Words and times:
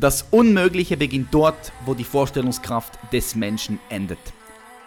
Das 0.00 0.26
Unmögliche 0.30 0.96
beginnt 0.96 1.34
dort, 1.34 1.72
wo 1.84 1.92
die 1.92 2.04
Vorstellungskraft 2.04 3.00
des 3.12 3.34
Menschen 3.34 3.80
endet. 3.88 4.20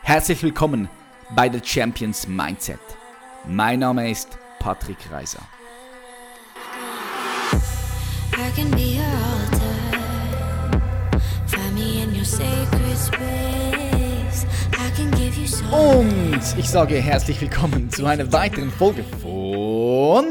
Herzlich 0.03 0.41
willkommen 0.41 0.87
bei 1.35 1.51
The 1.51 1.59
Champions 1.61 2.29
Mindset. 2.29 2.79
Mein 3.45 3.79
Name 3.79 4.09
ist 4.09 4.29
Patrick 4.59 5.11
Reiser. 5.11 5.41
Und 15.71 16.41
ich 16.57 16.69
sage 16.69 16.95
herzlich 16.95 17.41
willkommen 17.41 17.89
zu 17.89 18.05
einer 18.05 18.31
weiteren 18.31 18.71
Folge 18.71 19.03
von 19.21 20.30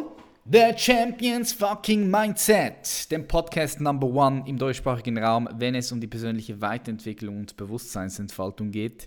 The 0.53 0.73
Champions 0.77 1.53
Fucking 1.53 2.11
Mindset, 2.11 3.09
dem 3.13 3.29
Podcast 3.29 3.81
Number 3.81 4.09
One 4.09 4.43
im 4.49 4.59
deutschsprachigen 4.59 5.17
Raum, 5.17 5.49
wenn 5.53 5.77
es 5.77 5.93
um 5.93 6.01
die 6.01 6.09
persönliche 6.09 6.61
Weiterentwicklung 6.61 7.39
und 7.39 7.57
Bewusstseinsentfaltung 7.57 8.73
geht. 8.73 9.07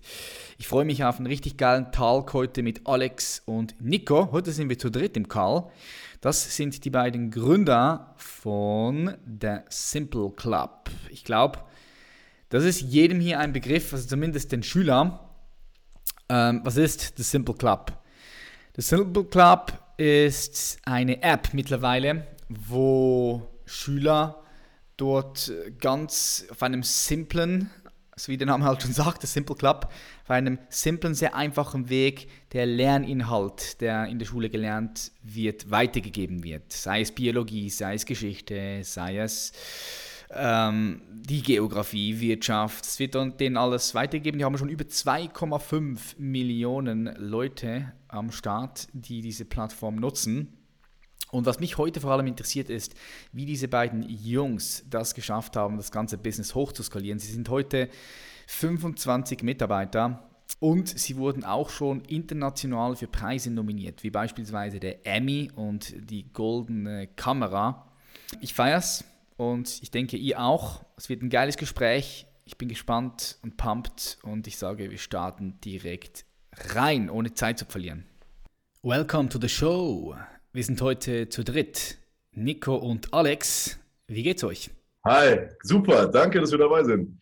Ich 0.57 0.69
freue 0.69 0.85
mich 0.85 1.03
auf 1.03 1.17
einen 1.17 1.27
richtig 1.27 1.57
geilen 1.57 1.91
Talk 1.91 2.31
heute 2.31 2.63
mit 2.63 2.87
Alex 2.87 3.41
und 3.45 3.75
Nico. 3.81 4.31
Heute 4.31 4.53
sind 4.53 4.69
wir 4.69 4.79
zu 4.79 4.89
dritt 4.89 5.17
im 5.17 5.27
Call. 5.27 5.65
Das 6.21 6.55
sind 6.55 6.85
die 6.85 6.89
beiden 6.89 7.29
Gründer 7.29 8.13
von 8.15 9.13
The 9.25 9.57
Simple 9.67 10.31
Club. 10.37 10.91
Ich 11.09 11.25
glaube, 11.25 11.59
das 12.47 12.63
ist 12.63 12.79
jedem 12.79 13.19
hier 13.19 13.39
ein 13.39 13.51
Begriff, 13.51 13.91
also 13.91 14.07
zumindest 14.07 14.53
den 14.53 14.63
Schülern. 14.63 15.19
Ähm, 16.29 16.61
was 16.63 16.77
ist 16.77 17.15
The 17.17 17.23
Simple 17.23 17.55
Club? 17.55 17.91
The 18.77 18.81
Simple 18.81 19.25
Club 19.25 19.82
ist 19.97 20.79
eine 20.83 21.21
App 21.21 21.49
mittlerweile, 21.53 22.27
wo 22.49 23.47
Schüler 23.65 24.43
dort 24.97 25.51
ganz 25.79 26.45
auf 26.49 26.61
einem 26.63 26.83
simplen, 26.83 27.69
so 28.15 28.31
wie 28.31 28.37
der 28.37 28.47
Name 28.47 28.65
halt 28.65 28.81
schon 28.81 28.93
sagt, 28.93 29.23
der 29.23 29.27
Simple 29.27 29.55
Club, 29.55 29.89
auf 30.23 30.29
einem 30.29 30.59
simplen, 30.69 31.15
sehr 31.15 31.35
einfachen 31.35 31.89
Weg 31.89 32.27
der 32.53 32.65
Lerninhalt, 32.65 33.81
der 33.81 34.05
in 34.05 34.19
der 34.19 34.25
Schule 34.25 34.49
gelernt 34.49 35.11
wird, 35.21 35.71
weitergegeben 35.71 36.43
wird. 36.43 36.71
Sei 36.71 37.01
es 37.01 37.11
Biologie, 37.11 37.69
sei 37.69 37.95
es 37.95 38.05
Geschichte, 38.05 38.81
sei 38.83 39.17
es 39.17 39.51
ähm, 40.31 41.01
die 41.11 41.41
Geografie, 41.41 42.19
Wirtschaft, 42.19 42.85
es 42.85 42.99
wird 42.99 43.15
denen 43.39 43.57
alles 43.57 43.95
weitergegeben. 43.95 44.39
Die 44.39 44.45
haben 44.45 44.57
schon 44.57 44.69
über 44.69 44.85
2,5 44.85 46.17
Millionen 46.17 47.13
Leute 47.17 47.93
am 48.13 48.31
Start, 48.31 48.87
die 48.93 49.21
diese 49.21 49.45
Plattform 49.45 49.95
nutzen. 49.95 50.57
Und 51.31 51.47
was 51.47 51.59
mich 51.59 51.77
heute 51.79 51.99
vor 51.99 52.11
allem 52.11 52.27
interessiert 52.27 52.69
ist, 52.69 52.93
wie 53.31 53.45
diese 53.45 53.67
beiden 53.67 54.03
Jungs 54.07 54.85
das 54.89 55.15
geschafft 55.15 55.55
haben, 55.55 55.77
das 55.77 55.91
ganze 55.91 56.17
Business 56.17 56.53
hochzuskalieren. 56.53 57.17
Sie 57.17 57.31
sind 57.31 57.49
heute 57.49 57.89
25 58.47 59.41
Mitarbeiter 59.41 60.29
und 60.59 60.87
sie 60.87 61.17
wurden 61.17 61.43
auch 61.43 61.69
schon 61.69 62.01
international 62.01 62.95
für 62.95 63.07
Preise 63.07 63.49
nominiert, 63.49 64.03
wie 64.03 64.11
beispielsweise 64.11 64.79
der 64.79 65.07
Emmy 65.07 65.49
und 65.55 65.95
die 66.09 66.31
Goldene 66.31 67.07
Kamera. 67.15 67.91
Ich 68.39 68.53
feiere 68.53 68.77
es 68.77 69.03
und 69.37 69.81
ich 69.81 69.89
denke, 69.89 70.17
ihr 70.17 70.39
auch. 70.39 70.85
Es 70.97 71.09
wird 71.09 71.23
ein 71.23 71.29
geiles 71.29 71.57
Gespräch. 71.57 72.27
Ich 72.45 72.57
bin 72.57 72.69
gespannt 72.69 73.39
und 73.41 73.57
pumped 73.57 74.19
und 74.21 74.47
ich 74.47 74.57
sage, 74.57 74.91
wir 74.91 74.97
starten 74.97 75.59
direkt 75.61 76.25
rein, 76.75 77.09
ohne 77.09 77.33
Zeit 77.33 77.59
zu 77.59 77.65
verlieren. 77.65 78.05
Welcome 78.81 79.29
to 79.29 79.39
the 79.39 79.49
show. 79.49 80.15
Wir 80.51 80.63
sind 80.63 80.81
heute 80.81 81.29
zu 81.29 81.43
dritt. 81.43 81.97
Nico 82.31 82.75
und 82.75 83.13
Alex. 83.13 83.79
Wie 84.07 84.23
geht's 84.23 84.43
euch? 84.43 84.71
Hi, 85.05 85.49
super. 85.61 86.07
Danke, 86.07 86.39
dass 86.39 86.51
wir 86.51 86.57
dabei 86.57 86.83
sind. 86.83 87.19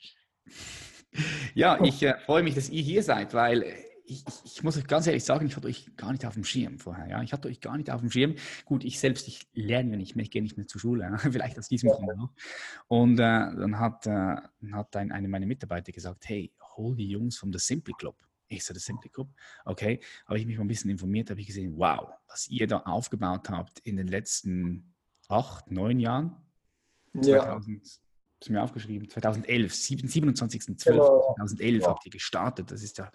Ja, 1.53 1.83
ich 1.83 2.01
äh, 2.03 2.17
freue 2.25 2.43
mich, 2.43 2.55
dass 2.55 2.69
ihr 2.69 2.81
hier 2.81 3.03
seid, 3.03 3.33
weil 3.33 3.65
ich, 4.05 4.23
ich, 4.45 4.63
muss 4.63 4.77
euch 4.77 4.87
ganz 4.87 5.07
ehrlich 5.07 5.23
sagen, 5.23 5.45
ich 5.45 5.55
hatte 5.55 5.67
euch 5.67 5.95
gar 5.97 6.11
nicht 6.11 6.25
auf 6.25 6.33
dem 6.33 6.43
Schirm 6.43 6.79
vorher. 6.79 7.07
Ja? 7.07 7.21
Ich 7.21 7.33
hatte 7.33 7.47
euch 7.47 7.59
gar 7.59 7.77
nicht 7.77 7.91
auf 7.91 8.01
dem 8.01 8.11
Schirm. 8.11 8.35
Gut, 8.65 8.83
ich 8.83 8.99
selbst, 8.99 9.27
ich 9.27 9.47
lerne 9.53 9.97
nicht 9.97 10.15
mehr, 10.15 10.23
ich 10.23 10.31
gehe 10.31 10.41
nicht 10.41 10.57
mehr 10.57 10.67
zur 10.67 10.81
Schule, 10.81 11.03
ja? 11.03 11.17
vielleicht 11.31 11.57
aus 11.57 11.67
diesem 11.67 11.89
Grund 11.89 12.17
noch. 12.17 12.31
Und 12.87 13.15
äh, 13.15 13.17
dann 13.17 13.79
hat, 13.79 14.07
äh, 14.07 14.35
hat 14.71 14.95
ein, 14.95 15.11
eine 15.11 15.27
meiner 15.27 15.45
Mitarbeiter 15.45 15.91
gesagt, 15.91 16.27
hey, 16.27 16.51
hol 16.75 16.95
die 16.95 17.09
Jungs 17.09 17.37
vom 17.37 17.51
The 17.51 17.59
Simply 17.59 17.93
Club. 17.97 18.15
Ich 18.51 18.63
so, 18.63 18.73
The 18.73 18.79
Simply 18.79 19.09
Club, 19.09 19.29
okay. 19.65 19.99
Habe 20.25 20.39
ich 20.39 20.45
mich 20.45 20.57
mal 20.57 20.65
ein 20.65 20.67
bisschen 20.67 20.91
informiert, 20.91 21.29
habe 21.29 21.39
ich 21.39 21.47
gesehen, 21.47 21.77
wow, 21.77 22.09
was 22.27 22.47
ihr 22.47 22.67
da 22.67 22.79
aufgebaut 22.79 23.49
habt 23.49 23.79
in 23.79 23.97
den 23.97 24.07
letzten 24.07 24.93
acht, 25.27 25.71
neun 25.71 25.99
Jahren. 25.99 26.35
Ja. 27.13 27.43
2000, 27.43 27.81
das 27.83 27.99
ist 28.41 28.49
mir 28.49 28.63
aufgeschrieben, 28.63 29.09
2011, 29.09 29.73
27.12.2011 29.73 30.83
genau. 30.85 31.33
2011 31.35 31.81
ja. 31.81 31.89
habt 31.89 32.05
ihr 32.05 32.11
gestartet. 32.11 32.71
Das 32.71 32.83
ist 32.83 32.97
ja 32.97 33.11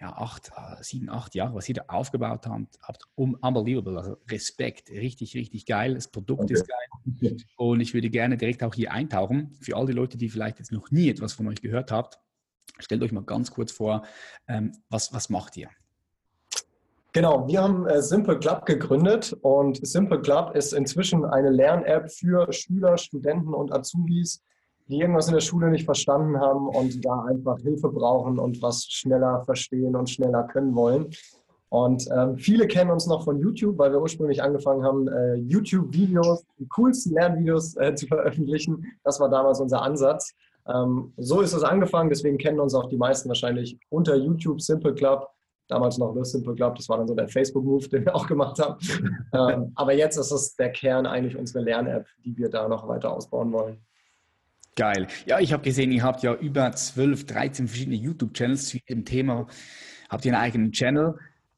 ja, 0.00 0.12
acht, 0.16 0.50
äh, 0.56 0.82
sieben, 0.82 1.08
acht 1.08 1.34
Jahre, 1.34 1.54
was 1.54 1.68
ihr 1.68 1.76
da 1.76 1.84
aufgebaut 1.88 2.46
habt, 2.46 2.78
habt 2.82 3.04
um, 3.14 3.34
unbelievable, 3.40 3.96
also 3.96 4.16
Respekt, 4.28 4.90
richtig, 4.90 5.34
richtig 5.34 5.66
geil, 5.66 5.94
das 5.94 6.08
Produkt 6.08 6.44
okay. 6.44 6.54
ist 6.54 6.66
geil 6.68 7.36
und 7.56 7.80
ich 7.80 7.94
würde 7.94 8.10
gerne 8.10 8.36
direkt 8.36 8.62
auch 8.62 8.74
hier 8.74 8.92
eintauchen, 8.92 9.56
für 9.60 9.76
all 9.76 9.86
die 9.86 9.92
Leute, 9.92 10.18
die 10.18 10.28
vielleicht 10.28 10.58
jetzt 10.58 10.72
noch 10.72 10.90
nie 10.90 11.08
etwas 11.08 11.32
von 11.32 11.46
euch 11.48 11.62
gehört 11.62 11.90
habt, 11.90 12.18
stellt 12.78 13.02
euch 13.02 13.12
mal 13.12 13.24
ganz 13.24 13.50
kurz 13.50 13.72
vor, 13.72 14.02
ähm, 14.48 14.72
was, 14.90 15.12
was 15.12 15.28
macht 15.30 15.56
ihr? 15.56 15.68
Genau, 17.12 17.46
wir 17.46 17.62
haben 17.62 17.86
äh, 17.86 18.02
Simple 18.02 18.38
Club 18.40 18.66
gegründet 18.66 19.36
und 19.42 19.86
Simple 19.86 20.20
Club 20.20 20.56
ist 20.56 20.72
inzwischen 20.72 21.24
eine 21.24 21.50
Lern-App 21.50 22.10
für 22.10 22.52
Schüler, 22.52 22.98
Studenten 22.98 23.54
und 23.54 23.72
Azubis, 23.72 24.42
die 24.88 24.98
irgendwas 24.98 25.28
in 25.28 25.34
der 25.34 25.40
Schule 25.40 25.70
nicht 25.70 25.84
verstanden 25.84 26.40
haben 26.40 26.66
und 26.68 27.04
da 27.04 27.24
einfach 27.26 27.58
Hilfe 27.60 27.88
brauchen 27.88 28.40
und 28.40 28.60
was 28.62 28.86
schneller 28.86 29.44
verstehen 29.44 29.94
und 29.94 30.10
schneller 30.10 30.42
können 30.44 30.74
wollen. 30.74 31.10
Und 31.68 32.08
ähm, 32.12 32.36
viele 32.36 32.66
kennen 32.66 32.90
uns 32.90 33.06
noch 33.06 33.24
von 33.24 33.38
YouTube, 33.38 33.78
weil 33.78 33.92
wir 33.92 34.00
ursprünglich 34.00 34.42
angefangen 34.42 34.84
haben, 34.84 35.08
äh, 35.08 35.34
YouTube-Videos, 35.34 36.44
die 36.58 36.68
coolsten 36.68 37.14
Lernvideos 37.14 37.76
äh, 37.76 37.94
zu 37.94 38.06
veröffentlichen. 38.06 38.92
Das 39.02 39.18
war 39.18 39.28
damals 39.28 39.60
unser 39.60 39.82
Ansatz. 39.82 40.34
Ähm, 40.66 41.12
so 41.16 41.40
ist 41.40 41.52
es 41.52 41.62
angefangen, 41.62 42.10
deswegen 42.10 42.38
kennen 42.38 42.60
uns 42.60 42.74
auch 42.74 42.88
die 42.88 42.96
meisten 42.96 43.28
wahrscheinlich 43.28 43.78
unter 43.90 44.16
YouTube 44.16 44.60
Simple 44.60 44.94
Club. 44.94 45.28
Damals 45.68 45.96
noch 45.96 46.14
The 46.14 46.24
Simple 46.24 46.54
Club, 46.54 46.76
das 46.76 46.88
war 46.88 46.98
dann 46.98 47.08
so 47.08 47.14
der 47.14 47.28
Facebook-Move, 47.28 47.88
den 47.90 48.04
wir 48.04 48.14
auch 48.14 48.26
gemacht 48.26 48.58
haben. 48.58 48.78
ähm, 49.32 49.72
aber 49.74 49.94
jetzt 49.94 50.16
ist 50.16 50.30
es 50.30 50.56
der 50.56 50.70
Kern 50.70 51.06
eigentlich 51.06 51.36
unsere 51.36 51.64
Lern-App, 51.64 52.06
die 52.24 52.36
wir 52.36 52.50
da 52.50 52.68
noch 52.68 52.86
weiter 52.88 53.12
ausbauen 53.12 53.52
wollen. 53.52 53.78
Geil. 54.76 55.06
Ja, 55.26 55.38
ich 55.38 55.52
habe 55.52 55.62
gesehen, 55.62 55.92
ihr 55.92 56.02
habt 56.02 56.22
ja 56.22 56.34
über 56.34 56.72
12, 56.72 57.26
13 57.26 57.68
verschiedene 57.68 57.96
YouTube-Channels 57.96 58.68
zu 58.68 58.78
jedem 58.78 59.04
Thema. 59.04 59.46
Habt 60.08 60.24
ihr 60.24 60.32
einen 60.32 60.42
eigenen 60.42 60.72
Channel? 60.72 61.14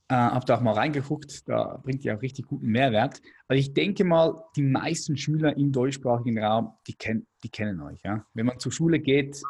Äh, 0.09 0.15
habt 0.15 0.49
ihr 0.49 0.57
auch 0.57 0.61
mal 0.61 0.75
reingeguckt? 0.75 1.49
Da 1.49 1.81
bringt 1.83 2.05
ihr 2.05 2.17
auch 2.17 2.23
richtig 2.23 2.47
guten 2.47 2.69
Mehrwert. 2.69 3.21
Also 3.49 3.59
ich 3.59 3.75
denke 3.75 4.05
mal, 4.05 4.45
die 4.55 4.63
meisten 4.63 5.17
Schüler 5.17 5.57
im 5.57 5.73
deutschsprachigen 5.73 6.39
Raum, 6.39 6.73
die, 6.87 6.95
kenn, 6.95 7.27
die 7.43 7.49
kennen 7.49 7.81
euch. 7.81 8.01
Ja? 8.05 8.25
Wenn 8.35 8.47
man 8.47 8.59
zur 8.59 8.71
Schule 8.71 9.01
geht, 9.01 9.43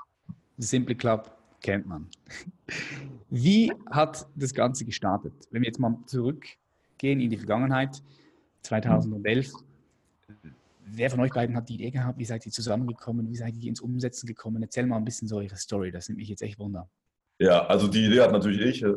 Simple 0.57 0.95
Club 0.95 1.31
kennt 1.61 1.87
man. 1.87 2.09
Wie 3.31 3.73
hat 3.91 4.27
das 4.35 4.55
Ganze 4.55 4.85
gestartet? 4.85 5.35
Wenn 5.51 5.63
wir 5.63 5.67
jetzt 5.67 5.79
mal 5.79 5.99
zurückgehen 6.07 7.21
in 7.21 7.29
die 7.29 7.37
Vergangenheit, 7.37 8.03
2011, 8.63 9.53
Wer 10.89 11.11
von 11.11 11.19
euch 11.19 11.33
beiden 11.33 11.57
hat 11.57 11.69
die 11.69 11.75
Idee 11.75 11.91
gehabt? 11.91 12.17
Wie 12.17 12.25
seid 12.25 12.47
ihr 12.47 12.53
zusammengekommen? 12.53 13.29
Wie 13.29 13.35
seid 13.35 13.57
ihr 13.57 13.69
ins 13.69 13.81
Umsetzen 13.81 14.27
gekommen? 14.29 14.63
Erzähl 14.63 14.87
mal 14.87 14.97
ein 14.97 15.05
bisschen 15.05 15.27
so 15.27 15.39
eure 15.39 15.57
Story. 15.57 15.91
Das 15.91 16.09
nimmt 16.09 16.19
mich 16.19 16.29
jetzt 16.29 16.43
echt 16.43 16.61
wunder. 16.61 16.89
Ja, 17.39 17.67
also 17.67 17.87
die 17.87 18.07
Idee 18.07 18.21
hat 18.21 18.33
natürlich 18.33 18.61
ich. 18.61 18.85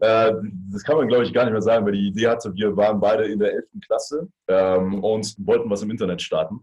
Äh, 0.00 0.32
das 0.72 0.82
kann 0.82 0.96
man, 0.96 1.08
glaube 1.08 1.24
ich, 1.24 1.32
gar 1.32 1.44
nicht 1.44 1.52
mehr 1.52 1.62
sagen, 1.62 1.84
weil 1.84 1.92
die 1.92 2.08
Idee 2.08 2.28
hatte, 2.28 2.52
wir 2.54 2.76
waren 2.76 2.98
beide 3.00 3.24
in 3.24 3.38
der 3.38 3.52
11. 3.52 3.64
Klasse 3.86 4.28
ähm, 4.48 5.02
und 5.02 5.34
wollten 5.46 5.70
was 5.70 5.82
im 5.82 5.90
Internet 5.90 6.22
starten. 6.22 6.60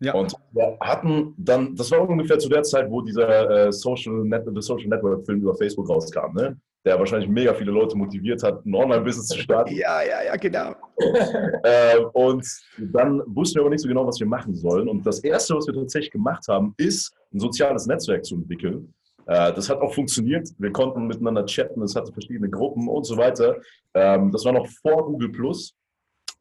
Ja. 0.00 0.14
Und 0.14 0.34
wir 0.52 0.76
hatten 0.80 1.34
dann, 1.38 1.74
das 1.74 1.90
war 1.90 2.06
ungefähr 2.08 2.38
zu 2.38 2.48
der 2.48 2.62
Zeit, 2.62 2.90
wo 2.90 3.00
dieser 3.00 3.66
äh, 3.66 3.72
Social, 3.72 4.24
Net 4.24 4.44
Social 4.62 4.88
Network 4.88 5.24
Film 5.24 5.40
über 5.40 5.54
Facebook 5.54 5.88
rauskam, 5.88 6.34
ne? 6.34 6.58
Der 6.86 6.98
wahrscheinlich 7.00 7.28
mega 7.28 7.52
viele 7.52 7.72
Leute 7.72 7.98
motiviert 7.98 8.44
hat, 8.44 8.64
ein 8.64 8.72
Online-Business 8.72 9.26
zu 9.26 9.38
starten. 9.38 9.74
Ja, 9.74 10.02
ja, 10.02 10.22
ja, 10.24 10.36
genau. 10.36 10.72
äh, 11.64 11.98
und 12.12 12.46
dann 12.78 13.22
wussten 13.26 13.56
wir 13.56 13.62
aber 13.62 13.70
nicht 13.70 13.82
so 13.82 13.88
genau, 13.88 14.06
was 14.06 14.20
wir 14.20 14.26
machen 14.26 14.54
sollen. 14.54 14.88
Und 14.88 15.04
das 15.04 15.18
Erste, 15.18 15.56
was 15.56 15.66
wir 15.66 15.74
tatsächlich 15.74 16.12
gemacht 16.12 16.44
haben, 16.48 16.74
ist, 16.76 17.12
ein 17.34 17.40
soziales 17.40 17.86
Netzwerk 17.86 18.24
zu 18.24 18.36
entwickeln. 18.36 18.94
Äh, 19.26 19.52
das 19.52 19.68
hat 19.68 19.80
auch 19.80 19.92
funktioniert. 19.92 20.48
Wir 20.58 20.70
konnten 20.70 21.08
miteinander 21.08 21.44
chatten, 21.44 21.82
es 21.82 21.96
hatte 21.96 22.12
verschiedene 22.12 22.48
Gruppen 22.48 22.88
und 22.88 23.04
so 23.04 23.16
weiter. 23.16 23.56
Ähm, 23.92 24.30
das 24.30 24.44
war 24.44 24.52
noch 24.52 24.68
vor 24.80 25.06
Google 25.06 25.30
Plus. 25.30 25.74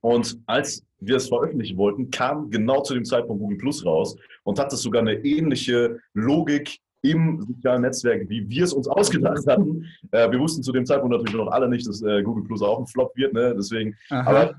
Und 0.01 0.39
als 0.45 0.85
wir 0.99 1.15
es 1.15 1.27
veröffentlichen 1.27 1.77
wollten, 1.77 2.11
kam 2.11 2.51
genau 2.51 2.83
zu 2.83 2.93
dem 2.93 3.03
Zeitpunkt 3.03 3.41
Google 3.41 3.57
Plus 3.57 3.83
raus 3.83 4.15
und 4.43 4.59
hat 4.59 4.71
es 4.71 4.83
sogar 4.83 5.01
eine 5.01 5.15
ähnliche 5.25 5.97
Logik 6.13 6.79
im 7.11 7.41
sozialen 7.41 7.81
Netzwerk, 7.81 8.29
wie 8.29 8.49
wir 8.49 8.63
es 8.63 8.73
uns 8.73 8.87
ausgedacht 8.87 9.45
hatten. 9.47 9.85
Äh, 10.11 10.31
wir 10.31 10.39
wussten 10.39 10.63
zu 10.63 10.71
dem 10.71 10.85
Zeitpunkt 10.85 11.15
natürlich 11.15 11.35
noch 11.35 11.51
alle 11.51 11.69
nicht, 11.69 11.87
dass 11.87 12.01
äh, 12.01 12.23
Google 12.23 12.43
Plus 12.43 12.61
auch 12.61 12.79
ein 12.79 12.87
Flop 12.87 13.15
wird. 13.15 13.33
Ne? 13.33 13.53
Deswegen, 13.55 13.95
aber 14.09 14.55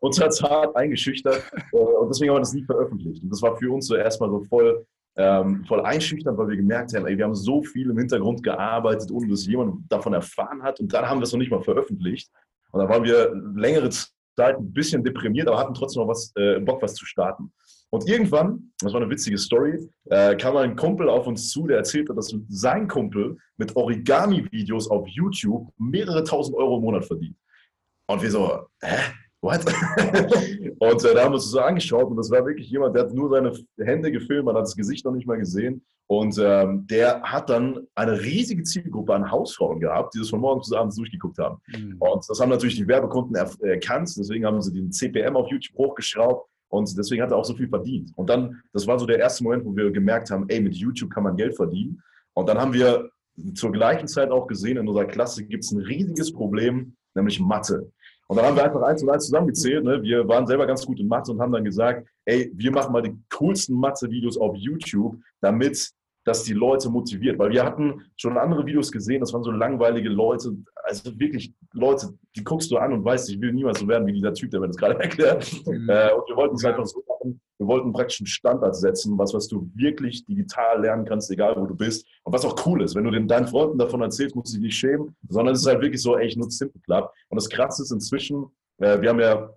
uns 0.00 0.20
hat 0.20 0.30
es 0.30 0.42
hart 0.42 0.74
eingeschüchtert 0.76 1.42
äh, 1.72 1.76
und 1.76 2.08
deswegen 2.08 2.30
haben 2.30 2.36
wir 2.36 2.40
das 2.40 2.54
nie 2.54 2.64
veröffentlicht. 2.64 3.22
Und 3.22 3.30
das 3.30 3.42
war 3.42 3.56
für 3.56 3.72
uns 3.72 3.86
so 3.86 3.94
erstmal 3.94 4.30
so 4.30 4.40
voll, 4.44 4.84
ähm, 5.16 5.64
voll 5.66 5.80
einschüchternd, 5.80 6.38
weil 6.38 6.48
wir 6.48 6.56
gemerkt 6.56 6.94
haben, 6.94 7.06
ey, 7.06 7.16
wir 7.16 7.24
haben 7.24 7.34
so 7.34 7.62
viel 7.62 7.90
im 7.90 7.98
Hintergrund 7.98 8.42
gearbeitet, 8.42 9.10
ohne 9.10 9.28
dass 9.28 9.46
jemand 9.46 9.90
davon 9.90 10.14
erfahren 10.14 10.62
hat 10.62 10.80
und 10.80 10.92
dann 10.92 11.06
haben 11.08 11.20
wir 11.20 11.24
es 11.24 11.32
noch 11.32 11.38
nicht 11.38 11.50
mal 11.50 11.62
veröffentlicht. 11.62 12.30
Und 12.72 12.80
da 12.80 12.88
waren 12.88 13.04
wir 13.04 13.32
längere 13.54 13.90
Zeit 13.90 14.56
ein 14.56 14.72
bisschen 14.72 15.04
deprimiert, 15.04 15.48
aber 15.48 15.58
hatten 15.58 15.74
trotzdem 15.74 16.02
noch 16.02 16.08
was, 16.08 16.32
äh, 16.36 16.58
Bock, 16.60 16.80
was 16.82 16.94
zu 16.94 17.04
starten. 17.04 17.52
Und 17.92 18.08
irgendwann, 18.08 18.72
das 18.78 18.94
war 18.94 19.02
eine 19.02 19.10
witzige 19.10 19.36
Story, 19.36 19.78
äh, 20.06 20.34
kam 20.36 20.56
ein 20.56 20.76
Kumpel 20.76 21.10
auf 21.10 21.26
uns 21.26 21.50
zu, 21.50 21.66
der 21.66 21.76
erzählte, 21.76 22.14
dass 22.14 22.34
sein 22.48 22.88
Kumpel 22.88 23.36
mit 23.58 23.76
Origami-Videos 23.76 24.90
auf 24.90 25.06
YouTube 25.08 25.68
mehrere 25.76 26.24
tausend 26.24 26.56
Euro 26.56 26.78
im 26.78 26.84
Monat 26.84 27.04
verdient. 27.04 27.36
Und 28.06 28.22
wir 28.22 28.30
so, 28.30 28.66
hä? 28.80 28.96
What? 29.42 29.64
und 30.78 31.04
äh, 31.04 31.14
da 31.14 31.24
haben 31.24 31.32
wir 31.32 31.34
uns 31.34 31.50
so 31.50 31.60
angeschaut 31.60 32.08
und 32.08 32.16
das 32.16 32.30
war 32.30 32.46
wirklich 32.46 32.70
jemand, 32.70 32.94
der 32.94 33.02
hat 33.02 33.12
nur 33.12 33.28
seine 33.28 33.52
Hände 33.78 34.10
gefilmt, 34.10 34.46
man 34.46 34.54
hat 34.54 34.62
das 34.62 34.76
Gesicht 34.76 35.04
noch 35.04 35.12
nicht 35.12 35.26
mal 35.26 35.38
gesehen. 35.38 35.84
Und 36.06 36.38
ähm, 36.40 36.86
der 36.86 37.22
hat 37.22 37.50
dann 37.50 37.86
eine 37.94 38.20
riesige 38.20 38.62
Zielgruppe 38.62 39.14
an 39.14 39.30
Hausfrauen 39.30 39.80
gehabt, 39.80 40.14
die 40.14 40.20
das 40.20 40.30
von 40.30 40.40
morgens 40.40 40.68
bis 40.68 40.78
abends 40.78 40.96
durchgeguckt 40.96 41.38
haben. 41.38 41.58
Mhm. 41.76 41.96
Und 41.98 42.24
das 42.28 42.40
haben 42.40 42.50
natürlich 42.50 42.76
die 42.76 42.86
Werbekunden 42.86 43.34
erkannt, 43.34 44.14
deswegen 44.16 44.46
haben 44.46 44.62
sie 44.62 44.72
den 44.72 44.92
CPM 44.92 45.36
auf 45.36 45.50
YouTube 45.50 45.76
hochgeschraubt 45.76 46.51
und 46.72 46.96
deswegen 46.96 47.22
hat 47.22 47.30
er 47.30 47.36
auch 47.36 47.44
so 47.44 47.54
viel 47.54 47.68
verdient. 47.68 48.12
Und 48.16 48.30
dann, 48.30 48.62
das 48.72 48.86
war 48.86 48.98
so 48.98 49.04
der 49.04 49.18
erste 49.18 49.44
Moment, 49.44 49.66
wo 49.66 49.76
wir 49.76 49.90
gemerkt 49.90 50.30
haben, 50.30 50.46
ey, 50.48 50.58
mit 50.58 50.74
YouTube 50.74 51.10
kann 51.10 51.22
man 51.22 51.36
Geld 51.36 51.54
verdienen. 51.54 52.02
Und 52.32 52.48
dann 52.48 52.58
haben 52.58 52.72
wir 52.72 53.10
zur 53.54 53.72
gleichen 53.72 54.08
Zeit 54.08 54.30
auch 54.30 54.46
gesehen, 54.46 54.78
in 54.78 54.88
unserer 54.88 55.04
Klasse 55.04 55.44
gibt 55.44 55.64
es 55.64 55.70
ein 55.70 55.82
riesiges 55.82 56.32
Problem, 56.32 56.96
nämlich 57.14 57.38
Mathe. 57.40 57.92
Und 58.26 58.38
dann 58.38 58.46
haben 58.46 58.56
wir 58.56 58.64
einfach 58.64 58.80
eins 58.80 59.02
und 59.02 59.10
eins 59.10 59.26
zusammengezählt. 59.26 59.84
Ne? 59.84 60.02
Wir 60.02 60.26
waren 60.26 60.46
selber 60.46 60.66
ganz 60.66 60.86
gut 60.86 60.98
in 60.98 61.08
Mathe 61.08 61.30
und 61.30 61.42
haben 61.42 61.52
dann 61.52 61.64
gesagt, 61.64 62.08
ey, 62.24 62.50
wir 62.54 62.70
machen 62.72 62.90
mal 62.90 63.02
die 63.02 63.14
coolsten 63.36 63.74
Mathe-Videos 63.76 64.38
auf 64.38 64.56
YouTube, 64.56 65.18
damit 65.42 65.90
das 66.24 66.44
die 66.44 66.54
Leute 66.54 66.88
motiviert. 66.88 67.38
Weil 67.38 67.50
wir 67.50 67.64
hatten 67.64 68.00
schon 68.16 68.38
andere 68.38 68.64
Videos 68.64 68.90
gesehen, 68.90 69.20
das 69.20 69.34
waren 69.34 69.42
so 69.42 69.50
langweilige 69.50 70.08
Leute, 70.08 70.56
also 70.82 71.18
wirklich 71.18 71.52
Leute, 71.72 72.12
die 72.36 72.44
guckst 72.44 72.70
du 72.70 72.76
an 72.76 72.92
und 72.92 73.04
weißt, 73.04 73.30
ich 73.30 73.40
will 73.40 73.52
niemals 73.52 73.80
so 73.80 73.88
werden 73.88 74.06
wie 74.06 74.12
dieser 74.12 74.34
Typ, 74.34 74.50
der 74.50 74.60
mir 74.60 74.68
das 74.68 74.76
gerade 74.76 74.98
erklärt. 75.00 75.50
Mhm. 75.66 75.88
Äh, 75.88 76.12
und 76.12 76.28
wir 76.28 76.36
wollten 76.36 76.56
es 76.56 76.64
einfach 76.64 76.86
so 76.86 77.02
machen, 77.08 77.40
wir 77.58 77.66
wollten 77.66 77.92
praktisch 77.92 78.20
einen 78.20 78.26
Standard 78.26 78.76
setzen, 78.76 79.16
was, 79.18 79.32
was 79.34 79.48
du 79.48 79.70
wirklich 79.74 80.24
digital 80.26 80.80
lernen 80.80 81.04
kannst, 81.04 81.30
egal 81.30 81.54
wo 81.56 81.66
du 81.66 81.76
bist. 81.76 82.06
Und 82.24 82.32
was 82.32 82.44
auch 82.44 82.66
cool 82.66 82.82
ist, 82.82 82.94
wenn 82.94 83.04
du 83.04 83.10
den, 83.10 83.28
deinen 83.28 83.46
Freunden 83.46 83.78
davon 83.78 84.02
erzählst, 84.02 84.34
musst 84.34 84.52
du 84.52 84.56
dich 84.56 84.66
nicht 84.66 84.76
schämen, 84.76 85.16
sondern 85.28 85.54
es 85.54 85.60
ist 85.60 85.66
halt 85.66 85.80
wirklich 85.80 86.02
so, 86.02 86.16
ey, 86.16 86.26
ich 86.26 86.36
nutze 86.36 86.58
Simple 86.58 86.80
Club. 86.82 87.12
Und 87.28 87.36
das 87.36 87.48
Krasse 87.48 87.82
ist 87.82 87.92
inzwischen, 87.92 88.46
äh, 88.78 89.00
wir 89.00 89.10
haben 89.10 89.20
ja 89.20 89.50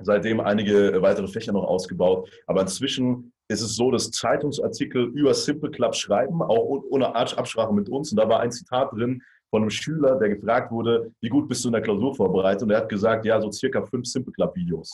seitdem 0.00 0.40
einige 0.40 1.00
weitere 1.00 1.28
Fächer 1.28 1.52
noch 1.52 1.64
ausgebaut. 1.64 2.28
Aber 2.46 2.62
inzwischen 2.62 3.32
ist 3.48 3.60
es 3.60 3.76
so, 3.76 3.90
dass 3.90 4.10
Zeitungsartikel 4.10 5.04
über 5.14 5.34
Simple 5.34 5.70
Club 5.70 5.94
schreiben, 5.94 6.42
auch 6.42 6.82
ohne 6.90 7.14
Absprache 7.14 7.72
mit 7.72 7.88
uns. 7.88 8.10
Und 8.10 8.18
da 8.18 8.28
war 8.28 8.40
ein 8.40 8.50
Zitat 8.50 8.92
drin 8.92 9.22
von 9.50 9.62
einem 9.62 9.70
Schüler, 9.70 10.16
der 10.18 10.30
gefragt 10.30 10.70
wurde, 10.72 11.12
wie 11.20 11.28
gut 11.28 11.48
bist 11.48 11.64
du 11.64 11.68
in 11.68 11.72
der 11.72 11.82
Klausur 11.82 12.14
vorbereitet? 12.14 12.62
Und 12.64 12.70
er 12.70 12.78
hat 12.78 12.88
gesagt, 12.88 13.24
ja, 13.24 13.40
so 13.40 13.50
circa 13.52 13.82
fünf 13.82 14.06
Simple 14.06 14.32
Club 14.32 14.54
Videos. 14.56 14.90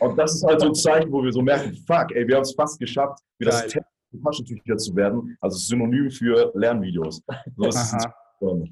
Und 0.00 0.16
das 0.18 0.34
ist 0.34 0.44
halt 0.44 0.60
so 0.60 0.68
ein 0.68 0.74
Zeichen, 0.74 1.12
wo 1.12 1.22
wir 1.22 1.32
so 1.32 1.42
merken, 1.42 1.74
fuck, 1.86 2.10
ey, 2.12 2.26
wir 2.26 2.36
haben 2.36 2.42
es 2.42 2.54
fast 2.54 2.78
geschafft, 2.78 3.20
wieder 3.38 3.50
das 3.50 3.74
Taschentücher 4.22 4.76
zu 4.76 4.94
werden. 4.96 5.36
Also 5.40 5.58
Synonym 5.58 6.10
für 6.10 6.50
Lernvideos. 6.54 7.22
So 8.40 8.64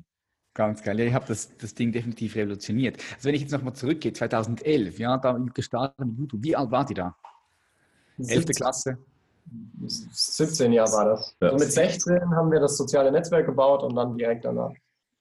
Ganz 0.54 0.82
geil. 0.82 1.00
Ja, 1.00 1.06
ich 1.06 1.14
habe 1.14 1.24
das, 1.26 1.56
das 1.56 1.74
Ding 1.74 1.92
definitiv 1.92 2.36
revolutioniert. 2.36 2.98
Also 3.14 3.28
wenn 3.28 3.34
ich 3.34 3.40
jetzt 3.40 3.52
nochmal 3.52 3.72
zurückgehe, 3.72 4.12
2011, 4.12 4.98
ja, 4.98 5.16
da 5.16 5.32
gestartet 5.54 6.06
mit 6.06 6.18
YouTube. 6.18 6.44
Wie 6.44 6.54
alt 6.54 6.70
war 6.70 6.84
die 6.84 6.94
da? 6.94 7.16
11. 8.18 8.46
Klasse? 8.56 8.98
17 9.86 10.72
Jahre 10.72 10.92
war 10.92 11.04
das. 11.06 11.36
Ja. 11.40 11.50
So 11.50 11.56
mit 11.56 11.72
16 11.72 12.36
haben 12.36 12.52
wir 12.52 12.60
das 12.60 12.76
soziale 12.76 13.10
Netzwerk 13.10 13.46
gebaut 13.46 13.82
und 13.82 13.96
dann 13.96 14.16
direkt 14.16 14.44
danach. 14.44 14.72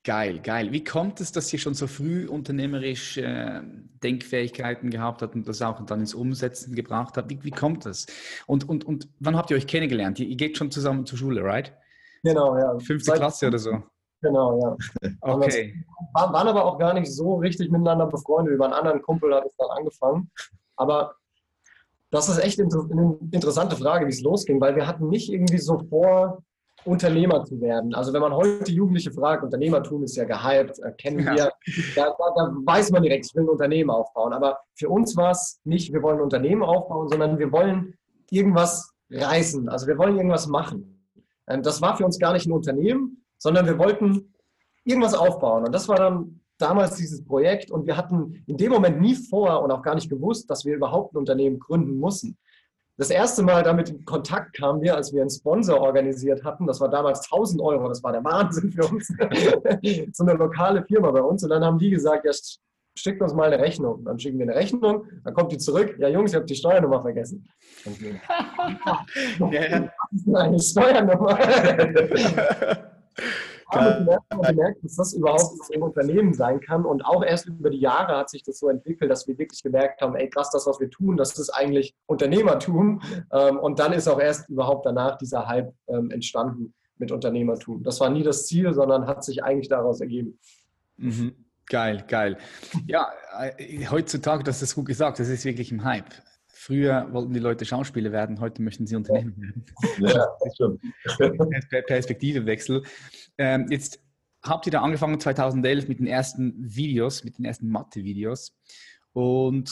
Geil, 0.03 0.39
geil. 0.39 0.71
Wie 0.71 0.83
kommt 0.83 1.21
es, 1.21 1.31
dass 1.31 1.53
ihr 1.53 1.59
schon 1.59 1.75
so 1.75 1.85
früh 1.85 2.27
unternehmerisch 2.27 3.17
äh, 3.17 3.61
Denkfähigkeiten 4.01 4.89
gehabt 4.89 5.21
habt 5.21 5.35
und 5.35 5.47
das 5.47 5.61
auch 5.61 5.79
dann 5.85 5.99
ins 5.99 6.15
Umsetzen 6.15 6.73
gebracht 6.73 7.17
habt? 7.17 7.29
Wie, 7.29 7.43
wie 7.43 7.51
kommt 7.51 7.85
das? 7.85 8.07
Und, 8.47 8.67
und, 8.67 8.83
und 8.83 9.07
wann 9.19 9.35
habt 9.35 9.51
ihr 9.51 9.57
euch 9.57 9.67
kennengelernt? 9.67 10.19
Ihr, 10.19 10.27
ihr 10.27 10.37
geht 10.37 10.57
schon 10.57 10.71
zusammen 10.71 11.05
zur 11.05 11.19
Schule, 11.19 11.43
right? 11.43 11.71
Genau, 12.23 12.57
ja. 12.57 12.79
Fünfte 12.79 13.11
Klasse 13.11 13.47
oder 13.47 13.59
so? 13.59 13.83
Genau, 14.21 14.59
ja. 14.59 14.77
Okay. 15.21 15.75
Wir 16.15 16.33
waren 16.33 16.47
aber 16.47 16.65
auch 16.65 16.79
gar 16.79 16.95
nicht 16.95 17.11
so 17.11 17.35
richtig 17.35 17.69
miteinander 17.69 18.07
befreundet. 18.07 18.55
Über 18.55 18.65
einen 18.65 18.73
anderen 18.73 19.01
Kumpel 19.03 19.33
hat 19.35 19.45
es 19.45 19.55
dann 19.55 19.69
angefangen. 19.69 20.31
Aber 20.77 21.15
das 22.09 22.27
ist 22.27 22.39
echt 22.39 22.59
eine 22.59 23.17
interessante 23.31 23.75
Frage, 23.75 24.07
wie 24.07 24.11
es 24.11 24.21
losging, 24.21 24.59
weil 24.59 24.75
wir 24.75 24.87
hatten 24.87 25.09
nicht 25.09 25.31
irgendwie 25.31 25.59
so 25.59 25.79
vor, 25.89 26.43
Unternehmer 26.85 27.43
zu 27.45 27.59
werden. 27.61 27.93
Also 27.93 28.13
wenn 28.13 28.21
man 28.21 28.33
heute 28.33 28.71
Jugendliche 28.71 29.11
fragt, 29.11 29.43
Unternehmertum 29.43 30.03
ist 30.03 30.15
ja 30.15 30.25
gehypt, 30.25 30.79
äh, 30.79 30.91
kennen 30.93 31.19
ja. 31.19 31.35
wir, 31.35 31.51
da, 31.95 32.15
da, 32.17 32.33
da, 32.35 32.51
weiß 32.65 32.91
man 32.91 33.03
direkt, 33.03 33.25
ich 33.25 33.35
will 33.35 33.43
ein 33.43 33.49
Unternehmen 33.49 33.89
aufbauen. 33.89 34.33
Aber 34.33 34.59
für 34.75 34.89
uns 34.89 35.15
war 35.15 35.31
es 35.31 35.59
nicht, 35.63 35.93
wir 35.93 36.01
wollen 36.01 36.17
ein 36.17 36.23
Unternehmen 36.23 36.63
aufbauen, 36.63 37.09
sondern 37.09 37.37
wir 37.37 37.51
wollen 37.51 37.93
irgendwas 38.29 38.93
reißen. 39.11 39.69
Also 39.69 39.87
wir 39.87 39.97
wollen 39.97 40.17
irgendwas 40.17 40.47
machen. 40.47 41.07
Ähm, 41.47 41.61
das 41.61 41.81
war 41.81 41.97
für 41.97 42.05
uns 42.05 42.17
gar 42.19 42.33
nicht 42.33 42.47
ein 42.47 42.53
Unternehmen, 42.53 43.23
sondern 43.37 43.65
wir 43.65 43.77
wollten 43.77 44.33
irgendwas 44.83 45.13
aufbauen. 45.13 45.65
Und 45.65 45.73
das 45.73 45.87
war 45.87 45.97
dann 45.97 46.41
damals 46.57 46.95
dieses 46.95 47.23
Projekt 47.23 47.71
und 47.71 47.87
wir 47.87 47.97
hatten 47.97 48.43
in 48.45 48.57
dem 48.57 48.71
Moment 48.71 49.01
nie 49.01 49.15
vor 49.15 49.63
und 49.63 49.71
auch 49.71 49.81
gar 49.81 49.95
nicht 49.95 50.09
gewusst, 50.09 50.49
dass 50.49 50.63
wir 50.63 50.75
überhaupt 50.75 51.13
ein 51.13 51.17
Unternehmen 51.17 51.59
gründen 51.59 51.97
mussten. 51.97 52.37
Das 53.01 53.09
erste 53.09 53.41
Mal 53.41 53.63
damit 53.63 53.89
in 53.89 54.05
Kontakt 54.05 54.53
kamen 54.53 54.79
wir, 54.79 54.95
als 54.95 55.11
wir 55.11 55.21
einen 55.21 55.29
Sponsor 55.31 55.81
organisiert 55.81 56.43
hatten. 56.43 56.67
Das 56.67 56.79
war 56.79 56.87
damals 56.87 57.23
1000 57.31 57.59
Euro. 57.59 57.89
Das 57.89 58.03
war 58.03 58.11
der 58.11 58.23
Wahnsinn 58.23 58.71
für 58.71 58.85
uns. 58.85 59.07
so 60.13 60.23
eine 60.23 60.33
lokale 60.33 60.85
Firma 60.85 61.09
bei 61.09 61.23
uns. 61.23 61.43
Und 61.43 61.49
dann 61.49 61.65
haben 61.65 61.79
die 61.79 61.89
gesagt, 61.89 62.25
ja, 62.25 62.31
schickt 62.95 63.19
uns 63.23 63.33
mal 63.33 63.51
eine 63.51 63.59
Rechnung. 63.59 64.05
Dann 64.05 64.19
schicken 64.19 64.37
wir 64.37 64.45
eine 64.45 64.53
Rechnung, 64.53 65.05
dann 65.23 65.33
kommt 65.33 65.51
die 65.51 65.57
zurück. 65.57 65.95
Ja, 65.97 66.09
Jungs, 66.09 66.29
ich 66.29 66.35
habe 66.35 66.45
die 66.45 66.53
Steuernummer 66.53 67.01
vergessen. 67.01 67.49
ja. 69.51 69.89
Das 70.11 70.21
ist 70.21 70.35
eine 70.35 70.59
Steuernummer. 70.59 71.39
Haben 73.71 74.05
wir 74.05 74.19
gemerkt, 74.49 74.83
dass 74.83 74.95
das 74.95 75.13
überhaupt 75.13 75.73
ein 75.73 75.81
Unternehmen 75.81 76.33
sein 76.33 76.59
kann. 76.59 76.85
Und 76.85 77.05
auch 77.05 77.23
erst 77.23 77.47
über 77.47 77.69
die 77.69 77.79
Jahre 77.79 78.17
hat 78.17 78.29
sich 78.29 78.43
das 78.43 78.59
so 78.59 78.69
entwickelt, 78.69 79.09
dass 79.09 79.27
wir 79.27 79.37
wirklich 79.37 79.63
gemerkt 79.63 80.01
haben, 80.01 80.15
ey 80.15 80.29
krass, 80.29 80.49
das, 80.51 80.67
was 80.67 80.79
wir 80.79 80.89
tun, 80.89 81.17
das 81.17 81.37
ist 81.37 81.49
eigentlich 81.49 81.95
Unternehmertum. 82.05 83.01
Ähm, 83.31 83.57
und 83.57 83.79
dann 83.79 83.93
ist 83.93 84.07
auch 84.07 84.19
erst 84.19 84.49
überhaupt 84.49 84.85
danach 84.85 85.17
dieser 85.17 85.47
Hype 85.47 85.73
ähm, 85.87 86.11
entstanden 86.11 86.73
mit 86.97 87.11
Unternehmertum. 87.11 87.83
Das 87.83 87.99
war 87.99 88.09
nie 88.09 88.23
das 88.23 88.45
Ziel, 88.45 88.73
sondern 88.73 89.07
hat 89.07 89.23
sich 89.23 89.43
eigentlich 89.43 89.69
daraus 89.69 90.01
ergeben. 90.01 90.39
Mhm. 90.97 91.35
Geil, 91.65 92.03
geil. 92.07 92.37
Ja, 92.85 93.07
äh, 93.39 93.85
heutzutage, 93.87 94.43
das 94.43 94.61
ist 94.61 94.75
gut 94.75 94.85
gesagt, 94.85 95.19
das 95.19 95.29
ist 95.29 95.45
wirklich 95.45 95.71
ein 95.71 95.83
Hype. 95.83 96.13
Früher 96.61 97.11
wollten 97.11 97.33
die 97.33 97.39
Leute 97.39 97.65
Schauspieler 97.65 98.11
werden, 98.11 98.39
heute 98.39 98.61
möchten 98.61 98.85
sie 98.85 98.95
Unternehmen 98.95 99.35
werden. 99.35 99.65
Ja, 99.97 100.27
das 100.43 100.53
stimmt. 100.53 100.79
Perspektivewechsel. 101.87 102.83
Ähm, 103.39 103.65
jetzt 103.71 103.99
habt 104.43 104.67
ihr 104.67 104.71
da 104.71 104.83
angefangen 104.83 105.19
2011 105.19 105.87
mit 105.87 105.97
den 105.97 106.05
ersten 106.05 106.53
Videos, 106.59 107.23
mit 107.23 107.39
den 107.39 107.45
ersten 107.45 107.67
Mathe-Videos. 107.67 108.55
Und 109.11 109.71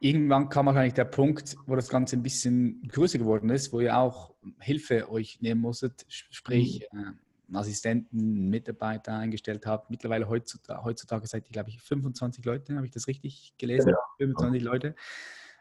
irgendwann 0.00 0.48
kam 0.48 0.66
wahrscheinlich 0.66 0.94
der 0.94 1.04
Punkt, 1.04 1.54
wo 1.66 1.76
das 1.76 1.88
Ganze 1.88 2.16
ein 2.16 2.24
bisschen 2.24 2.82
größer 2.88 3.18
geworden 3.18 3.48
ist, 3.50 3.72
wo 3.72 3.78
ihr 3.78 3.96
auch 3.96 4.34
Hilfe 4.58 5.08
euch 5.08 5.40
nehmen 5.40 5.60
musstet, 5.60 6.04
sprich 6.08 6.84
mhm. 6.90 7.14
äh, 7.54 7.56
Assistenten, 7.56 8.50
Mitarbeiter 8.50 9.12
eingestellt 9.12 9.66
habt. 9.66 9.88
Mittlerweile 9.88 10.28
heutzutage, 10.28 10.82
heutzutage 10.82 11.28
seid 11.28 11.46
ihr, 11.46 11.52
glaube 11.52 11.70
ich, 11.70 11.80
25 11.80 12.44
Leute, 12.44 12.74
habe 12.74 12.86
ich 12.86 12.92
das 12.92 13.06
richtig 13.06 13.54
gelesen? 13.56 13.90
Ja. 13.90 13.98
25 14.18 14.60
Leute 14.60 14.96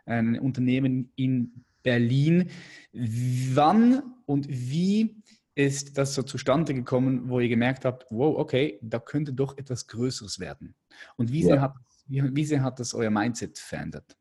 ein 0.06 0.40
Unternehmen 0.40 1.12
in 1.16 1.64
Berlin. 1.84 2.50
Wann 2.94 4.04
und 4.26 4.48
wie 4.50 5.16
ist 5.56 5.98
das 5.98 6.16
so 6.16 6.24
zustande 6.24 6.74
gekommen, 6.74 7.30
wo 7.30 7.40
ihr 7.40 7.50
gemerkt 7.50 7.86
habt, 7.86 8.06
wow, 8.10 8.38
okay, 8.38 8.80
da 8.82 9.00
könnte 9.00 9.34
doch 9.34 9.58
etwas 9.58 9.88
Größeres 9.88 10.40
werden? 10.40 10.76
Und 11.18 11.32
wie, 11.32 11.42
ja. 11.42 11.48
sehr, 11.48 11.62
hat, 11.62 11.74
wie, 12.08 12.36
wie 12.36 12.46
sehr 12.46 12.64
hat 12.64 12.80
das 12.80 12.94
euer 12.94 13.12
Mindset 13.12 13.60
verändert? 13.60 14.18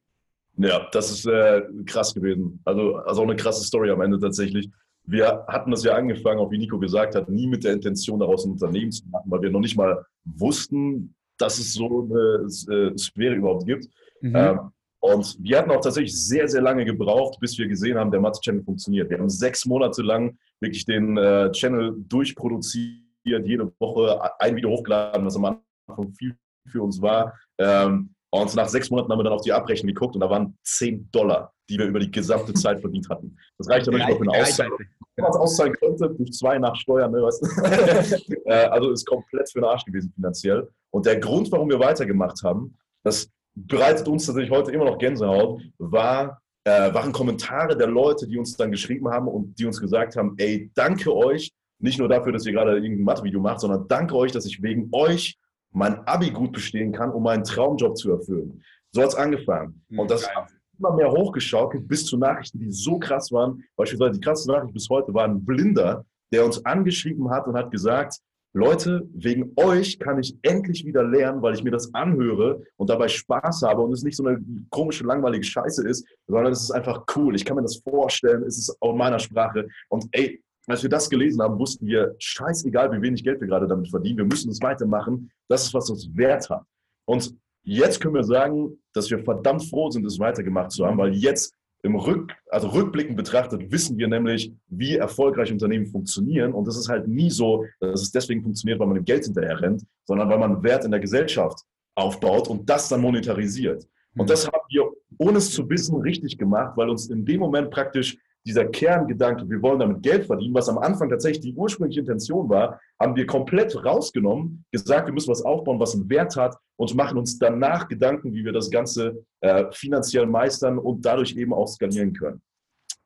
Ja, 0.58 0.88
das 0.92 1.10
ist 1.10 1.26
äh, 1.26 1.62
krass 1.86 2.14
gewesen. 2.14 2.60
Also, 2.64 2.96
also 2.96 3.22
auch 3.22 3.26
eine 3.26 3.36
krasse 3.36 3.64
Story 3.64 3.90
am 3.90 4.02
Ende 4.02 4.18
tatsächlich. 4.18 4.70
Wir 5.04 5.44
hatten 5.48 5.70
das 5.70 5.82
ja 5.82 5.94
angefangen, 5.94 6.38
auch 6.38 6.50
wie 6.50 6.58
Nico 6.58 6.78
gesagt 6.78 7.14
hat, 7.14 7.28
nie 7.28 7.46
mit 7.46 7.64
der 7.64 7.72
Intention, 7.72 8.20
daraus 8.20 8.44
ein 8.44 8.52
Unternehmen 8.52 8.92
zu 8.92 9.08
machen, 9.08 9.30
weil 9.30 9.42
wir 9.42 9.50
noch 9.50 9.60
nicht 9.60 9.76
mal 9.76 10.04
wussten, 10.24 11.14
dass 11.38 11.58
es 11.58 11.72
so 11.72 12.04
eine 12.04 12.46
äh, 12.46 12.96
Sphäre 12.96 13.34
überhaupt 13.34 13.66
gibt. 13.66 13.88
Mhm. 14.20 14.36
Ähm, 14.36 14.60
und 15.02 15.36
wir 15.40 15.58
hatten 15.58 15.70
auch 15.72 15.80
tatsächlich 15.80 16.16
sehr, 16.16 16.46
sehr 16.48 16.62
lange 16.62 16.84
gebraucht, 16.84 17.40
bis 17.40 17.58
wir 17.58 17.66
gesehen 17.66 17.98
haben, 17.98 18.12
der 18.12 18.20
Mathe-Channel 18.20 18.62
funktioniert. 18.62 19.10
Wir 19.10 19.18
haben 19.18 19.28
sechs 19.28 19.66
Monate 19.66 20.00
lang 20.00 20.38
wirklich 20.60 20.84
den 20.84 21.16
äh, 21.16 21.50
Channel 21.50 21.96
durchproduziert, 22.08 23.00
jede 23.24 23.72
Woche 23.80 24.20
ein 24.38 24.54
Video 24.54 24.70
hochgeladen, 24.70 25.26
was 25.26 25.34
am 25.34 25.44
Anfang 25.88 26.12
viel 26.12 26.36
für 26.70 26.82
uns 26.82 27.02
war. 27.02 27.34
Ähm, 27.58 28.14
Und 28.30 28.54
nach 28.54 28.68
sechs 28.68 28.90
Monaten 28.90 29.10
haben 29.10 29.18
wir 29.18 29.24
dann 29.24 29.32
auf 29.32 29.42
die 29.42 29.52
Abrechnung 29.52 29.88
geguckt 29.92 30.14
und 30.14 30.20
da 30.20 30.30
waren 30.30 30.56
10 30.62 31.10
Dollar, 31.10 31.52
die 31.68 31.78
wir 31.78 31.86
über 31.86 31.98
die 31.98 32.10
gesamte 32.10 32.54
Zeit 32.54 32.80
verdient 32.80 33.08
hatten. 33.10 33.36
Das 33.58 33.68
reicht 33.68 33.86
ja 33.86 33.92
nicht 33.92 34.08
mal 34.08 34.16
für 34.16 34.22
eine 34.22 34.40
Auszahlung. 34.40 34.78
Wenn 35.16 35.22
man 35.24 35.32
es 35.32 35.36
auszahlen 35.36 35.74
könnte, 35.74 36.10
durch 36.16 36.30
zwei 36.30 36.58
nach 36.58 36.76
Steuern, 36.76 37.10
ne, 37.10 37.22
weißt 37.22 37.42
du? 37.42 38.32
Äh, 38.46 38.66
also 38.66 38.92
ist 38.92 39.04
komplett 39.04 39.50
für 39.50 39.60
den 39.60 39.64
Arsch 39.64 39.84
gewesen 39.84 40.12
finanziell. 40.14 40.68
Und 40.90 41.06
der 41.06 41.18
Grund, 41.18 41.50
warum 41.50 41.68
wir 41.68 41.80
weitergemacht 41.80 42.42
haben, 42.44 42.78
das 43.04 43.28
bereitet 43.54 44.08
uns 44.08 44.26
tatsächlich 44.26 44.50
heute 44.50 44.72
immer 44.72 44.84
noch 44.84 44.98
Gänsehaut, 44.98 45.62
war, 45.78 46.40
äh, 46.64 46.92
waren 46.94 47.12
Kommentare 47.12 47.76
der 47.76 47.88
Leute, 47.88 48.26
die 48.26 48.38
uns 48.38 48.56
dann 48.56 48.70
geschrieben 48.70 49.08
haben 49.08 49.28
und 49.28 49.58
die 49.58 49.66
uns 49.66 49.80
gesagt 49.80 50.16
haben, 50.16 50.34
ey, 50.38 50.70
danke 50.74 51.14
euch, 51.14 51.52
nicht 51.78 51.98
nur 51.98 52.08
dafür, 52.08 52.32
dass 52.32 52.46
ihr 52.46 52.52
gerade 52.52 52.74
irgendein 52.74 53.04
Mathe-Video 53.04 53.40
macht, 53.40 53.60
sondern 53.60 53.86
danke 53.88 54.14
euch, 54.14 54.32
dass 54.32 54.46
ich 54.46 54.62
wegen 54.62 54.88
euch 54.92 55.36
mein 55.72 56.06
Abi 56.06 56.30
gut 56.30 56.52
bestehen 56.52 56.92
kann, 56.92 57.10
um 57.10 57.22
meinen 57.22 57.44
Traumjob 57.44 57.96
zu 57.96 58.12
erfüllen. 58.12 58.62
So 58.92 59.02
hat 59.02 59.08
es 59.08 59.14
angefangen. 59.14 59.82
Mhm, 59.88 59.98
und 59.98 60.10
das 60.10 60.26
geil. 60.26 60.34
hat 60.36 60.50
immer 60.78 60.94
mehr 60.94 61.10
hochgeschaukelt 61.10 61.88
bis 61.88 62.06
zu 62.06 62.16
Nachrichten, 62.16 62.58
die 62.58 62.70
so 62.70 62.98
krass 62.98 63.32
waren. 63.32 63.62
Beispielsweise 63.76 64.12
die 64.12 64.20
krasse 64.20 64.50
Nachricht 64.50 64.74
bis 64.74 64.88
heute 64.88 65.12
war 65.14 65.24
ein 65.24 65.44
Blinder, 65.44 66.04
der 66.32 66.44
uns 66.44 66.64
angeschrieben 66.64 67.30
hat 67.30 67.46
und 67.46 67.56
hat 67.56 67.70
gesagt, 67.70 68.18
Leute, 68.54 69.08
wegen 69.14 69.52
euch 69.56 69.98
kann 69.98 70.18
ich 70.18 70.36
endlich 70.42 70.84
wieder 70.84 71.02
lernen, 71.02 71.40
weil 71.40 71.54
ich 71.54 71.64
mir 71.64 71.70
das 71.70 71.94
anhöre 71.94 72.62
und 72.76 72.90
dabei 72.90 73.08
Spaß 73.08 73.62
habe 73.62 73.80
und 73.80 73.92
es 73.92 74.02
nicht 74.02 74.16
so 74.16 74.26
eine 74.26 74.44
komische, 74.68 75.04
langweilige 75.04 75.44
Scheiße 75.44 75.88
ist, 75.88 76.06
sondern 76.26 76.52
es 76.52 76.62
ist 76.62 76.70
einfach 76.70 77.04
cool. 77.16 77.34
Ich 77.34 77.46
kann 77.46 77.56
mir 77.56 77.62
das 77.62 77.78
vorstellen, 77.78 78.42
es 78.42 78.58
ist 78.58 78.76
auch 78.80 78.92
in 78.92 78.98
meiner 78.98 79.18
Sprache. 79.18 79.68
Und 79.88 80.06
ey, 80.12 80.42
als 80.66 80.82
wir 80.82 80.90
das 80.90 81.08
gelesen 81.08 81.40
haben, 81.40 81.58
wussten 81.58 81.86
wir, 81.86 82.14
scheißegal, 82.18 82.92
wie 82.92 83.00
wenig 83.00 83.24
Geld 83.24 83.40
wir 83.40 83.48
gerade 83.48 83.66
damit 83.66 83.88
verdienen, 83.88 84.18
wir 84.18 84.26
müssen 84.26 84.50
es 84.50 84.60
weitermachen. 84.60 85.30
Das 85.48 85.64
ist, 85.64 85.74
was 85.74 85.88
uns 85.88 86.14
Wert 86.14 86.50
hat. 86.50 86.64
Und 87.06 87.34
jetzt 87.64 88.00
können 88.00 88.14
wir 88.14 88.24
sagen, 88.24 88.78
dass 88.92 89.10
wir 89.10 89.18
verdammt 89.24 89.64
froh 89.64 89.90
sind, 89.90 90.04
es 90.04 90.18
weitergemacht 90.18 90.72
zu 90.72 90.86
haben, 90.86 90.98
weil 90.98 91.14
jetzt 91.14 91.54
im 91.82 91.96
Rück, 91.96 92.32
also 92.50 92.68
rückblickend 92.68 93.16
betrachtet, 93.16 93.70
wissen 93.72 93.98
wir 93.98 94.06
nämlich, 94.06 94.52
wie 94.68 94.96
erfolgreich 94.96 95.52
Unternehmen 95.52 95.86
funktionieren. 95.86 96.52
Und 96.52 96.66
das 96.66 96.76
ist 96.76 96.88
halt 96.88 97.08
nie 97.08 97.30
so, 97.30 97.64
dass 97.80 98.02
es 98.02 98.12
deswegen 98.12 98.42
funktioniert, 98.42 98.78
weil 98.78 98.86
man 98.86 98.96
dem 98.96 99.04
Geld 99.04 99.24
hinterher 99.24 99.60
rennt, 99.60 99.82
sondern 100.04 100.28
weil 100.28 100.38
man 100.38 100.62
Wert 100.62 100.84
in 100.84 100.92
der 100.92 101.00
Gesellschaft 101.00 101.60
aufbaut 101.94 102.48
und 102.48 102.68
das 102.70 102.88
dann 102.88 103.00
monetarisiert. 103.00 103.86
Und 104.16 104.30
das 104.30 104.46
haben 104.46 104.62
wir, 104.68 104.90
ohne 105.18 105.38
es 105.38 105.50
zu 105.50 105.68
wissen, 105.68 105.96
richtig 106.00 106.38
gemacht, 106.38 106.76
weil 106.76 106.90
uns 106.90 107.08
in 107.08 107.24
dem 107.24 107.40
Moment 107.40 107.70
praktisch 107.70 108.16
dieser 108.44 108.66
Kerngedanke, 108.66 109.48
wir 109.48 109.62
wollen 109.62 109.78
damit 109.78 110.02
Geld 110.02 110.26
verdienen, 110.26 110.54
was 110.54 110.68
am 110.68 110.78
Anfang 110.78 111.08
tatsächlich 111.08 111.42
die 111.42 111.54
ursprüngliche 111.54 112.00
Intention 112.00 112.48
war, 112.48 112.80
haben 113.00 113.14
wir 113.14 113.26
komplett 113.26 113.74
rausgenommen, 113.84 114.64
gesagt, 114.72 115.06
wir 115.06 115.14
müssen 115.14 115.30
was 115.30 115.42
aufbauen, 115.42 115.78
was 115.78 115.94
einen 115.94 116.08
Wert 116.10 116.36
hat 116.36 116.56
und 116.76 116.94
machen 116.94 117.18
uns 117.18 117.38
danach 117.38 117.88
Gedanken, 117.88 118.32
wie 118.34 118.44
wir 118.44 118.52
das 118.52 118.70
Ganze 118.70 119.24
äh, 119.40 119.66
finanziell 119.72 120.26
meistern 120.26 120.78
und 120.78 121.04
dadurch 121.04 121.36
eben 121.36 121.52
auch 121.52 121.68
skalieren 121.68 122.12
können. 122.12 122.42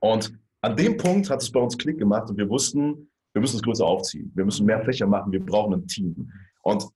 Und 0.01 0.33
an 0.63 0.77
dem 0.77 0.97
Punkt 0.97 1.29
hat 1.29 1.43
es 1.43 1.53
bei 1.53 1.61
uns 1.61 1.77
Klick 1.77 1.99
gemacht 1.99 2.31
und 2.31 2.39
wir 2.39 2.49
wussten, 2.49 3.11
wir 3.35 3.41
müssen 3.41 3.57
es 3.57 3.63
größer 3.63 3.85
aufziehen. 3.85 4.33
Wir 4.35 4.47
müssen 4.47 4.65
mehr 4.65 4.83
Fächer 4.83 5.07
machen, 5.07 5.31
wir 5.31 5.45
brauchen 5.45 5.75
ein 5.75 5.87
Team. 5.87 6.31
Und 6.63 6.89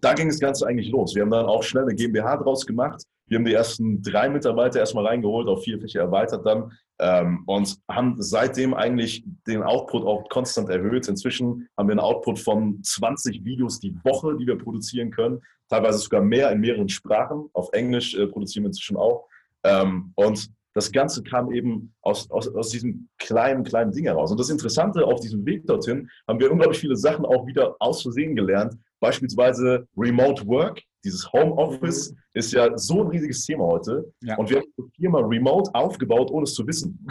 da 0.00 0.14
ging 0.14 0.28
das 0.28 0.40
Ganze 0.40 0.66
eigentlich 0.66 0.90
los. 0.90 1.14
Wir 1.14 1.22
haben 1.22 1.30
dann 1.30 1.46
auch 1.46 1.62
schnell 1.62 1.84
eine 1.84 1.94
GmbH 1.94 2.36
draus 2.38 2.66
gemacht. 2.66 3.02
Wir 3.26 3.38
haben 3.38 3.44
die 3.44 3.52
ersten 3.52 4.02
drei 4.02 4.28
Mitarbeiter 4.28 4.80
erstmal 4.80 5.06
reingeholt, 5.06 5.46
auf 5.48 5.62
vier 5.62 5.78
Fächer 5.78 6.00
erweitert 6.00 6.44
dann 6.44 6.72
ähm, 7.00 7.42
und 7.46 7.78
haben 7.90 8.16
seitdem 8.18 8.74
eigentlich 8.74 9.24
den 9.46 9.62
Output 9.62 10.04
auch 10.04 10.28
konstant 10.28 10.68
erhöht. 10.68 11.08
Inzwischen 11.08 11.68
haben 11.76 11.88
wir 11.88 11.92
einen 11.92 12.00
Output 12.00 12.38
von 12.38 12.82
20 12.82 13.44
Videos 13.44 13.80
die 13.80 13.94
Woche, 14.04 14.36
die 14.36 14.46
wir 14.46 14.58
produzieren 14.58 15.10
können. 15.10 15.40
Teilweise 15.68 15.98
sogar 15.98 16.22
mehr 16.22 16.50
in 16.50 16.60
mehreren 16.60 16.88
Sprachen. 16.88 17.48
Auf 17.52 17.68
Englisch 17.72 18.14
äh, 18.14 18.26
produzieren 18.26 18.64
wir 18.64 18.68
inzwischen 18.68 18.96
auch. 18.96 19.26
Ähm, 19.64 20.12
und 20.16 20.50
das 20.74 20.92
Ganze 20.92 21.22
kam 21.22 21.52
eben 21.52 21.92
aus, 22.02 22.30
aus, 22.30 22.48
aus 22.54 22.70
diesem 22.70 23.08
kleinen, 23.18 23.64
kleinen 23.64 23.90
Ding 23.90 24.04
heraus. 24.04 24.30
Und 24.30 24.38
das 24.38 24.50
Interessante, 24.50 25.04
auf 25.04 25.20
diesem 25.20 25.44
Weg 25.44 25.66
dorthin 25.66 26.08
haben 26.26 26.38
wir 26.38 26.50
unglaublich 26.50 26.78
viele 26.80 26.96
Sachen 26.96 27.24
auch 27.24 27.46
wieder 27.46 27.74
aus 27.80 28.02
Versehen 28.02 28.36
gelernt. 28.36 28.76
Beispielsweise 29.00 29.86
Remote 29.96 30.46
Work 30.46 30.82
dieses 31.08 31.32
Homeoffice 31.32 32.12
mhm. 32.12 32.18
ist 32.34 32.52
ja 32.52 32.76
so 32.76 33.02
ein 33.02 33.08
riesiges 33.08 33.44
Thema 33.44 33.64
heute. 33.64 34.12
Ja. 34.22 34.36
Und 34.36 34.50
wir 34.50 34.58
haben 34.58 34.66
die 34.78 35.00
Firma 35.00 35.20
remote 35.20 35.70
aufgebaut, 35.74 36.30
ohne 36.30 36.44
es 36.44 36.54
zu 36.54 36.66
wissen. 36.66 37.06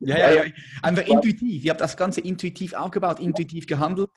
ja, 0.00 0.18
ja, 0.18 0.32
ja. 0.32 0.42
Einfach 0.82 1.02
intuitiv. 1.06 1.64
Ihr 1.64 1.70
habt 1.70 1.80
das 1.80 1.96
Ganze 1.96 2.20
intuitiv 2.20 2.74
aufgebaut, 2.74 3.20
intuitiv 3.20 3.66
gehandelt. 3.66 4.10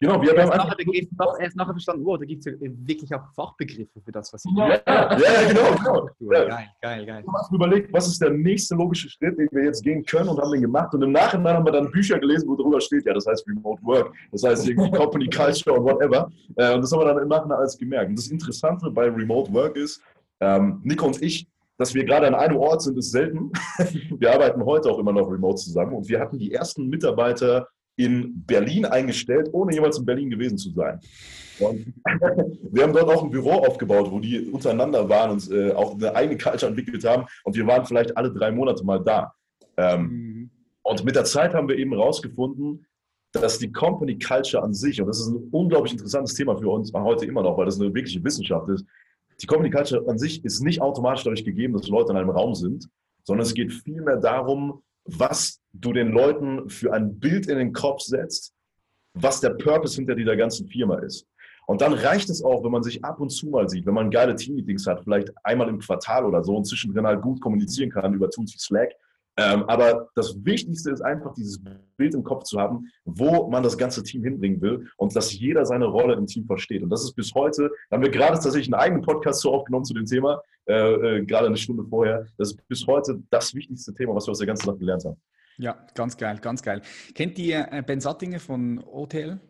Genau, 0.00 0.20
wir 0.20 0.30
haben 0.30 0.38
erst 0.38 0.52
nachher, 0.52 1.40
erst 1.40 1.56
nachher 1.56 1.72
verstanden, 1.72 2.04
oh, 2.04 2.16
da 2.16 2.24
gibt 2.24 2.44
es 2.44 2.52
ja 2.52 2.58
wirklich 2.60 3.14
auch 3.14 3.22
Fachbegriffe 3.34 4.00
für 4.04 4.12
das, 4.12 4.32
was 4.32 4.44
ich 4.44 4.52
Ja, 4.56 4.68
ja, 4.68 5.18
ja 5.18 5.48
genau. 5.48 6.08
genau. 6.18 6.32
Ja. 6.32 6.44
Geil, 6.48 6.66
geil, 6.82 7.06
geil. 7.06 7.24
Wir 7.24 7.32
haben 7.32 7.54
überlegt, 7.54 7.92
was 7.92 8.08
ist 8.08 8.20
der 8.20 8.30
nächste 8.30 8.74
logische 8.74 9.08
Schritt, 9.08 9.38
den 9.38 9.48
wir 9.52 9.64
jetzt 9.64 9.82
gehen 9.82 10.04
können 10.04 10.28
und 10.28 10.40
haben 10.40 10.50
den 10.50 10.62
gemacht. 10.62 10.92
Und 10.94 11.02
im 11.02 11.12
Nachhinein 11.12 11.56
haben 11.56 11.64
wir 11.64 11.72
dann 11.72 11.90
Bücher 11.90 12.18
gelesen, 12.18 12.48
wo 12.48 12.56
drüber 12.56 12.80
steht, 12.80 13.06
ja, 13.06 13.14
das 13.14 13.24
heißt 13.26 13.46
Remote 13.48 13.82
Work, 13.84 14.12
das 14.32 14.42
heißt 14.42 14.68
irgendwie 14.68 14.90
Company 14.98 15.28
Culture 15.28 15.78
und 15.78 15.84
whatever. 15.84 16.30
Äh, 16.56 16.74
und 16.74 16.82
das 16.82 16.92
haben 16.92 17.00
wir 17.00 17.06
dann 17.06 17.22
im 17.22 17.28
Nachhinein 17.28 17.58
alles 17.58 17.78
gemerkt. 17.78 18.10
Und 18.10 18.18
das 18.18 18.28
Interessante 18.28 18.90
bei 18.90 19.08
Remote 19.08 19.52
Work 19.54 19.76
ist, 19.76 20.02
ähm, 20.40 20.80
Nico 20.82 21.06
und 21.06 21.22
ich, 21.22 21.46
dass 21.78 21.94
wir 21.94 22.04
gerade 22.04 22.26
an 22.26 22.34
einem 22.34 22.56
Ort 22.56 22.82
sind, 22.82 22.98
ist 22.98 23.10
selten. 23.10 23.50
Wir 24.18 24.32
arbeiten 24.32 24.64
heute 24.64 24.90
auch 24.90 24.98
immer 24.98 25.12
noch 25.12 25.28
remote 25.28 25.56
zusammen 25.56 25.94
und 25.94 26.08
wir 26.08 26.20
hatten 26.20 26.38
die 26.38 26.52
ersten 26.52 26.88
Mitarbeiter 26.88 27.66
in 27.96 28.44
Berlin 28.44 28.84
eingestellt, 28.84 29.48
ohne 29.52 29.72
jemals 29.72 29.98
in 29.98 30.04
Berlin 30.04 30.30
gewesen 30.30 30.58
zu 30.58 30.70
sein. 30.70 31.00
Und 31.60 31.94
wir 32.72 32.82
haben 32.82 32.92
dort 32.92 33.08
auch 33.08 33.22
ein 33.22 33.30
Büro 33.30 33.52
aufgebaut, 33.52 34.10
wo 34.10 34.18
die 34.18 34.40
untereinander 34.40 35.08
waren 35.08 35.32
und 35.32 35.50
äh, 35.50 35.72
auch 35.72 35.94
eine 35.94 36.14
eigene 36.14 36.38
Culture 36.38 36.68
entwickelt 36.68 37.04
haben. 37.04 37.26
Und 37.44 37.56
wir 37.56 37.66
waren 37.66 37.84
vielleicht 37.84 38.16
alle 38.16 38.32
drei 38.32 38.50
Monate 38.50 38.84
mal 38.84 38.98
da. 38.98 39.32
Ähm, 39.76 40.02
mhm. 40.02 40.50
Und 40.82 41.04
mit 41.04 41.16
der 41.16 41.24
Zeit 41.24 41.54
haben 41.54 41.68
wir 41.68 41.76
eben 41.76 41.92
herausgefunden, 41.92 42.86
dass 43.32 43.58
die 43.58 43.72
Company 43.72 44.18
Culture 44.18 44.62
an 44.62 44.74
sich, 44.74 45.00
und 45.00 45.08
das 45.08 45.20
ist 45.20 45.28
ein 45.28 45.48
unglaublich 45.50 45.92
interessantes 45.92 46.34
Thema 46.34 46.56
für 46.56 46.68
uns 46.68 46.92
heute 46.92 47.26
immer 47.26 47.42
noch, 47.42 47.56
weil 47.56 47.66
das 47.66 47.80
eine 47.80 47.92
wirkliche 47.92 48.22
Wissenschaft 48.22 48.68
ist, 48.68 48.84
die 49.42 49.46
Company 49.46 49.70
Culture 49.70 50.08
an 50.08 50.18
sich 50.18 50.44
ist 50.44 50.60
nicht 50.60 50.80
automatisch 50.80 51.24
dadurch 51.24 51.44
gegeben, 51.44 51.74
dass 51.74 51.88
Leute 51.88 52.12
in 52.12 52.18
einem 52.18 52.30
Raum 52.30 52.54
sind, 52.54 52.88
sondern 53.24 53.44
es 53.44 53.54
geht 53.54 53.72
vielmehr 53.72 54.16
darum, 54.16 54.82
was 55.04 55.60
du 55.72 55.92
den 55.92 56.12
Leuten 56.12 56.68
für 56.68 56.92
ein 56.92 57.18
Bild 57.18 57.46
in 57.46 57.58
den 57.58 57.72
Kopf 57.72 58.02
setzt, 58.02 58.52
was 59.14 59.40
der 59.40 59.50
Purpose 59.50 59.96
hinter 59.96 60.14
dieser 60.14 60.36
ganzen 60.36 60.66
Firma 60.66 60.98
ist. 60.98 61.26
Und 61.66 61.80
dann 61.80 61.94
reicht 61.94 62.28
es 62.28 62.42
auch, 62.42 62.62
wenn 62.62 62.72
man 62.72 62.82
sich 62.82 63.04
ab 63.04 63.20
und 63.20 63.30
zu 63.30 63.48
mal 63.48 63.68
sieht, 63.68 63.86
wenn 63.86 63.94
man 63.94 64.10
geile 64.10 64.34
Team-Meetings 64.34 64.86
hat, 64.86 65.02
vielleicht 65.02 65.30
einmal 65.44 65.68
im 65.68 65.78
Quartal 65.78 66.24
oder 66.24 66.44
so 66.44 66.56
und 66.56 66.66
zwischendrin 66.66 67.06
halt 67.06 67.22
gut 67.22 67.40
kommunizieren 67.40 67.90
kann 67.90 68.12
über 68.12 68.28
Tools 68.28 68.52
wie 68.54 68.58
Slack 68.58 68.92
ähm, 69.36 69.64
aber 69.64 70.10
das 70.14 70.44
Wichtigste 70.44 70.90
ist 70.90 71.00
einfach, 71.00 71.34
dieses 71.34 71.60
Bild 71.96 72.14
im 72.14 72.22
Kopf 72.22 72.44
zu 72.44 72.60
haben, 72.60 72.88
wo 73.04 73.48
man 73.48 73.62
das 73.62 73.76
ganze 73.76 74.02
Team 74.02 74.22
hinbringen 74.22 74.60
will 74.60 74.88
und 74.96 75.14
dass 75.16 75.32
jeder 75.32 75.66
seine 75.66 75.86
Rolle 75.86 76.14
im 76.14 76.26
Team 76.26 76.46
versteht. 76.46 76.82
Und 76.82 76.90
das 76.90 77.02
ist 77.02 77.14
bis 77.14 77.34
heute, 77.34 77.70
da 77.90 77.96
haben 77.96 78.02
wir 78.02 78.10
gerade 78.10 78.34
tatsächlich 78.34 78.72
einen 78.72 78.80
eigenen 78.80 79.02
Podcast 79.02 79.40
so 79.40 79.52
aufgenommen 79.52 79.84
zu 79.84 79.94
dem 79.94 80.06
Thema, 80.06 80.40
äh, 80.66 81.18
äh, 81.18 81.24
gerade 81.24 81.46
eine 81.46 81.56
Stunde 81.56 81.84
vorher. 81.84 82.26
Das 82.38 82.50
ist 82.50 82.68
bis 82.68 82.86
heute 82.86 83.22
das 83.30 83.54
wichtigste 83.54 83.92
Thema, 83.92 84.14
was 84.14 84.26
wir 84.26 84.32
aus 84.32 84.38
der 84.38 84.46
ganzen 84.46 84.68
Nacht 84.68 84.78
gelernt 84.78 85.04
haben. 85.04 85.16
Ja, 85.56 85.84
ganz 85.94 86.16
geil, 86.16 86.38
ganz 86.40 86.62
geil. 86.62 86.82
Kennt 87.14 87.38
ihr 87.38 87.68
äh, 87.70 87.82
Ben 87.82 88.00
Sattinger 88.00 88.40
von 88.40 88.78
OTL, 88.84 89.40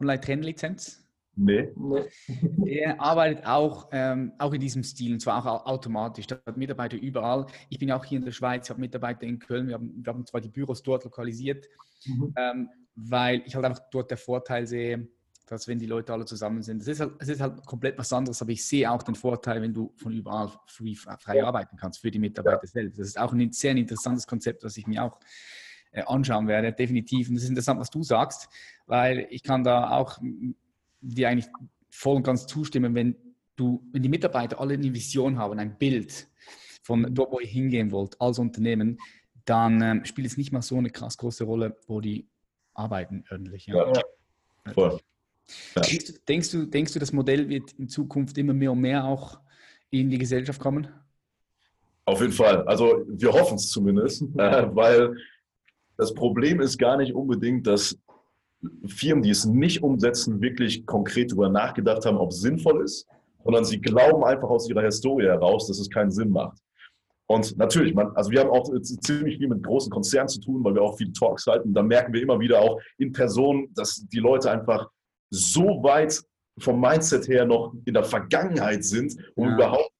Online-Training-Lizenz? 0.00 1.01
Nee. 1.34 1.72
nee. 1.76 2.78
Er 2.78 3.00
arbeitet 3.00 3.46
auch, 3.46 3.88
ähm, 3.92 4.32
auch 4.38 4.52
in 4.52 4.60
diesem 4.60 4.82
Stil, 4.82 5.14
und 5.14 5.20
zwar 5.20 5.44
auch 5.46 5.66
automatisch. 5.66 6.26
Er 6.30 6.42
hat 6.46 6.56
Mitarbeiter 6.56 6.96
überall. 6.96 7.46
Ich 7.70 7.78
bin 7.78 7.90
auch 7.90 8.04
hier 8.04 8.18
in 8.18 8.24
der 8.24 8.32
Schweiz, 8.32 8.66
ich 8.66 8.70
habe 8.70 8.80
Mitarbeiter 8.80 9.22
in 9.22 9.38
Köln. 9.38 9.68
Wir 9.68 9.74
haben, 9.74 9.92
wir 10.04 10.12
haben 10.12 10.26
zwar 10.26 10.40
die 10.40 10.50
Büros 10.50 10.82
dort 10.82 11.04
lokalisiert, 11.04 11.66
mhm. 12.04 12.34
ähm, 12.36 12.68
weil 12.94 13.42
ich 13.46 13.54
halt 13.54 13.64
einfach 13.64 13.82
dort 13.90 14.10
der 14.10 14.18
Vorteil 14.18 14.66
sehe, 14.66 15.08
dass 15.46 15.68
wenn 15.68 15.78
die 15.78 15.86
Leute 15.86 16.12
alle 16.12 16.24
zusammen 16.24 16.62
sind, 16.62 16.82
es 16.82 16.88
ist, 16.88 17.00
halt, 17.00 17.12
es 17.18 17.28
ist 17.28 17.40
halt 17.40 17.64
komplett 17.66 17.98
was 17.98 18.12
anderes, 18.12 18.40
aber 18.42 18.52
ich 18.52 18.64
sehe 18.64 18.90
auch 18.90 19.02
den 19.02 19.14
Vorteil, 19.14 19.60
wenn 19.62 19.74
du 19.74 19.92
von 19.96 20.12
überall 20.12 20.50
free, 20.66 20.94
frei 20.94 21.44
arbeiten 21.44 21.76
kannst 21.76 22.00
für 22.00 22.10
die 22.10 22.18
Mitarbeiter 22.18 22.60
ja. 22.62 22.68
selbst. 22.68 22.98
Das 22.98 23.06
ist 23.06 23.18
auch 23.18 23.32
ein 23.32 23.52
sehr 23.52 23.72
interessantes 23.72 24.26
Konzept, 24.26 24.64
das 24.64 24.76
ich 24.76 24.86
mir 24.86 25.02
auch 25.02 25.18
äh, 25.92 26.02
anschauen 26.04 26.46
werde, 26.48 26.72
definitiv. 26.72 27.28
Und 27.28 27.34
das 27.34 27.44
ist 27.44 27.50
interessant, 27.50 27.80
was 27.80 27.90
du 27.90 28.02
sagst, 28.02 28.48
weil 28.86 29.26
ich 29.30 29.42
kann 29.42 29.64
da 29.64 29.90
auch 29.90 30.18
dir 31.02 31.28
eigentlich 31.28 31.50
voll 31.90 32.16
und 32.16 32.22
ganz 32.22 32.46
zustimmen, 32.46 32.94
wenn 32.94 33.16
du, 33.56 33.86
wenn 33.92 34.02
die 34.02 34.08
Mitarbeiter 34.08 34.60
alle 34.60 34.74
eine 34.74 34.94
Vision 34.94 35.38
haben, 35.38 35.58
ein 35.58 35.76
Bild 35.76 36.28
von 36.82 37.14
dort, 37.14 37.32
wo 37.32 37.40
ihr 37.40 37.46
hingehen 37.46 37.90
wollt 37.90 38.20
als 38.20 38.38
Unternehmen, 38.38 38.98
dann 39.44 39.82
ähm, 39.82 40.04
spielt 40.04 40.26
es 40.26 40.36
nicht 40.36 40.52
mal 40.52 40.62
so 40.62 40.76
eine 40.76 40.90
krass 40.90 41.16
große 41.16 41.44
Rolle, 41.44 41.76
wo 41.86 42.00
die 42.00 42.28
arbeiten 42.74 43.24
ordentlich. 43.30 43.66
Ja. 43.66 43.92
ja. 43.92 44.02
Voll. 44.72 44.98
Ja. 45.74 45.82
Denkst, 45.82 46.06
du, 46.06 46.12
denkst, 46.26 46.50
du, 46.50 46.66
denkst 46.66 46.92
du, 46.92 46.98
das 46.98 47.12
Modell 47.12 47.48
wird 47.48 47.72
in 47.72 47.88
Zukunft 47.88 48.38
immer 48.38 48.54
mehr 48.54 48.72
und 48.72 48.80
mehr 48.80 49.04
auch 49.04 49.40
in 49.90 50.08
die 50.08 50.18
Gesellschaft 50.18 50.60
kommen? 50.60 50.88
Auf 52.04 52.20
jeden 52.20 52.32
Fall. 52.32 52.66
Also 52.66 53.04
wir 53.06 53.32
hoffen 53.32 53.56
es 53.56 53.70
zumindest, 53.70 54.22
äh, 54.38 54.74
weil 54.74 55.16
das 55.96 56.14
Problem 56.14 56.60
ist 56.60 56.78
gar 56.78 56.96
nicht 56.96 57.12
unbedingt, 57.12 57.66
dass 57.66 57.98
Firmen, 58.86 59.22
die 59.22 59.30
es 59.30 59.44
nicht 59.44 59.82
umsetzen, 59.82 60.40
wirklich 60.40 60.86
konkret 60.86 61.30
darüber 61.30 61.48
nachgedacht 61.48 62.04
haben, 62.06 62.16
ob 62.16 62.30
es 62.30 62.40
sinnvoll 62.40 62.84
ist, 62.84 63.06
sondern 63.44 63.64
sie 63.64 63.80
glauben 63.80 64.24
einfach 64.24 64.48
aus 64.48 64.68
ihrer 64.68 64.82
Historie 64.82 65.26
heraus, 65.26 65.66
dass 65.66 65.78
es 65.78 65.90
keinen 65.90 66.10
Sinn 66.10 66.30
macht. 66.30 66.58
Und 67.26 67.56
natürlich, 67.56 67.94
man, 67.94 68.14
also 68.14 68.30
wir 68.30 68.40
haben 68.40 68.50
auch 68.50 68.70
ziemlich 68.82 69.38
viel 69.38 69.48
mit 69.48 69.62
großen 69.62 69.90
Konzernen 69.90 70.28
zu 70.28 70.40
tun, 70.40 70.62
weil 70.62 70.74
wir 70.74 70.82
auch 70.82 70.96
viele 70.96 71.12
Talks 71.12 71.46
halten. 71.46 71.72
Da 71.72 71.82
merken 71.82 72.12
wir 72.12 72.22
immer 72.22 72.38
wieder 72.38 72.60
auch 72.60 72.80
in 72.98 73.12
Person, 73.12 73.68
dass 73.74 74.06
die 74.12 74.18
Leute 74.18 74.50
einfach 74.50 74.88
so 75.30 75.82
weit 75.82 76.22
vom 76.58 76.80
Mindset 76.80 77.28
her 77.28 77.46
noch 77.46 77.74
in 77.86 77.94
der 77.94 78.04
Vergangenheit 78.04 78.84
sind, 78.84 79.16
um 79.34 79.48
ja. 79.48 79.54
überhaupt 79.54 79.90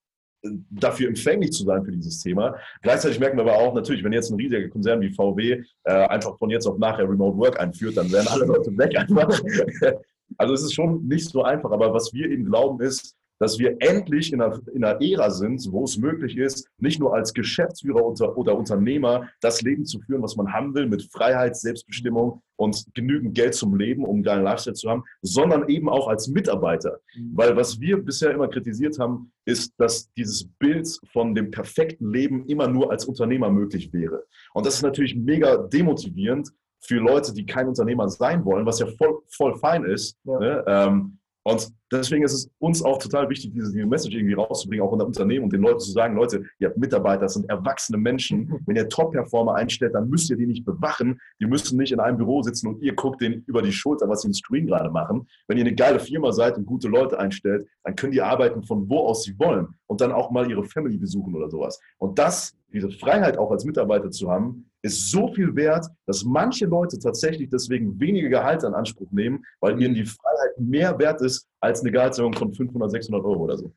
dafür 0.71 1.09
empfänglich 1.09 1.53
zu 1.53 1.65
sein 1.65 1.85
für 1.85 1.93
dieses 1.93 2.21
Thema. 2.21 2.57
Gleichzeitig 2.83 3.21
merken 3.21 3.37
wir 3.37 3.43
aber 3.43 3.57
auch 3.57 3.75
natürlich, 3.75 4.03
wenn 4.03 4.13
jetzt 4.13 4.31
ein 4.31 4.37
riesiger 4.37 4.69
Konzern 4.69 5.01
wie 5.01 5.13
VW 5.13 5.63
äh, 5.85 5.93
einfach 5.93 6.37
von 6.39 6.51
jetzt 6.51 6.67
auf 6.67 6.79
nachher 6.79 7.09
Remote 7.09 7.39
Work 7.39 7.61
einführt, 7.61 7.97
dann 7.97 8.11
werden 8.11 8.29
alle 8.29 8.47
Leute 8.47 8.77
weg 8.77 8.97
einfach. 8.97 9.41
Also 10.39 10.55
es 10.55 10.63
ist 10.63 10.73
schon 10.73 11.07
nicht 11.07 11.29
so 11.29 11.43
einfach, 11.43 11.71
aber 11.73 11.93
was 11.93 12.15
wir 12.15 12.31
eben 12.31 12.47
glauben 12.47 12.81
ist, 12.81 13.15
dass 13.43 13.59
wir 13.59 13.77
endlich 13.81 14.33
in 14.33 14.41
einer, 14.41 14.57
in 14.73 14.85
einer 14.85 15.03
Ära 15.03 15.29
sind, 15.29 15.67
wo 15.73 15.83
es 15.83 15.99
möglich 15.99 16.37
ist, 16.37 16.69
nicht 16.79 17.01
nur 17.01 17.13
als 17.13 17.35
Geschäftsführer 17.35 18.05
oder, 18.05 18.39
oder 18.39 18.57
Unternehmer 18.57 19.29
das 19.41 19.63
Leben 19.63 19.85
zu 19.85 19.99
führen, 19.99 20.23
was 20.23 20.37
man 20.37 20.53
haben 20.53 20.73
will, 20.77 20.87
mit 20.87 21.11
Freiheit, 21.11 21.57
Selbstbestimmung 21.57 22.41
und 22.55 22.87
genügend 22.95 23.35
Geld 23.35 23.55
zum 23.55 23.75
Leben, 23.75 24.05
um 24.05 24.15
einen 24.15 24.23
geilen 24.23 24.45
Lifestyle 24.45 24.75
zu 24.75 24.89
haben, 24.89 25.03
sondern 25.23 25.69
eben 25.69 25.89
auch 25.89 26.07
als 26.07 26.29
Mitarbeiter. 26.29 27.01
Mhm. 27.17 27.33
Weil 27.35 27.57
was 27.57 27.81
wir 27.81 27.97
bisher 27.97 28.31
immer 28.31 28.47
kritisiert 28.47 29.01
haben, 29.01 29.33
ist, 29.45 29.73
dass 29.77 30.13
dieses 30.13 30.49
Bild 30.61 30.89
von 31.13 31.35
dem 31.35 31.51
perfekten 31.51 32.13
Leben 32.13 32.47
immer 32.47 32.69
nur 32.69 32.93
als 32.93 33.07
Unternehmer 33.07 33.51
möglich 33.51 33.93
wäre. 33.93 34.23
Und 34.55 34.67
das 34.67 34.77
ist 34.77 34.83
natürlich 34.83 35.17
mega 35.17 35.57
demotivierend 35.57 36.49
für 36.79 36.99
Leute, 36.99 37.35
die 37.35 37.45
kein 37.45 37.67
Unternehmer 37.67 38.09
sein 38.09 38.45
wollen, 38.45 38.67
was 38.67 38.79
ja 38.79 38.87
voll, 38.87 39.19
voll 39.31 39.57
fein 39.57 39.83
ist. 39.83 40.17
Ja. 40.23 40.39
Ne? 40.39 40.65
Ähm, 40.69 41.19
und 41.45 41.73
deswegen 41.91 42.25
ist 42.25 42.33
es 42.33 42.51
uns 42.59 42.83
auch 42.83 42.99
total 42.99 43.29
wichtig, 43.29 43.53
diese, 43.53 43.73
diese 43.73 43.87
Message 43.87 44.15
irgendwie 44.15 44.35
rauszubringen, 44.35 44.87
auch 44.87 44.93
in 44.93 44.99
der 44.99 45.07
Unternehmen 45.07 45.45
und 45.45 45.53
den 45.53 45.61
Leuten 45.61 45.81
zu 45.81 45.91
sagen, 45.91 46.15
Leute, 46.15 46.45
ihr 46.59 46.69
habt 46.69 46.79
Mitarbeiter, 46.79 47.23
das 47.23 47.35
sind 47.35 47.49
erwachsene 47.49 47.99
Menschen. 47.99 48.61
Wenn 48.67 48.77
ihr 48.77 48.89
Top-Performer 48.89 49.55
einstellt, 49.55 49.95
dann 49.95 50.09
müsst 50.09 50.31
ihr 50.31 50.37
die 50.37 50.47
nicht 50.47 50.65
bewachen. 50.65 51.21
Die 51.41 51.47
müssen 51.47 51.79
nicht 51.79 51.93
in 51.93 52.01
einem 52.01 52.17
Büro 52.17 52.43
sitzen 52.43 52.69
und 52.69 52.83
ihr 52.83 52.95
guckt 52.95 53.21
denen 53.21 53.43
über 53.47 53.63
die 53.63 53.73
Schulter, 53.73 54.09
was 54.09 54.23
sie 54.23 54.29
im 54.29 54.35
Screen 54.35 54.67
gerade 54.67 54.91
machen. 54.91 55.27
Wenn 55.49 55.59
ihr 55.59 55.65
eine 55.65 55.75
geile 55.75 55.99
Firma 55.99 56.33
seid 56.33 56.57
und 56.57 56.67
gute 56.67 56.89
Leute 56.89 57.19
einstellt, 57.19 57.67
dann 57.83 57.97
können 57.97 58.13
die 58.13 58.23
arbeiten 58.23 58.63
von 58.63 58.89
wo 58.89 59.01
aus 59.01 59.25
sie 59.25 59.37
wollen 59.39 59.69
und 59.87 60.01
dann 60.01 60.13
auch 60.13 60.31
mal 60.31 60.49
ihre 60.49 60.65
Family 60.65 60.97
besuchen 60.97 61.35
oder 61.35 61.51
sowas. 61.51 61.81
Und 61.99 62.19
das, 62.19 62.57
diese 62.73 62.91
Freiheit 62.91 63.37
auch 63.37 63.51
als 63.51 63.65
Mitarbeiter 63.65 64.11
zu 64.11 64.31
haben, 64.31 64.71
ist 64.83 65.11
so 65.11 65.33
viel 65.33 65.55
wert, 65.55 65.87
dass 66.07 66.25
manche 66.25 66.67
Leute 66.67 66.99
tatsächlich 66.99 67.49
deswegen 67.49 67.99
weniger 68.01 68.29
Gehalt 68.29 68.65
in 68.65 68.75
Anspruch 68.75 69.11
nehmen, 69.13 69.45
weil 69.61 69.81
ihnen 69.81 69.95
die 69.95 70.05
Freiheit 70.05 70.59
mehr 70.59 70.99
wert 70.99 71.21
ist 71.23 71.49
als 71.61 71.81
eine 71.81 71.93
Gehaltserhöhung 71.93 72.35
von 72.35 72.53
500, 72.53 72.91
600 72.91 73.25
Euro 73.25 73.45
oder 73.45 73.57
so. 73.57 73.73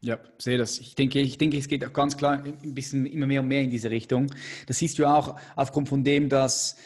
Ja, 0.00 0.18
sehe 0.38 0.58
das. 0.58 0.78
Ich 0.78 0.94
denke, 0.94 1.20
ich 1.20 1.38
denke, 1.38 1.56
es 1.56 1.66
geht 1.66 1.84
auch 1.84 1.92
ganz 1.92 2.16
klar 2.16 2.42
ein 2.44 2.74
bisschen 2.74 3.06
immer 3.06 3.26
mehr 3.26 3.40
und 3.40 3.48
mehr 3.48 3.62
in 3.62 3.70
diese 3.70 3.90
Richtung. 3.90 4.30
Das 4.66 4.78
siehst 4.78 4.98
du 4.98 5.06
auch 5.06 5.36
aufgrund 5.56 5.88
von 5.88 6.04
dem, 6.04 6.28
dass 6.28 6.76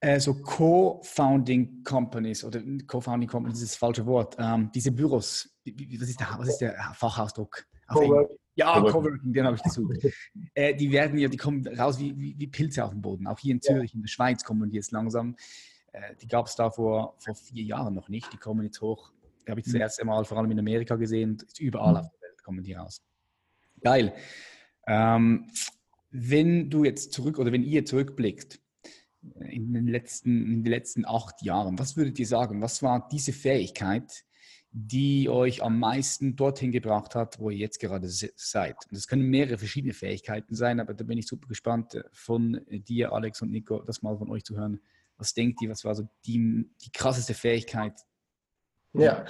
äh, 0.00 0.18
so 0.18 0.34
Co-Founding 0.34 1.84
Companies 1.84 2.42
oder 2.42 2.62
Co-Founding 2.86 3.28
Companies 3.28 3.62
ist 3.62 3.72
das 3.72 3.76
falsche 3.76 4.06
Wort, 4.06 4.36
ähm, 4.38 4.70
diese 4.74 4.92
Büros, 4.92 5.48
was 5.64 6.08
ist 6.08 6.20
der, 6.20 6.28
was 6.38 6.48
ist 6.48 6.58
der 6.58 6.74
Fachausdruck? 6.94 7.64
Ja, 8.56 8.80
Coworking, 8.80 9.32
den 9.32 9.44
habe 9.44 9.56
ich 9.56 9.62
gesucht. 9.62 9.98
äh, 10.54 10.74
die 10.74 10.90
werden 10.92 11.18
ja, 11.18 11.28
die 11.28 11.36
kommen 11.36 11.66
raus 11.66 11.98
wie, 11.98 12.16
wie, 12.16 12.34
wie, 12.38 12.46
Pilze 12.46 12.84
auf 12.84 12.90
dem 12.90 13.02
Boden. 13.02 13.26
Auch 13.26 13.38
hier 13.38 13.52
in 13.52 13.60
Zürich, 13.60 13.92
ja. 13.92 13.96
in 13.96 14.02
der 14.02 14.08
Schweiz 14.08 14.44
kommen 14.44 14.70
die 14.70 14.76
jetzt 14.76 14.92
langsam. 14.92 15.36
Äh, 15.92 16.14
die 16.20 16.28
gab 16.28 16.46
es 16.46 16.54
da 16.54 16.70
vor, 16.70 17.16
vor 17.18 17.34
vier 17.34 17.64
Jahren 17.64 17.94
noch 17.94 18.08
nicht. 18.08 18.32
Die 18.32 18.36
kommen 18.36 18.64
jetzt 18.64 18.80
hoch. 18.80 19.12
Die 19.46 19.50
habe 19.50 19.60
ich 19.60 19.66
das 19.66 19.74
mhm. 19.74 19.80
erste 19.80 20.04
Mal 20.04 20.24
vor 20.24 20.38
allem 20.38 20.50
in 20.52 20.58
Amerika 20.58 20.96
gesehen. 20.96 21.38
Überall 21.58 21.92
mhm. 21.92 21.98
auf 21.98 22.10
der 22.10 22.28
Welt 22.28 22.42
kommen 22.44 22.62
die 22.62 22.74
raus. 22.74 23.02
Geil. 23.82 24.14
Ähm, 24.86 25.50
wenn 26.10 26.70
du 26.70 26.84
jetzt 26.84 27.12
zurück 27.12 27.38
oder 27.38 27.50
wenn 27.50 27.64
ihr 27.64 27.84
zurückblickt 27.84 28.60
in 29.40 29.72
den 29.72 29.88
letzten, 29.88 30.44
in 30.44 30.62
den 30.62 30.70
letzten 30.70 31.04
acht 31.04 31.42
Jahren, 31.42 31.78
was 31.78 31.96
würdet 31.96 32.18
ihr 32.18 32.26
sagen? 32.26 32.62
Was 32.62 32.82
war 32.82 33.08
diese 33.10 33.32
Fähigkeit, 33.32 34.24
die 34.76 35.28
euch 35.28 35.62
am 35.62 35.78
meisten 35.78 36.34
dorthin 36.34 36.72
gebracht 36.72 37.14
hat, 37.14 37.38
wo 37.38 37.48
ihr 37.48 37.58
jetzt 37.58 37.78
gerade 37.78 38.08
seid. 38.08 38.74
Und 38.90 38.96
das 38.96 39.06
können 39.06 39.22
mehrere 39.22 39.56
verschiedene 39.56 39.94
Fähigkeiten 39.94 40.56
sein, 40.56 40.80
aber 40.80 40.94
da 40.94 41.04
bin 41.04 41.16
ich 41.16 41.28
super 41.28 41.46
gespannt 41.46 41.94
äh, 41.94 42.02
von 42.10 42.60
dir, 42.68 43.12
Alex 43.12 43.40
und 43.40 43.52
Nico, 43.52 43.82
das 43.82 44.02
mal 44.02 44.18
von 44.18 44.28
euch 44.30 44.42
zu 44.42 44.56
hören. 44.56 44.80
Was 45.16 45.32
denkt 45.32 45.62
ihr, 45.62 45.70
was 45.70 45.84
war 45.84 45.94
so 45.94 46.08
die, 46.26 46.68
die 46.84 46.90
krasseste 46.90 47.34
Fähigkeit, 47.34 47.92
die 48.94 49.02
ja. 49.02 49.24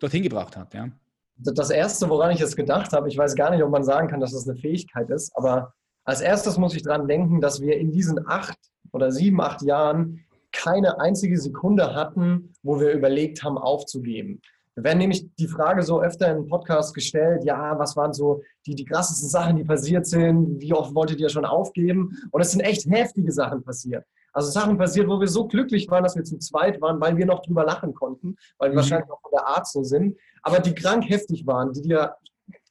dorthin 0.00 0.22
gebracht 0.22 0.56
hat? 0.56 0.72
Ja? 0.72 0.88
Das 1.36 1.68
Erste, 1.68 2.08
woran 2.08 2.30
ich 2.30 2.40
jetzt 2.40 2.56
gedacht 2.56 2.94
habe, 2.94 3.08
ich 3.08 3.18
weiß 3.18 3.34
gar 3.34 3.50
nicht, 3.50 3.62
ob 3.62 3.70
man 3.70 3.84
sagen 3.84 4.08
kann, 4.08 4.20
dass 4.20 4.32
das 4.32 4.48
eine 4.48 4.58
Fähigkeit 4.58 5.10
ist, 5.10 5.30
aber 5.36 5.74
als 6.04 6.22
erstes 6.22 6.56
muss 6.56 6.74
ich 6.74 6.84
daran 6.84 7.06
denken, 7.06 7.42
dass 7.42 7.60
wir 7.60 7.76
in 7.76 7.92
diesen 7.92 8.26
acht 8.26 8.58
oder 8.92 9.12
sieben, 9.12 9.42
acht 9.42 9.60
Jahren 9.60 10.24
keine 10.52 11.00
einzige 11.00 11.38
Sekunde 11.38 11.94
hatten, 11.94 12.54
wo 12.62 12.80
wir 12.80 12.92
überlegt 12.92 13.42
haben, 13.42 13.58
aufzugeben. 13.58 14.40
Wir 14.76 14.84
werden 14.84 14.98
nämlich 14.98 15.26
die 15.36 15.48
Frage 15.48 15.82
so 15.82 16.02
öfter 16.02 16.30
in 16.30 16.46
Podcasts 16.46 16.92
gestellt, 16.92 17.44
ja, 17.44 17.78
was 17.78 17.96
waren 17.96 18.12
so 18.12 18.42
die, 18.66 18.74
die 18.74 18.84
krassesten 18.84 19.28
Sachen, 19.28 19.56
die 19.56 19.64
passiert 19.64 20.06
sind? 20.06 20.60
Wie 20.60 20.74
oft 20.74 20.94
wolltet 20.94 21.18
ihr 21.18 21.30
schon 21.30 21.46
aufgeben? 21.46 22.10
Und 22.30 22.42
es 22.42 22.52
sind 22.52 22.60
echt 22.60 22.84
heftige 22.86 23.32
Sachen 23.32 23.64
passiert. 23.64 24.04
Also 24.34 24.50
Sachen 24.50 24.76
passiert, 24.76 25.08
wo 25.08 25.18
wir 25.18 25.28
so 25.28 25.46
glücklich 25.46 25.88
waren, 25.90 26.04
dass 26.04 26.14
wir 26.14 26.24
zu 26.24 26.38
zweit 26.38 26.78
waren, 26.82 27.00
weil 27.00 27.16
wir 27.16 27.24
noch 27.24 27.40
drüber 27.40 27.64
lachen 27.64 27.94
konnten, 27.94 28.36
weil 28.58 28.68
wir 28.68 28.74
mhm. 28.74 28.76
wahrscheinlich 28.76 29.10
auch 29.10 29.20
von 29.22 29.30
der 29.32 29.46
Art 29.46 29.66
so 29.66 29.82
sind, 29.82 30.18
aber 30.42 30.58
die 30.60 30.74
krank 30.74 31.08
heftig 31.08 31.46
waren, 31.46 31.72
die 31.72 31.80
dir 31.80 32.14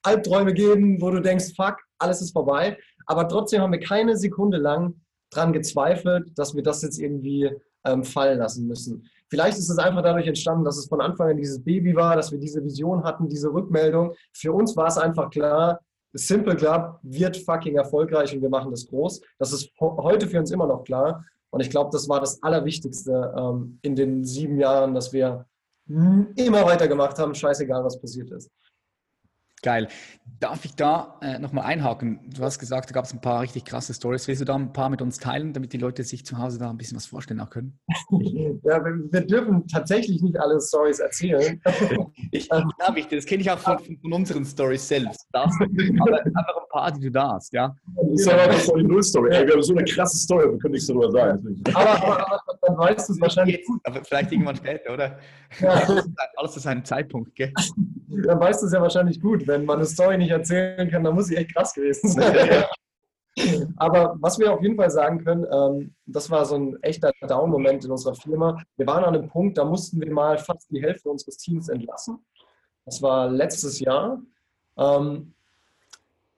Albträume 0.04 0.54
geben, 0.54 1.02
wo 1.02 1.10
du 1.10 1.22
denkst, 1.22 1.56
fuck, 1.56 1.78
alles 1.98 2.22
ist 2.22 2.34
vorbei. 2.34 2.78
Aber 3.08 3.28
trotzdem 3.28 3.62
haben 3.62 3.72
wir 3.72 3.80
keine 3.80 4.16
Sekunde 4.16 4.58
lang 4.58 5.02
dran 5.32 5.54
gezweifelt, 5.54 6.38
dass 6.38 6.54
wir 6.54 6.62
das 6.62 6.84
jetzt 6.84 7.00
irgendwie 7.00 7.50
ähm, 7.84 8.04
fallen 8.04 8.38
lassen 8.38 8.68
müssen. 8.68 9.10
Vielleicht 9.36 9.58
ist 9.58 9.70
es 9.70 9.78
einfach 9.78 10.02
dadurch 10.02 10.28
entstanden, 10.28 10.64
dass 10.64 10.78
es 10.78 10.88
von 10.88 11.02
Anfang 11.02 11.32
an 11.32 11.36
dieses 11.36 11.62
Baby 11.62 11.94
war, 11.94 12.16
dass 12.16 12.32
wir 12.32 12.40
diese 12.40 12.64
Vision 12.64 13.04
hatten, 13.04 13.28
diese 13.28 13.52
Rückmeldung. 13.52 14.14
Für 14.32 14.54
uns 14.54 14.78
war 14.78 14.88
es 14.88 14.98
einfach 14.98 15.30
klar, 15.30 15.82
Simple 16.14 16.56
Club 16.56 17.00
wird 17.04 17.36
fucking 17.36 17.76
erfolgreich 17.76 18.34
und 18.34 18.42
wir 18.42 18.48
machen 18.48 18.72
das 18.72 18.88
groß. 18.88 19.20
Das 19.38 19.52
ist 19.52 19.70
heute 19.78 20.28
für 20.28 20.40
uns 20.40 20.52
immer 20.52 20.68
noch 20.68 20.86
klar. 20.86 21.26
Und 21.50 21.60
ich 21.60 21.70
glaube, 21.70 21.90
das 21.92 22.08
war 22.08 22.22
das 22.22 22.42
Allerwichtigste 22.44 23.34
ähm, 23.38 23.78
in 23.82 23.98
den 23.98 24.24
sieben 24.24 24.58
Jahren, 24.58 24.94
dass 24.94 25.12
wir 25.12 25.46
immer 26.38 26.64
weitergemacht 26.64 27.20
haben, 27.20 27.36
scheißegal, 27.36 27.84
was 27.84 28.00
passiert 28.00 28.32
ist. 28.32 28.50
Geil. 29.66 29.88
Darf 30.40 30.64
ich 30.64 30.76
da 30.76 31.18
äh, 31.22 31.40
nochmal 31.40 31.66
einhaken? 31.66 32.20
Du 32.36 32.44
hast 32.44 32.60
gesagt, 32.60 32.92
da 32.92 32.94
gab 32.94 33.06
es 33.06 33.14
ein 33.14 33.22
paar 33.22 33.42
richtig 33.42 33.66
krasse 33.66 33.96
Stories. 33.96 34.28
Willst 34.28 34.42
du 34.42 34.46
da 34.46 34.54
ein 34.54 34.72
paar 34.74 34.90
mit 34.90 35.02
uns 35.02 35.18
teilen, 35.18 35.54
damit 35.54 35.74
die 35.74 35.78
Leute 35.78 36.04
sich 36.04 36.24
zu 36.24 36.38
Hause 36.38 36.60
da 36.60 36.70
ein 36.70 36.78
bisschen 36.78 36.98
was 36.98 37.08
vorstellen 37.08 37.42
können? 37.50 37.80
ja, 38.12 38.86
wir, 38.86 39.12
wir 39.12 39.22
dürfen 39.22 39.66
tatsächlich 39.68 40.22
nicht 40.22 40.40
alle 40.40 40.62
Stories 40.62 41.00
erzählen. 41.00 41.60
ich, 42.32 42.48
ja, 42.52 42.64
das 43.10 43.26
kenne 43.26 43.42
ich 43.42 43.50
auch 43.50 43.58
von, 43.58 43.80
von, 43.80 44.14
unseren 44.14 44.46
Stories 44.46 44.88
selbst. 44.88 45.28
Das, 45.32 45.52
aber 45.60 46.24
einfach 46.24 46.58
ein 46.58 46.70
paar, 46.70 46.92
die 46.92 47.02
du 47.02 47.12
da 47.12 47.32
hast, 47.32 47.52
ja? 47.52 47.76
Das 47.96 48.22
ist 48.22 48.30
aber 48.30 48.78
die 48.78 48.84
Null-Story. 48.84 49.32
wir 49.32 49.52
haben 49.52 49.64
so 49.64 49.74
eine 49.74 49.86
krasse 49.86 50.18
Story, 50.18 50.52
wir 50.52 50.60
können 50.60 50.74
nichts 50.74 50.88
darüber 50.88 51.12
sagen. 51.12 51.64
Aber, 51.74 52.04
aber, 52.04 52.32
aber 52.32 52.45
dann 52.66 52.78
weißt 52.78 53.10
du 53.10 53.14
es 53.14 53.22
wahrscheinlich. 53.22 53.66
Aber 53.84 54.04
vielleicht 54.04 54.32
irgendwann 54.32 54.56
später, 54.56 54.94
oder? 54.94 55.20
Ja. 55.60 56.04
Alles 56.36 56.54
zu 56.54 56.60
seinem 56.60 56.84
Zeitpunkt, 56.84 57.36
gell? 57.36 57.52
Dann 58.08 58.40
weißt 58.40 58.62
du 58.62 58.68
es 58.68 58.74
ja 58.74 58.82
wahrscheinlich 58.82 59.20
gut, 59.20 59.46
wenn 59.48 59.66
man 59.66 59.78
eine 59.78 59.86
Story 59.86 60.18
nicht 60.18 60.32
erzählen 60.32 60.90
kann, 60.90 61.04
dann 61.04 61.16
muss 61.16 61.28
sie 61.28 61.36
echt 61.36 61.54
krass 61.54 61.74
gewesen 61.74 62.10
sein. 62.10 62.64
Aber 63.78 64.16
was 64.22 64.40
wir 64.40 64.54
auf 64.54 64.62
jeden 64.62 64.78
Fall 64.78 64.90
sagen 64.90 65.24
können, 65.24 65.46
ähm, 65.52 65.96
das 66.06 66.30
war 66.32 66.46
so 66.46 66.56
ein 66.56 66.82
echter 66.82 67.12
Down-Moment 67.28 67.84
in 67.84 67.92
unserer 67.92 68.16
Firma. 68.16 68.62
Wir 68.78 68.88
waren 68.88 69.04
an 69.04 69.16
einem 69.16 69.28
Punkt, 69.28 69.58
da 69.58 69.66
mussten 69.66 70.00
wir 70.00 70.12
mal 70.14 70.38
fast 70.38 70.70
die 70.72 70.82
Hälfte 70.82 71.10
unseres 71.10 71.38
Teams 71.38 71.68
entlassen. 71.68 72.24
Das 72.86 73.02
war 73.02 73.30
letztes 73.30 73.80
Jahr. 73.80 74.22
Ähm, 74.78 75.34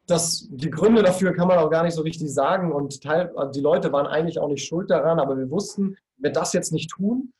das, 0.08 0.48
die 0.50 0.70
Gründe 0.70 1.04
dafür 1.04 1.34
kann 1.34 1.50
man 1.50 1.60
auch 1.60 1.70
gar 1.70 1.84
nicht 1.84 1.94
so 1.94 2.02
richtig 2.02 2.34
sagen 2.34 2.72
und 2.72 3.04
Teil, 3.04 3.34
die 3.54 3.60
Leute 3.60 3.92
waren 3.92 4.08
eigentlich 4.08 4.40
auch 4.40 4.48
nicht 4.48 4.66
schuld 4.66 4.90
daran, 4.90 5.20
aber 5.20 5.38
wir 5.38 5.52
wussten, 5.52 5.98
wir 6.17 6.32
das 6.32 6.53
jetzt 6.53 6.71
nicht 6.71 6.89
tun, 6.89 7.34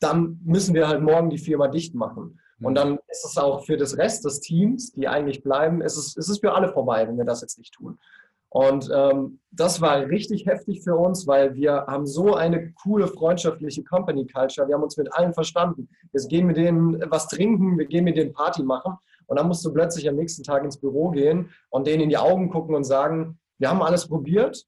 dann 0.00 0.40
müssen 0.44 0.74
wir 0.74 0.88
halt 0.88 1.02
morgen 1.02 1.30
die 1.30 1.38
Firma 1.38 1.68
dicht 1.68 1.94
machen. 1.94 2.38
Und 2.60 2.76
dann 2.76 2.98
ist 3.08 3.24
es 3.24 3.36
auch 3.38 3.64
für 3.64 3.76
das 3.76 3.98
Rest 3.98 4.24
des 4.24 4.40
Teams, 4.40 4.92
die 4.92 5.08
eigentlich 5.08 5.42
bleiben, 5.42 5.80
ist 5.82 5.96
es, 5.96 6.16
ist 6.16 6.28
es 6.28 6.38
für 6.38 6.54
alle 6.54 6.68
vorbei, 6.68 7.06
wenn 7.08 7.18
wir 7.18 7.24
das 7.24 7.40
jetzt 7.40 7.58
nicht 7.58 7.74
tun. 7.74 7.98
Und 8.50 8.90
ähm, 8.94 9.40
das 9.50 9.80
war 9.80 10.06
richtig 10.06 10.46
heftig 10.46 10.82
für 10.82 10.94
uns, 10.94 11.26
weil 11.26 11.54
wir 11.54 11.86
haben 11.86 12.06
so 12.06 12.34
eine 12.34 12.72
coole 12.72 13.08
freundschaftliche 13.08 13.82
Company 13.82 14.26
Culture. 14.26 14.68
Wir 14.68 14.74
haben 14.74 14.82
uns 14.82 14.98
mit 14.98 15.12
allen 15.14 15.32
verstanden. 15.32 15.88
Wir 16.12 16.22
gehen 16.28 16.46
mit 16.46 16.58
denen 16.58 17.02
was 17.10 17.28
trinken, 17.28 17.78
wir 17.78 17.86
gehen 17.86 18.04
mit 18.04 18.18
denen 18.18 18.34
Party 18.34 18.62
machen. 18.62 18.98
Und 19.26 19.38
dann 19.38 19.48
musst 19.48 19.64
du 19.64 19.72
plötzlich 19.72 20.06
am 20.08 20.16
nächsten 20.16 20.42
Tag 20.42 20.64
ins 20.64 20.76
Büro 20.76 21.10
gehen 21.10 21.50
und 21.70 21.86
denen 21.86 22.02
in 22.02 22.08
die 22.10 22.18
Augen 22.18 22.50
gucken 22.50 22.74
und 22.74 22.84
sagen, 22.84 23.38
wir 23.58 23.70
haben 23.70 23.82
alles 23.82 24.06
probiert, 24.06 24.66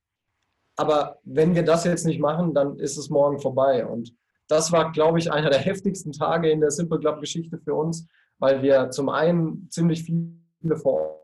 aber 0.77 1.19
wenn 1.25 1.55
wir 1.55 1.65
das 1.65 1.85
jetzt 1.85 2.07
nicht 2.07 2.21
machen, 2.21 2.55
dann 2.55 2.79
ist 2.79 2.97
es 2.97 3.11
morgen 3.11 3.39
vorbei. 3.39 3.87
Und 3.87 4.15
das 4.49 4.73
war, 4.73 4.93
glaube 4.93 5.19
ich, 5.19 5.33
einer 5.33 5.51
der 5.51 5.61
heftigsten 5.61 6.13
Tage 6.13 6.51
in 6.51 6.61
der 6.61 6.71
Simple 6.71 6.99
Club 6.99 7.21
Geschichte 7.21 7.59
für 7.59 7.75
uns, 7.75 8.07
weil 8.39 8.63
wir 8.63 8.91
zum 8.91 9.09
einen 9.09 9.69
ziemlich 9.71 10.05
viele 10.05 10.77
vor 10.77 11.21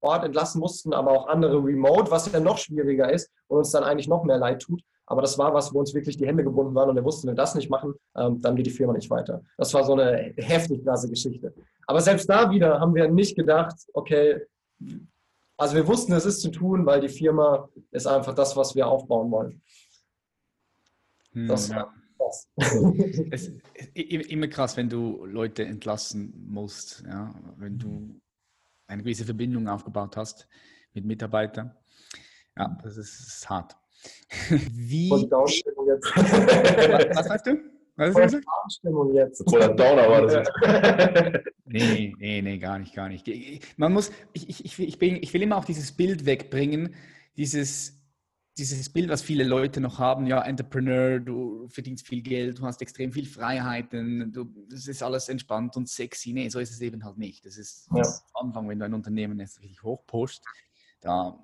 Ort 0.00 0.24
entlassen 0.24 0.60
mussten, 0.60 0.92
aber 0.92 1.12
auch 1.12 1.28
andere 1.28 1.62
remote, 1.62 2.10
was 2.10 2.30
ja 2.30 2.40
noch 2.40 2.58
schwieriger 2.58 3.12
ist 3.12 3.30
und 3.48 3.58
uns 3.58 3.70
dann 3.70 3.84
eigentlich 3.84 4.08
noch 4.08 4.24
mehr 4.24 4.38
leid 4.38 4.62
tut. 4.62 4.82
Aber 5.06 5.22
das 5.22 5.38
war 5.38 5.54
was, 5.54 5.72
wo 5.72 5.78
uns 5.78 5.94
wirklich 5.94 6.18
die 6.18 6.26
Hände 6.26 6.44
gebunden 6.44 6.74
waren 6.74 6.90
und 6.90 6.96
wir 6.96 7.04
wussten, 7.04 7.26
wenn 7.26 7.34
wir 7.34 7.42
das 7.42 7.54
nicht 7.54 7.70
machen, 7.70 7.94
ähm, 8.14 8.42
dann 8.42 8.56
geht 8.56 8.66
die 8.66 8.70
Firma 8.70 8.92
nicht 8.92 9.08
weiter. 9.08 9.42
Das 9.56 9.72
war 9.72 9.82
so 9.84 9.94
eine 9.94 10.34
heftig 10.36 10.84
krasse 10.84 11.08
Geschichte. 11.08 11.54
Aber 11.86 12.00
selbst 12.00 12.28
da 12.28 12.50
wieder 12.50 12.78
haben 12.78 12.94
wir 12.94 13.08
nicht 13.08 13.34
gedacht, 13.34 13.74
okay, 13.94 14.42
also 15.58 15.74
wir 15.74 15.86
wussten, 15.86 16.12
es 16.12 16.24
ist 16.24 16.40
zu 16.40 16.50
tun, 16.50 16.86
weil 16.86 17.00
die 17.00 17.08
Firma 17.08 17.68
ist 17.90 18.06
einfach 18.06 18.34
das, 18.34 18.56
was 18.56 18.74
wir 18.74 18.86
aufbauen 18.86 19.30
wollen. 19.30 19.62
Hm, 21.32 21.48
das 21.48 21.68
ja. 21.68 21.92
Es 23.30 23.48
ist 23.94 24.30
immer 24.30 24.48
krass, 24.48 24.76
wenn 24.76 24.88
du 24.88 25.24
Leute 25.24 25.64
entlassen 25.64 26.32
musst, 26.48 27.02
ja? 27.06 27.34
wenn 27.56 27.78
du 27.78 28.20
eine 28.86 29.02
gewisse 29.02 29.24
Verbindung 29.24 29.68
aufgebaut 29.68 30.16
hast 30.16 30.48
mit 30.94 31.04
Mitarbeitern. 31.04 31.74
Ja, 32.56 32.76
das 32.82 32.96
ist, 32.96 33.20
das 33.20 33.28
ist 33.28 33.50
hart. 33.50 33.76
Wie. 34.70 35.10
Und 35.10 35.30
jetzt. 35.86 36.16
Was 37.16 37.26
sagst 37.26 37.46
du? 37.46 37.77
Was 37.98 38.14
hast 38.14 38.34
du 38.34 38.40
Downstimmung 38.40 39.14
jetzt. 39.14 39.46
Oder 39.52 39.68
Downer 39.74 40.08
war 40.08 40.26
das 40.26 40.48
nee, 41.64 42.14
nee, 42.18 42.40
nee, 42.40 42.58
gar 42.58 42.78
nicht, 42.78 42.94
gar 42.94 43.08
nicht. 43.08 43.28
Man 43.76 43.92
muss, 43.92 44.10
ich, 44.32 44.48
ich, 44.64 44.78
ich, 44.78 44.98
bin, 44.98 45.16
ich 45.20 45.34
will 45.34 45.42
immer 45.42 45.56
auch 45.56 45.64
dieses 45.64 45.92
Bild 45.92 46.24
wegbringen, 46.24 46.94
dieses, 47.36 48.00
dieses 48.56 48.88
Bild, 48.88 49.10
was 49.10 49.22
viele 49.22 49.44
Leute 49.44 49.80
noch 49.80 49.98
haben, 49.98 50.26
ja, 50.26 50.40
Entrepreneur, 50.42 51.20
du 51.20 51.68
verdienst 51.68 52.06
viel 52.06 52.22
Geld, 52.22 52.58
du 52.58 52.62
hast 52.62 52.80
extrem 52.80 53.12
viel 53.12 53.26
Freiheiten, 53.26 54.32
du, 54.32 54.46
das 54.70 54.86
ist 54.86 55.02
alles 55.02 55.28
entspannt 55.28 55.76
und 55.76 55.88
sexy. 55.88 56.32
Nee, 56.32 56.48
so 56.48 56.60
ist 56.60 56.70
es 56.70 56.80
eben 56.80 57.04
halt 57.04 57.18
nicht. 57.18 57.44
Das 57.44 57.58
ist 57.58 57.88
ja. 57.94 58.02
am 58.34 58.48
Anfang, 58.48 58.68
wenn 58.68 58.78
du 58.78 58.84
ein 58.84 58.94
Unternehmen 58.94 59.38
jetzt 59.40 59.60
richtig 59.60 59.82
hochpusht, 59.82 60.42
da 61.00 61.38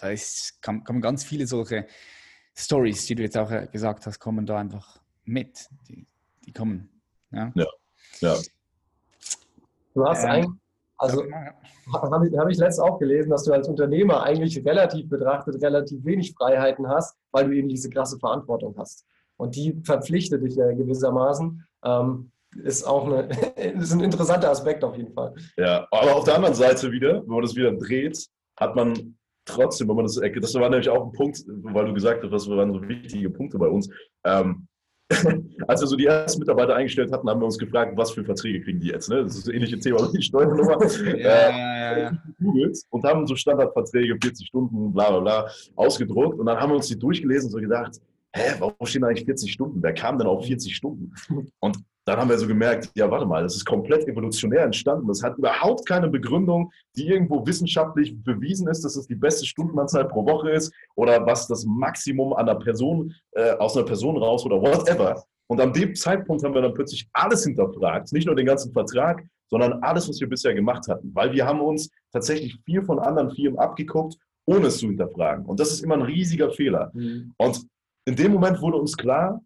da 0.00 0.10
ist, 0.10 0.60
kann, 0.62 0.82
kann 0.84 0.96
man 0.96 1.02
ganz 1.02 1.24
viele 1.24 1.46
solche 1.46 1.86
Stories, 2.56 3.06
die 3.06 3.14
du 3.14 3.22
jetzt 3.22 3.36
auch 3.36 3.50
äh, 3.50 3.68
gesagt 3.70 4.06
hast, 4.06 4.18
kommen 4.18 4.46
da 4.46 4.58
einfach 4.58 4.99
mit. 5.24 5.66
Die, 5.88 6.06
die 6.46 6.52
kommen. 6.52 7.02
Ja. 7.30 7.52
ja. 7.54 7.66
ja. 8.20 8.36
Du 9.94 10.04
hast 10.04 10.24
ähm, 10.24 10.30
ein, 10.30 10.60
also 10.98 11.24
habe 11.92 12.28
ich, 12.28 12.36
hab 12.36 12.48
ich 12.48 12.58
letztens 12.58 12.80
auch 12.80 12.98
gelesen, 12.98 13.30
dass 13.30 13.44
du 13.44 13.52
als 13.52 13.68
Unternehmer 13.68 14.22
eigentlich 14.22 14.64
relativ 14.64 15.08
betrachtet 15.08 15.62
relativ 15.62 16.04
wenig 16.04 16.34
Freiheiten 16.34 16.88
hast, 16.88 17.16
weil 17.32 17.46
du 17.46 17.56
eben 17.56 17.68
diese 17.68 17.90
krasse 17.90 18.18
Verantwortung 18.18 18.74
hast. 18.76 19.04
Und 19.36 19.56
die 19.56 19.80
verpflichtet 19.82 20.42
dich 20.42 20.56
ja 20.56 20.70
gewissermaßen. 20.72 21.66
Ähm, 21.84 22.30
ist 22.62 22.86
auch 22.86 23.06
eine, 23.06 23.28
ist 23.56 23.92
ein 23.92 24.00
interessanter 24.00 24.50
Aspekt 24.50 24.84
auf 24.84 24.96
jeden 24.96 25.12
Fall. 25.12 25.34
Ja, 25.56 25.86
aber 25.90 26.16
auf 26.16 26.24
der 26.24 26.36
anderen 26.36 26.54
Seite 26.54 26.92
wieder, 26.92 27.22
wenn 27.22 27.34
man 27.34 27.42
das 27.42 27.56
wieder 27.56 27.72
dreht, 27.72 28.26
hat 28.58 28.76
man 28.76 29.16
trotzdem, 29.46 29.88
wenn 29.88 29.96
man 29.96 30.04
das, 30.04 30.16
das 30.16 30.54
war 30.54 30.68
nämlich 30.68 30.88
auch 30.88 31.06
ein 31.06 31.12
Punkt, 31.12 31.42
weil 31.46 31.86
du 31.86 31.94
gesagt 31.94 32.22
hast, 32.22 32.32
das 32.32 32.48
waren 32.48 32.72
so 32.72 32.86
wichtige 32.86 33.30
Punkte 33.30 33.58
bei 33.58 33.68
uns. 33.68 33.88
Ähm, 34.24 34.68
als 35.66 35.80
wir 35.80 35.86
so 35.86 35.96
die 35.96 36.06
ersten 36.06 36.38
Mitarbeiter 36.38 36.74
eingestellt 36.76 37.12
hatten, 37.12 37.28
haben 37.28 37.40
wir 37.40 37.46
uns 37.46 37.58
gefragt, 37.58 37.96
was 37.96 38.12
für 38.12 38.24
Verträge 38.24 38.60
kriegen 38.60 38.80
die 38.80 38.88
jetzt. 38.88 39.08
Ne? 39.08 39.24
Das 39.24 39.36
ist 39.36 39.46
das 39.46 39.54
ähnliche 39.54 39.78
Thema 39.78 39.98
wie 40.08 40.18
die 40.18 40.22
Steuernummer. 40.22 40.78
ja, 41.04 41.12
äh, 41.12 41.52
ja, 41.52 41.98
ja. 41.98 42.70
Und 42.90 43.04
haben 43.04 43.26
so 43.26 43.34
Standardverträge, 43.34 44.16
40 44.22 44.46
Stunden, 44.46 44.92
bla 44.92 45.10
bla 45.10 45.20
bla, 45.20 45.50
ausgedruckt. 45.76 46.38
Und 46.38 46.46
dann 46.46 46.58
haben 46.58 46.70
wir 46.70 46.76
uns 46.76 46.88
die 46.88 46.98
durchgelesen 46.98 47.48
und 47.48 47.52
so 47.52 47.58
gedacht, 47.58 48.00
hä, 48.32 48.54
warum 48.58 48.74
stehen 48.86 49.04
eigentlich 49.04 49.24
40 49.24 49.52
Stunden? 49.52 49.82
Wer 49.82 49.94
kam 49.94 50.18
denn 50.18 50.28
auf 50.28 50.44
40 50.46 50.74
Stunden? 50.74 51.12
Und 51.58 51.78
dann 52.10 52.18
haben 52.18 52.28
wir 52.28 52.38
so 52.38 52.48
gemerkt, 52.48 52.90
ja, 52.96 53.08
warte 53.08 53.24
mal, 53.24 53.44
das 53.44 53.54
ist 53.54 53.64
komplett 53.64 54.08
evolutionär 54.08 54.64
entstanden. 54.64 55.06
Das 55.06 55.22
hat 55.22 55.38
überhaupt 55.38 55.86
keine 55.86 56.08
Begründung, 56.08 56.72
die 56.96 57.06
irgendwo 57.06 57.46
wissenschaftlich 57.46 58.20
bewiesen 58.24 58.66
ist, 58.66 58.84
dass 58.84 58.96
es 58.96 59.06
die 59.06 59.14
beste 59.14 59.46
Stundenanzahl 59.46 60.08
pro 60.08 60.26
Woche 60.26 60.50
ist 60.50 60.74
oder 60.96 61.24
was 61.24 61.46
das 61.46 61.64
Maximum 61.64 62.32
einer 62.32 62.56
Person, 62.56 63.14
äh, 63.32 63.52
aus 63.52 63.76
einer 63.76 63.86
Person 63.86 64.16
raus 64.16 64.44
oder 64.44 64.60
whatever. 64.60 65.22
Und 65.46 65.60
an 65.60 65.72
dem 65.72 65.94
Zeitpunkt 65.94 66.42
haben 66.42 66.52
wir 66.52 66.62
dann 66.62 66.74
plötzlich 66.74 67.08
alles 67.12 67.44
hinterfragt, 67.44 68.12
nicht 68.12 68.26
nur 68.26 68.34
den 68.34 68.46
ganzen 68.46 68.72
Vertrag, 68.72 69.24
sondern 69.48 69.74
alles, 69.82 70.08
was 70.08 70.20
wir 70.20 70.28
bisher 70.28 70.52
gemacht 70.52 70.88
hatten. 70.88 71.14
Weil 71.14 71.32
wir 71.32 71.46
haben 71.46 71.60
uns 71.60 71.90
tatsächlich 72.12 72.58
viel 72.64 72.82
von 72.82 72.98
anderen 72.98 73.30
Firmen 73.30 73.58
abgeguckt, 73.58 74.16
ohne 74.46 74.66
es 74.66 74.78
zu 74.78 74.88
hinterfragen. 74.88 75.46
Und 75.46 75.60
das 75.60 75.70
ist 75.70 75.84
immer 75.84 75.94
ein 75.94 76.02
riesiger 76.02 76.50
Fehler. 76.50 76.90
Mhm. 76.92 77.34
Und 77.36 77.64
in 78.04 78.16
dem 78.16 78.32
Moment 78.32 78.60
wurde 78.60 78.78
uns 78.78 78.96
klar, 78.96 79.40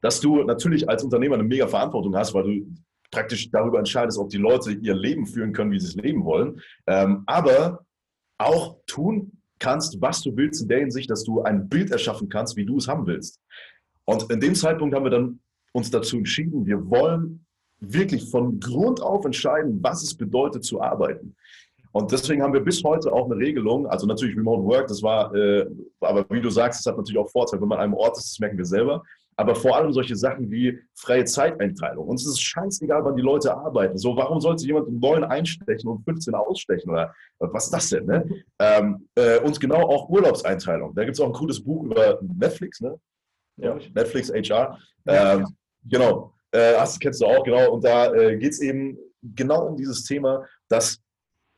dass 0.00 0.20
du 0.20 0.42
natürlich 0.44 0.88
als 0.88 1.02
Unternehmer 1.02 1.34
eine 1.34 1.44
mega 1.44 1.66
Verantwortung 1.66 2.16
hast, 2.16 2.34
weil 2.34 2.44
du 2.44 2.66
praktisch 3.10 3.50
darüber 3.50 3.78
entscheidest, 3.78 4.18
ob 4.18 4.28
die 4.28 4.36
Leute 4.36 4.72
ihr 4.72 4.94
Leben 4.94 5.26
führen 5.26 5.52
können, 5.52 5.70
wie 5.70 5.80
sie 5.80 5.88
es 5.88 5.94
leben 5.94 6.24
wollen, 6.24 6.60
ähm, 6.86 7.22
aber 7.26 7.84
auch 8.38 8.76
tun 8.86 9.32
kannst, 9.58 10.00
was 10.00 10.22
du 10.22 10.36
willst, 10.36 10.62
in 10.62 10.68
der 10.68 10.80
Hinsicht, 10.80 11.10
dass 11.10 11.24
du 11.24 11.42
ein 11.42 11.68
Bild 11.68 11.90
erschaffen 11.90 12.28
kannst, 12.28 12.56
wie 12.56 12.64
du 12.64 12.76
es 12.76 12.86
haben 12.86 13.06
willst. 13.06 13.40
Und 14.04 14.30
in 14.30 14.40
dem 14.40 14.54
Zeitpunkt 14.54 14.94
haben 14.94 15.04
wir 15.04 15.10
dann 15.10 15.40
uns 15.72 15.90
dazu 15.90 16.16
entschieden, 16.16 16.64
wir 16.66 16.88
wollen 16.88 17.44
wirklich 17.80 18.30
von 18.30 18.60
Grund 18.60 19.00
auf 19.00 19.24
entscheiden, 19.24 19.78
was 19.82 20.02
es 20.02 20.16
bedeutet 20.16 20.64
zu 20.64 20.80
arbeiten. 20.80 21.34
Und 21.92 22.12
deswegen 22.12 22.42
haben 22.42 22.52
wir 22.52 22.60
bis 22.60 22.82
heute 22.84 23.12
auch 23.12 23.26
eine 23.26 23.36
Regelung, 23.36 23.86
also 23.86 24.06
natürlich 24.06 24.36
Remote 24.36 24.64
Work, 24.64 24.88
das 24.88 25.02
war, 25.02 25.34
äh, 25.34 25.66
aber 26.00 26.26
wie 26.30 26.40
du 26.40 26.50
sagst, 26.50 26.80
es 26.80 26.86
hat 26.86 26.96
natürlich 26.96 27.18
auch 27.18 27.30
Vorteile, 27.30 27.60
wenn 27.62 27.68
man 27.68 27.78
an 27.78 27.84
einem 27.84 27.94
Ort 27.94 28.18
ist, 28.18 28.30
das 28.30 28.38
merken 28.38 28.58
wir 28.58 28.64
selber 28.64 29.02
aber 29.38 29.54
vor 29.54 29.76
allem 29.76 29.92
solche 29.92 30.16
Sachen 30.16 30.50
wie 30.50 30.80
freie 30.94 31.24
Zeiteinteilung. 31.24 32.08
Uns 32.08 32.26
ist 32.26 32.32
es 32.32 32.40
scheißegal, 32.40 33.04
wann 33.04 33.14
die 33.14 33.22
Leute 33.22 33.56
arbeiten. 33.56 33.96
So, 33.96 34.16
warum 34.16 34.40
sollte 34.40 34.66
jemand 34.66 34.88
um 34.88 34.98
9 34.98 35.22
einstechen 35.22 35.88
und 35.88 36.02
15 36.02 36.34
ausstechen? 36.34 36.90
Oder 36.90 37.14
was 37.38 37.66
ist 37.66 37.72
das 37.72 37.88
denn? 37.90 38.06
Ne? 38.06 38.28
Ähm, 38.58 39.08
äh, 39.14 39.38
und 39.38 39.60
genau 39.60 39.82
auch 39.82 40.08
Urlaubseinteilung. 40.08 40.92
Da 40.92 41.04
gibt 41.04 41.16
es 41.16 41.20
auch 41.20 41.28
ein 41.28 41.32
cooles 41.32 41.62
Buch 41.62 41.84
über 41.84 42.18
Netflix, 42.20 42.80
ne? 42.80 42.98
Ja. 43.58 43.78
Netflix 43.94 44.32
HR. 44.32 44.76
Ähm, 45.06 45.46
genau. 45.84 46.34
Äh, 46.50 46.74
hast, 46.76 46.98
kennst 46.98 47.20
du 47.20 47.26
auch, 47.26 47.44
genau. 47.44 47.74
Und 47.74 47.84
da 47.84 48.12
äh, 48.12 48.36
geht 48.38 48.52
es 48.52 48.60
eben 48.60 48.98
genau 49.22 49.68
um 49.68 49.76
dieses 49.76 50.02
Thema, 50.02 50.44
dass 50.68 51.00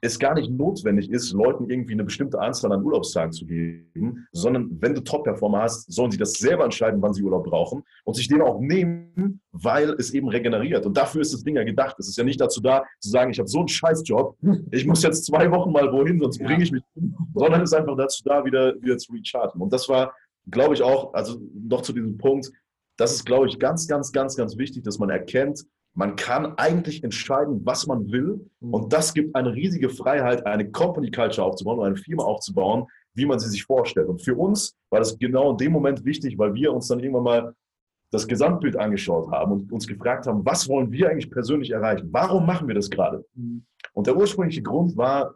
es 0.03 0.19
gar 0.19 0.35
nicht 0.35 0.51
notwendig 0.51 1.11
ist, 1.11 1.33
Leuten 1.33 1.69
irgendwie 1.69 1.93
eine 1.93 2.05
bestimmte 2.05 2.41
Anzahl 2.41 2.73
an 2.73 2.83
Urlaubstagen 2.83 3.33
zu 3.33 3.45
geben, 3.45 4.27
sondern 4.33 4.81
wenn 4.81 4.95
du 4.95 5.03
Top-Performer 5.03 5.63
hast, 5.63 5.93
sollen 5.93 6.11
sie 6.11 6.17
das 6.17 6.33
selber 6.33 6.65
entscheiden, 6.65 7.03
wann 7.03 7.13
sie 7.13 7.23
Urlaub 7.23 7.45
brauchen 7.45 7.83
und 8.05 8.15
sich 8.15 8.29
den 8.29 8.41
auch 8.41 8.61
nehmen, 8.61 9.41
weil 9.53 9.91
es 9.91 10.13
eben 10.13 10.29
regeneriert. 10.29 10.87
Und 10.87 10.97
dafür 10.97 11.21
ist 11.21 11.35
das 11.35 11.43
Ding 11.43 11.57
ja 11.57 11.65
gedacht. 11.65 11.97
Es 11.99 12.09
ist 12.09 12.17
ja 12.17 12.25
nicht 12.25 12.41
dazu 12.41 12.61
da, 12.61 12.85
zu 12.99 13.11
sagen, 13.11 13.31
ich 13.31 13.39
habe 13.39 13.49
so 13.49 13.59
einen 13.59 13.69
Scheißjob, 13.69 14.37
ich 14.71 14.87
muss 14.87 15.03
jetzt 15.03 15.27
zwei 15.27 15.51
Wochen 15.51 15.71
mal 15.71 15.93
wohin, 15.93 16.19
sonst 16.19 16.41
ja. 16.41 16.47
bringe 16.47 16.63
ich 16.63 16.73
mich 16.73 16.83
um, 16.95 17.15
sondern 17.35 17.61
es 17.63 17.71
ist 17.71 17.79
einfach 17.79 17.97
dazu 17.97 18.23
da, 18.25 18.45
wieder, 18.45 18.81
wieder 18.81 18.97
zu 18.97 19.13
recharten. 19.13 19.61
Und 19.61 19.73
das 19.73 19.89
war, 19.89 20.15
glaube 20.51 20.75
ich, 20.75 20.83
auch, 20.83 21.13
also 21.13 21.41
noch 21.53 21.83
zu 21.83 21.93
diesem 21.93 22.17
Punkt, 22.17 22.51
das 22.97 23.13
ist, 23.13 23.25
glaube 23.25 23.49
ich, 23.49 23.59
ganz, 23.59 23.87
ganz, 23.87 24.13
ganz, 24.13 24.37
ganz 24.37 24.57
wichtig, 24.57 24.85
dass 24.85 24.99
man 24.99 25.11
erkennt, 25.11 25.65
man 26.01 26.17
kann 26.17 26.55
eigentlich 26.57 27.05
entscheiden, 27.05 27.61
was 27.67 27.87
man 27.87 28.11
will. 28.11 28.49
Mhm. 28.61 28.73
Und 28.73 28.93
das 28.95 29.13
gibt 29.13 29.37
eine 29.37 29.53
riesige 29.53 29.91
Freiheit, 29.91 30.47
eine 30.47 30.71
Company 30.71 31.11
Culture 31.11 31.47
aufzubauen 31.47 31.79
oder 31.79 31.89
eine 31.89 31.97
Firma 31.97 32.25
aufzubauen, 32.25 32.87
wie 33.13 33.27
man 33.27 33.39
sie 33.39 33.51
sich 33.51 33.65
vorstellt. 33.65 34.09
Und 34.09 34.23
für 34.23 34.35
uns 34.35 34.75
war 34.89 35.01
das 35.01 35.19
genau 35.19 35.51
in 35.51 35.59
dem 35.59 35.73
Moment 35.73 36.03
wichtig, 36.07 36.39
weil 36.39 36.55
wir 36.55 36.73
uns 36.73 36.89
dann 36.89 37.01
irgendwann 37.01 37.25
mal 37.25 37.55
das 38.11 38.27
Gesamtbild 38.27 38.77
angeschaut 38.77 39.31
haben 39.31 39.53
und 39.53 39.71
uns 39.71 39.87
gefragt 39.87 40.27
haben, 40.27 40.43
was 40.43 40.67
wollen 40.71 40.91
wir 40.91 41.11
eigentlich 41.11 41.31
persönlich 41.31 41.71
erreichen? 41.71 42.09
Warum 42.11 42.47
machen 42.47 42.67
wir 42.67 42.75
das 42.75 42.89
gerade? 42.89 43.27
Mhm. 43.35 43.67
Und 43.93 44.07
der 44.07 44.17
ursprüngliche 44.17 44.63
Grund 44.63 44.97
war, 44.97 45.35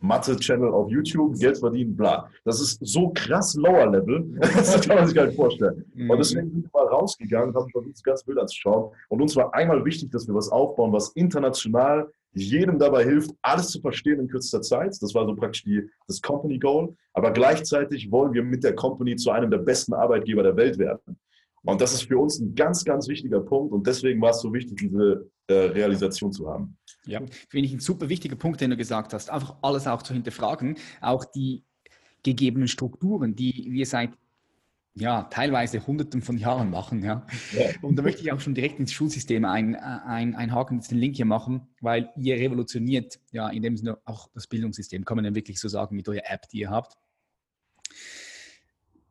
Mathe-Channel 0.00 0.70
auf 0.70 0.90
YouTube, 0.90 1.38
Geld 1.38 1.58
verdienen, 1.58 1.96
bla. 1.96 2.28
Das 2.44 2.60
ist 2.60 2.78
so 2.80 3.10
krass 3.14 3.54
lower 3.54 3.90
Level, 3.90 4.38
das 4.40 4.80
kann 4.86 4.96
man 4.96 5.06
sich 5.06 5.14
gar 5.14 5.26
nicht 5.26 5.36
vorstellen. 5.36 5.84
Und 5.94 6.18
deswegen 6.18 6.50
sind 6.50 6.64
wir 6.64 6.70
mal 6.72 6.88
rausgegangen 6.88 7.54
haben 7.54 7.70
versucht, 7.70 7.94
das 7.94 8.02
ganze 8.02 8.24
Bild 8.24 8.38
anzuschauen. 8.38 8.92
Und 9.08 9.20
uns 9.20 9.36
war 9.36 9.52
einmal 9.54 9.84
wichtig, 9.84 10.10
dass 10.10 10.26
wir 10.26 10.34
was 10.34 10.48
aufbauen, 10.48 10.92
was 10.92 11.10
international 11.10 12.10
jedem 12.32 12.78
dabei 12.78 13.04
hilft, 13.04 13.32
alles 13.42 13.70
zu 13.70 13.80
verstehen 13.80 14.20
in 14.20 14.28
kürzester 14.28 14.62
Zeit. 14.62 14.96
Das 15.00 15.14
war 15.14 15.26
so 15.26 15.34
praktisch 15.34 15.64
die, 15.64 15.88
das 16.06 16.20
Company 16.22 16.58
Goal. 16.58 16.94
Aber 17.12 17.32
gleichzeitig 17.32 18.10
wollen 18.10 18.32
wir 18.32 18.42
mit 18.42 18.62
der 18.62 18.74
Company 18.74 19.16
zu 19.16 19.30
einem 19.30 19.50
der 19.50 19.58
besten 19.58 19.94
Arbeitgeber 19.94 20.42
der 20.42 20.56
Welt 20.56 20.78
werden. 20.78 21.18
Und 21.62 21.80
das 21.80 21.92
ist 21.92 22.02
für 22.02 22.18
uns 22.18 22.38
ein 22.40 22.54
ganz, 22.54 22.84
ganz 22.84 23.08
wichtiger 23.08 23.40
Punkt. 23.40 23.72
Und 23.72 23.86
deswegen 23.86 24.20
war 24.20 24.30
es 24.30 24.40
so 24.40 24.52
wichtig, 24.52 24.78
diese 24.78 25.28
äh, 25.48 25.52
Realisation 25.52 26.32
zu 26.32 26.48
haben. 26.48 26.76
Ja, 27.10 27.20
finde 27.48 27.66
ich 27.66 27.72
ein 27.72 27.80
super 27.80 28.08
wichtiger 28.08 28.36
Punkt, 28.36 28.60
den 28.60 28.70
du 28.70 28.76
gesagt 28.76 29.12
hast. 29.12 29.30
Einfach 29.30 29.56
alles 29.62 29.86
auch 29.86 30.02
zu 30.02 30.14
hinterfragen. 30.14 30.76
Auch 31.00 31.24
die 31.24 31.64
gegebenen 32.22 32.68
Strukturen, 32.68 33.34
die 33.34 33.68
wir 33.70 33.86
seit 33.86 34.10
ja, 34.94 35.22
teilweise 35.24 35.86
Hunderten 35.86 36.20
von 36.20 36.36
Jahren 36.36 36.70
machen. 36.70 37.04
Ja. 37.04 37.26
ja. 37.52 37.70
Und 37.80 37.96
da 37.96 38.02
möchte 38.02 38.22
ich 38.22 38.32
auch 38.32 38.40
schon 38.40 38.54
direkt 38.54 38.78
ins 38.78 38.92
Schulsystem 38.92 39.44
ein, 39.44 39.76
ein, 39.76 40.34
einhaken, 40.34 40.78
jetzt 40.78 40.90
den 40.90 40.98
Link 40.98 41.16
hier 41.16 41.24
machen, 41.26 41.68
weil 41.80 42.10
ihr 42.16 42.36
revolutioniert 42.36 43.20
ja 43.30 43.48
in 43.48 43.62
dem 43.62 43.76
Sinne 43.76 43.98
auch 44.04 44.28
das 44.34 44.46
Bildungssystem, 44.46 45.04
kann 45.04 45.16
man 45.16 45.24
dann 45.24 45.34
wirklich 45.34 45.60
so 45.60 45.68
sagen, 45.68 45.96
mit 45.96 46.08
eurer 46.08 46.22
App, 46.24 46.48
die 46.48 46.58
ihr 46.60 46.70
habt. 46.70 46.96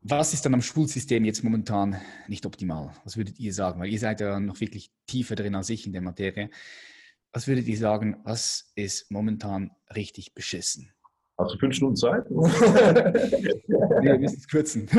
Was 0.02 0.34
ist 0.34 0.46
dann 0.46 0.54
am 0.54 0.62
Schulsystem 0.62 1.26
jetzt 1.26 1.44
momentan 1.44 2.00
nicht 2.28 2.46
optimal? 2.46 2.94
Was 3.04 3.18
würdet 3.18 3.40
ihr 3.40 3.54
sagen? 3.54 3.82
Weil 3.82 3.90
ihr 3.90 4.00
seid 4.00 4.22
ja 4.22 4.40
noch 4.40 4.60
wirklich 4.62 4.92
tiefer 5.08 5.36
drin 5.36 5.56
als 5.56 5.70
ich 5.70 5.86
in 5.86 5.92
der 5.92 6.02
Materie. 6.02 6.50
Was 7.34 7.48
würdet 7.48 7.68
ihr 7.68 7.78
sagen, 7.78 8.20
was 8.24 8.72
ist 8.76 9.12
momentan 9.12 9.72
richtig 9.96 10.34
beschissen? 10.34 10.92
Hast 11.38 11.54
du 11.54 11.60
fünf 11.60 11.76
Stunden 11.76 11.96
Zeit? 11.96 12.26
nee, 12.32 12.39
wir 14.02 14.20
müssen 14.20 14.39
es 14.39 14.48
kürzen. 14.48 14.89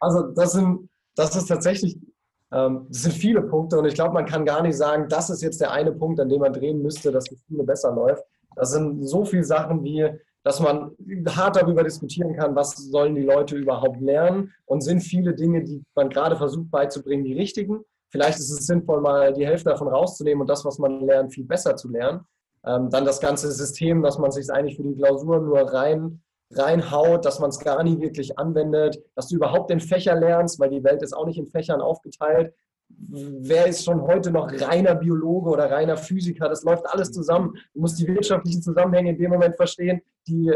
also 0.00 0.22
das 0.34 0.52
sind, 0.52 0.88
das 1.14 1.36
ist 1.36 1.46
tatsächlich, 1.46 1.98
ähm, 2.52 2.86
das 2.88 3.02
sind 3.02 3.12
viele 3.12 3.42
Punkte 3.42 3.78
und 3.78 3.84
ich 3.84 3.94
glaube, 3.94 4.14
man 4.14 4.24
kann 4.24 4.46
gar 4.46 4.62
nicht 4.62 4.76
sagen, 4.76 5.08
das 5.08 5.28
ist 5.28 5.42
jetzt 5.42 5.60
der 5.60 5.72
eine 5.72 5.92
Punkt, 5.92 6.18
an 6.20 6.28
dem 6.28 6.40
man 6.40 6.54
drehen 6.54 6.80
müsste, 6.80 7.12
dass 7.12 7.24
die 7.24 7.36
Schule 7.36 7.64
besser 7.64 7.94
läuft. 7.94 8.24
Das 8.56 8.70
sind 8.70 9.04
so 9.04 9.26
viele 9.26 9.44
Sachen 9.44 9.84
wie, 9.84 10.08
dass 10.42 10.60
man 10.60 10.92
hart 11.28 11.56
darüber 11.56 11.84
diskutieren 11.84 12.34
kann, 12.34 12.56
was 12.56 12.76
sollen 12.76 13.14
die 13.14 13.22
Leute 13.22 13.56
überhaupt 13.56 14.00
lernen 14.00 14.54
und 14.64 14.80
sind 14.80 15.00
viele 15.00 15.34
Dinge, 15.34 15.64
die 15.64 15.82
man 15.94 16.08
gerade 16.08 16.36
versucht 16.36 16.70
beizubringen, 16.70 17.24
die 17.24 17.34
richtigen. 17.34 17.84
Vielleicht 18.10 18.38
ist 18.38 18.50
es 18.50 18.66
sinnvoll, 18.66 19.00
mal 19.00 19.32
die 19.32 19.46
Hälfte 19.46 19.70
davon 19.70 19.88
rauszunehmen 19.88 20.40
und 20.40 20.48
das, 20.48 20.64
was 20.64 20.78
man 20.78 21.00
lernt, 21.00 21.34
viel 21.34 21.44
besser 21.44 21.76
zu 21.76 21.88
lernen. 21.88 22.20
Ähm, 22.64 22.90
dann 22.90 23.04
das 23.04 23.20
ganze 23.20 23.50
System, 23.50 24.02
dass 24.02 24.18
man 24.18 24.30
sich 24.30 24.50
eigentlich 24.50 24.76
für 24.76 24.82
die 24.82 24.94
Klausur 24.94 25.40
nur 25.40 25.60
rein 25.72 26.22
reinhaut, 26.50 27.24
dass 27.24 27.40
man 27.40 27.50
es 27.50 27.58
gar 27.58 27.82
nie 27.82 28.00
wirklich 28.00 28.38
anwendet, 28.38 28.98
dass 29.14 29.28
du 29.28 29.36
überhaupt 29.36 29.70
den 29.70 29.80
Fächer 29.80 30.14
lernst, 30.14 30.58
weil 30.58 30.70
die 30.70 30.82
Welt 30.82 31.02
ist 31.02 31.12
auch 31.12 31.26
nicht 31.26 31.38
in 31.38 31.46
Fächern 31.46 31.80
aufgeteilt. 31.80 32.54
Wer 32.88 33.66
ist 33.66 33.84
schon 33.84 34.00
heute 34.00 34.30
noch 34.30 34.50
reiner 34.50 34.94
Biologe 34.94 35.50
oder 35.50 35.70
reiner 35.70 35.98
Physiker? 35.98 36.48
Das 36.48 36.64
läuft 36.64 36.86
alles 36.86 37.12
zusammen. 37.12 37.54
Du 37.74 37.80
musst 37.80 38.00
die 38.00 38.08
wirtschaftlichen 38.08 38.62
Zusammenhänge 38.62 39.10
in 39.10 39.18
dem 39.18 39.30
Moment 39.30 39.56
verstehen, 39.56 40.00
die 40.26 40.52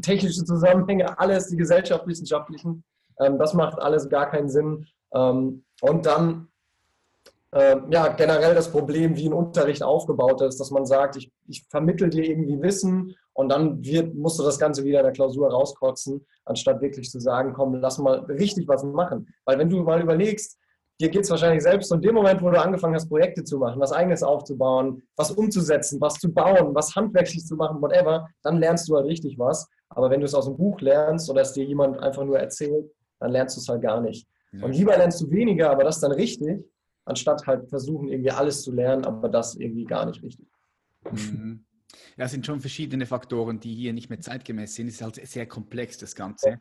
technischen 0.00 0.46
Zusammenhänge, 0.46 1.18
alles, 1.18 1.48
die 1.48 1.56
gesellschaftswissenschaftlichen. 1.56 2.84
Ähm, 3.18 3.38
das 3.38 3.52
macht 3.52 3.80
alles 3.80 4.08
gar 4.08 4.30
keinen 4.30 4.48
Sinn. 4.48 4.86
Ähm, 5.12 5.64
und 5.80 6.06
dann 6.06 6.48
äh, 7.52 7.76
ja, 7.90 8.08
generell 8.08 8.54
das 8.54 8.70
Problem, 8.70 9.16
wie 9.16 9.28
ein 9.28 9.32
Unterricht 9.32 9.82
aufgebaut 9.82 10.40
ist, 10.42 10.58
dass 10.58 10.70
man 10.70 10.86
sagt, 10.86 11.16
ich, 11.16 11.30
ich 11.46 11.64
vermittel 11.68 12.08
dir 12.08 12.24
irgendwie 12.24 12.60
Wissen 12.60 13.14
und 13.34 13.50
dann 13.50 13.84
wird, 13.84 14.14
musst 14.14 14.38
du 14.38 14.42
das 14.42 14.58
Ganze 14.58 14.84
wieder 14.84 15.00
in 15.00 15.04
der 15.04 15.12
Klausur 15.12 15.50
rauskotzen, 15.50 16.26
anstatt 16.44 16.80
wirklich 16.80 17.10
zu 17.10 17.20
sagen, 17.20 17.52
komm, 17.52 17.74
lass 17.74 17.98
mal 17.98 18.20
richtig 18.20 18.66
was 18.68 18.82
machen. 18.82 19.28
Weil 19.44 19.58
wenn 19.58 19.68
du 19.68 19.82
mal 19.82 20.00
überlegst, 20.00 20.58
dir 21.00 21.10
geht 21.10 21.22
es 21.22 21.30
wahrscheinlich 21.30 21.62
selbst 21.62 21.92
und 21.92 21.98
in 21.98 22.08
dem 22.08 22.14
Moment, 22.14 22.42
wo 22.42 22.50
du 22.50 22.60
angefangen 22.60 22.94
hast, 22.94 23.08
Projekte 23.08 23.44
zu 23.44 23.58
machen, 23.58 23.80
was 23.80 23.92
eigenes 23.92 24.22
aufzubauen, 24.22 25.02
was 25.16 25.30
umzusetzen, 25.30 26.00
was 26.00 26.14
zu 26.14 26.32
bauen, 26.32 26.74
was 26.74 26.96
handwerklich 26.96 27.44
zu 27.44 27.56
machen, 27.56 27.82
whatever, 27.82 28.28
dann 28.42 28.58
lernst 28.58 28.88
du 28.88 28.96
halt 28.96 29.06
richtig 29.06 29.38
was. 29.38 29.68
Aber 29.90 30.08
wenn 30.08 30.20
du 30.20 30.26
es 30.26 30.34
aus 30.34 30.46
dem 30.46 30.56
Buch 30.56 30.80
lernst 30.80 31.28
oder 31.28 31.42
es 31.42 31.52
dir 31.52 31.64
jemand 31.64 31.98
einfach 31.98 32.24
nur 32.24 32.38
erzählt, 32.38 32.90
dann 33.20 33.32
lernst 33.32 33.56
du 33.56 33.60
es 33.60 33.68
halt 33.68 33.82
gar 33.82 34.00
nicht. 34.00 34.26
Und 34.60 34.72
lieber 34.72 34.96
lernst 34.96 35.20
du 35.22 35.30
weniger, 35.30 35.70
aber 35.70 35.84
das 35.84 36.00
dann 36.00 36.12
richtig, 36.12 36.62
anstatt 37.04 37.46
halt 37.46 37.68
versuchen, 37.68 38.08
irgendwie 38.08 38.30
alles 38.30 38.62
zu 38.62 38.72
lernen, 38.72 39.04
aber 39.04 39.28
das 39.28 39.54
irgendwie 39.54 39.84
gar 39.84 40.06
nicht 40.06 40.22
richtig. 40.22 40.46
Mhm. 41.10 41.64
Ja, 42.16 42.24
es 42.24 42.32
sind 42.32 42.46
schon 42.46 42.60
verschiedene 42.60 43.06
Faktoren, 43.06 43.60
die 43.60 43.74
hier 43.74 43.92
nicht 43.92 44.08
mehr 44.08 44.20
zeitgemäß 44.20 44.74
sind. 44.74 44.88
Es 44.88 44.94
ist 44.94 45.02
halt 45.02 45.26
sehr 45.26 45.46
komplex, 45.46 45.98
das 45.98 46.14
Ganze. 46.14 46.60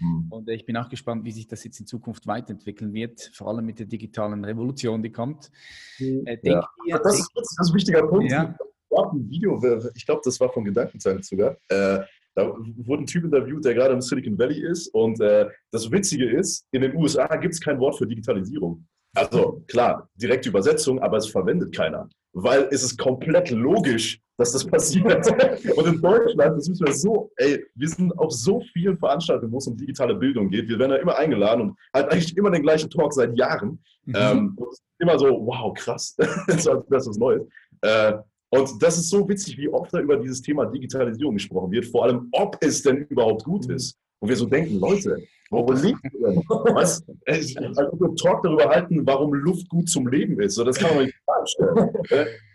Mhm. 0.00 0.26
Und 0.30 0.48
ich 0.48 0.64
bin 0.66 0.76
auch 0.76 0.88
gespannt, 0.88 1.24
wie 1.24 1.32
sich 1.32 1.48
das 1.48 1.64
jetzt 1.64 1.80
in 1.80 1.86
Zukunft 1.86 2.26
weiterentwickeln 2.26 2.92
wird, 2.92 3.30
vor 3.34 3.48
allem 3.48 3.64
mit 3.66 3.78
der 3.78 3.86
digitalen 3.86 4.44
Revolution, 4.44 5.02
die 5.02 5.10
kommt. 5.10 5.50
Mhm. 5.98 6.26
Äh, 6.26 6.38
ja. 6.42 6.68
ihr, 6.86 6.98
das, 6.98 7.18
ist, 7.18 7.30
das, 7.34 7.50
ist, 7.50 7.70
ein 7.70 7.74
wichtiger 7.74 8.06
Punkt. 8.06 8.30
Ja. 8.30 8.56
Ein 8.90 9.30
Video, 9.30 9.62
ich 9.94 10.06
glaube, 10.06 10.22
das 10.24 10.40
war 10.40 10.50
von 10.50 10.64
Gedankenzeit 10.64 11.24
sogar. 11.24 11.52
Äh, 11.68 12.00
da 12.34 12.54
wurde 12.76 13.02
ein 13.02 13.06
Typ 13.06 13.24
interviewt, 13.24 13.64
der 13.64 13.74
gerade 13.74 13.94
im 13.94 14.00
Silicon 14.00 14.38
Valley 14.38 14.60
ist. 14.64 14.88
Und 14.88 15.20
äh, 15.20 15.48
das 15.70 15.90
Witzige 15.90 16.28
ist, 16.28 16.66
in 16.72 16.82
den 16.82 16.96
USA 16.96 17.26
gibt 17.36 17.54
es 17.54 17.60
kein 17.60 17.78
Wort 17.78 17.96
für 17.96 18.06
Digitalisierung. 18.06 18.86
Also 19.14 19.64
klar, 19.68 20.08
direkte 20.16 20.48
Übersetzung, 20.48 21.00
aber 21.00 21.16
es 21.16 21.28
verwendet 21.28 21.74
keiner. 21.74 22.08
Weil 22.32 22.68
es 22.70 22.82
ist 22.82 22.98
komplett 22.98 23.50
logisch, 23.50 24.20
dass 24.36 24.52
das 24.52 24.64
passiert. 24.64 25.26
Und 25.76 25.86
in 25.86 26.00
Deutschland, 26.00 26.56
das 26.56 26.68
müssen 26.68 26.86
wir 26.86 26.92
so, 26.92 27.30
ey, 27.36 27.64
wir 27.74 27.88
sind 27.88 28.16
auf 28.18 28.32
so 28.32 28.62
vielen 28.72 28.96
Veranstaltungen, 28.96 29.52
wo 29.52 29.58
es 29.58 29.66
um 29.66 29.76
digitale 29.76 30.14
Bildung 30.14 30.48
geht. 30.48 30.68
Wir 30.68 30.78
werden 30.78 30.92
da 30.92 30.96
immer 30.96 31.16
eingeladen 31.16 31.62
und 31.62 31.76
halt 31.92 32.12
eigentlich 32.12 32.36
immer 32.36 32.50
den 32.50 32.62
gleichen 32.62 32.88
Talk 32.90 33.12
seit 33.12 33.36
Jahren. 33.36 33.82
Mhm. 34.04 34.14
Ähm, 34.16 34.52
und 34.56 34.68
immer 35.00 35.18
so, 35.18 35.26
wow, 35.26 35.74
krass, 35.74 36.14
das 36.46 36.66
ist 36.66 36.66
was 36.66 37.18
Neues. 37.18 37.42
Äh, 37.82 38.14
und 38.50 38.82
das 38.82 38.96
ist 38.96 39.10
so 39.10 39.28
witzig, 39.28 39.58
wie 39.58 39.68
oft 39.68 39.92
da 39.92 40.00
über 40.00 40.16
dieses 40.16 40.40
Thema 40.40 40.64
Digitalisierung 40.66 41.34
gesprochen 41.34 41.70
wird, 41.70 41.86
vor 41.86 42.04
allem, 42.04 42.28
ob 42.32 42.56
es 42.60 42.82
denn 42.82 43.04
überhaupt 43.08 43.44
gut 43.44 43.68
mhm. 43.68 43.74
ist. 43.74 43.98
Und 44.20 44.28
wir 44.28 44.36
so 44.36 44.46
denken, 44.46 44.78
Leute, 44.78 45.22
wo 45.50 45.72
liegt 45.72 46.04
denn? 46.04 46.42
Was? 46.74 47.04
Also 47.26 48.08
Talk 48.14 48.42
darüber 48.42 48.68
halten, 48.68 49.06
warum 49.06 49.32
Luft 49.32 49.68
gut 49.68 49.88
zum 49.88 50.06
Leben 50.08 50.40
ist. 50.40 50.54
So, 50.54 50.64
das 50.64 50.78
kann 50.78 50.94
man 50.94 51.04
nicht 51.06 51.16
vorstellen. 51.24 51.90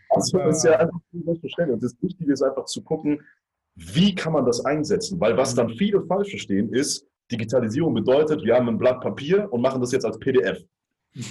Also 0.10 0.38
das 0.40 0.58
ist 0.58 0.64
ja 0.66 0.80
einfach 0.80 1.00
selbstverständlich. 1.12 1.74
Und 1.74 1.84
das 1.84 1.96
Wichtige 2.02 2.34
ist 2.34 2.44
einfach 2.44 2.66
zu 2.66 2.84
gucken, 2.84 3.22
wie 3.76 4.14
kann 4.14 4.34
man 4.34 4.46
das 4.46 4.64
einsetzen? 4.66 5.20
Weil 5.20 5.36
was 5.38 5.56
dann 5.56 5.70
viele 5.70 6.02
falsch 6.06 6.30
verstehen, 6.30 6.72
ist, 6.74 7.08
Digitalisierung 7.32 7.94
bedeutet, 7.94 8.44
wir 8.44 8.56
haben 8.56 8.70
ein 8.70 8.78
Blatt 8.78 9.02
Papier 9.02 9.52
und 9.52 9.62
machen 9.62 9.82
das 9.82 9.92
jetzt 9.92 10.06
als 10.06 10.20
PDF. 10.20 10.64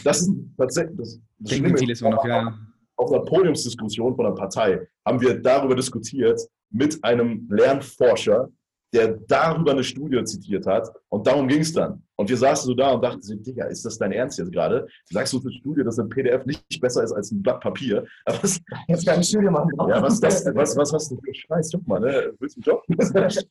Das 0.04 0.22
ist 0.22 0.32
tatsächlich 0.56 0.96
das, 0.96 1.20
das. 1.38 1.58
Ist, 1.58 2.02
noch, 2.02 2.24
ja. 2.24 2.56
Auf 2.96 3.12
einer 3.12 3.24
Podiumsdiskussion 3.24 4.14
von 4.14 4.26
einer 4.26 4.34
Partei 4.34 4.86
haben 5.04 5.20
wir 5.20 5.40
darüber 5.40 5.74
diskutiert 5.74 6.40
mit 6.70 7.02
einem 7.04 7.48
Lernforscher, 7.50 8.48
der 8.92 9.18
darüber 9.26 9.72
eine 9.72 9.84
Studie 9.84 10.22
zitiert 10.24 10.66
hat. 10.66 10.88
Und 11.08 11.26
darum 11.26 11.48
ging 11.48 11.60
es 11.60 11.72
dann. 11.72 12.02
Und 12.16 12.28
wir 12.28 12.36
saßen 12.36 12.66
so 12.66 12.74
da 12.74 12.92
und 12.92 13.02
dachten, 13.02 13.22
so, 13.22 13.34
Digga, 13.34 13.64
ist 13.64 13.84
das 13.84 13.98
dein 13.98 14.12
Ernst 14.12 14.38
jetzt 14.38 14.52
gerade? 14.52 14.86
Sagst 15.10 15.32
du 15.32 15.40
eine 15.40 15.50
Studie, 15.50 15.82
dass 15.82 15.98
ein 15.98 16.08
PDF 16.08 16.44
nicht 16.44 16.80
besser 16.80 17.02
ist 17.02 17.12
als 17.12 17.32
ein 17.32 17.42
Blatt 17.42 17.60
Papier? 17.60 18.04
Aber 18.26 18.42
was, 18.42 18.60
jetzt 18.86 19.06
keine 19.06 19.24
Studie 19.24 19.48
machen. 19.48 19.70
Ja, 19.88 20.02
was, 20.02 20.20
das, 20.20 20.44
was, 20.54 20.76
was 20.76 20.92
hast 20.92 21.10
du 21.10 21.16
für 21.16 21.34
Scheiß? 21.34 21.70
Guck 21.72 21.88
mal, 21.88 22.00
ne? 22.00 22.32
Willst 22.38 22.58
du 22.64 22.72
einen 22.72 23.30
Job? 23.30 23.44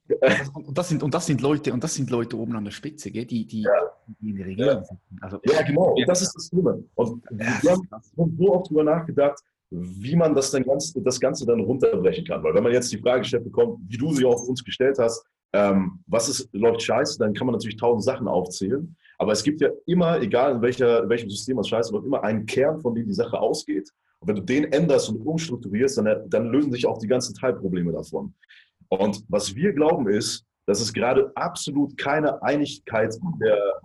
und, 0.53 0.77
das 0.77 0.89
sind, 0.89 1.03
und, 1.03 1.13
das 1.13 1.25
sind 1.25 1.41
Leute, 1.41 1.73
und 1.73 1.83
das 1.83 1.95
sind 1.95 2.09
Leute 2.11 2.37
oben 2.37 2.55
an 2.55 2.63
der 2.63 2.71
Spitze, 2.71 3.11
gell? 3.11 3.25
Die, 3.25 3.45
die, 3.45 3.63
ja. 3.63 3.71
die 4.19 4.29
in 4.29 4.35
der 4.37 4.45
Regierung 4.45 4.75
ja. 4.75 4.83
sind. 4.83 4.99
Also, 5.21 5.39
ja, 5.43 5.61
genau. 5.63 5.93
Und 5.95 6.07
das 6.07 6.21
ist 6.21 6.33
das 6.33 6.47
Schlimme. 6.47 6.83
Und 6.95 7.23
wir 7.31 7.71
haben 7.71 8.37
so 8.37 8.53
oft 8.53 8.69
drüber 8.69 8.83
nachgedacht, 8.83 9.39
wie 9.71 10.15
man 10.15 10.35
das, 10.35 10.51
dann 10.51 10.63
ganz, 10.63 10.93
das 10.93 11.19
Ganze 11.19 11.45
dann 11.45 11.61
runterbrechen 11.61 12.25
kann. 12.25 12.43
Weil 12.43 12.53
wenn 12.53 12.63
man 12.63 12.73
jetzt 12.73 12.91
die 12.91 12.97
Frage 12.97 13.21
gestellt 13.21 13.45
bekommt, 13.45 13.79
wie 13.87 13.97
du 13.97 14.13
sie 14.13 14.25
auch 14.25 14.43
uns 14.43 14.63
gestellt 14.63 14.97
hast, 14.99 15.25
ähm, 15.53 15.99
was 16.07 16.29
ist, 16.29 16.49
läuft 16.53 16.81
scheiße, 16.81 17.17
dann 17.19 17.33
kann 17.33 17.47
man 17.47 17.53
natürlich 17.53 17.77
tausend 17.77 18.03
Sachen 18.03 18.27
aufzählen. 18.27 18.95
Aber 19.17 19.31
es 19.31 19.43
gibt 19.43 19.61
ja 19.61 19.69
immer, 19.85 20.21
egal 20.21 20.55
in, 20.55 20.61
welcher, 20.61 21.03
in 21.03 21.09
welchem 21.09 21.29
System 21.29 21.57
was 21.57 21.69
scheiße 21.69 21.93
läuft, 21.93 22.05
immer 22.05 22.23
einen 22.23 22.45
Kern, 22.45 22.81
von 22.81 22.93
dem 22.95 23.07
die 23.07 23.13
Sache 23.13 23.39
ausgeht. 23.39 23.89
Und 24.19 24.27
wenn 24.27 24.35
du 24.35 24.41
den 24.41 24.65
änderst 24.71 25.09
und 25.09 25.21
umstrukturierst, 25.25 25.97
dann, 25.97 26.29
dann 26.29 26.47
lösen 26.47 26.71
sich 26.71 26.85
auch 26.85 26.97
die 26.99 27.07
ganzen 27.07 27.33
Teilprobleme 27.33 27.91
davon. 27.91 28.33
Und 28.89 29.23
was 29.29 29.55
wir 29.55 29.73
glauben 29.73 30.09
ist, 30.09 30.45
dass 30.65 30.81
es 30.81 30.93
gerade 30.93 31.31
absolut 31.35 31.97
keine 31.97 32.41
Einigkeit 32.43 33.17
der, 33.41 33.81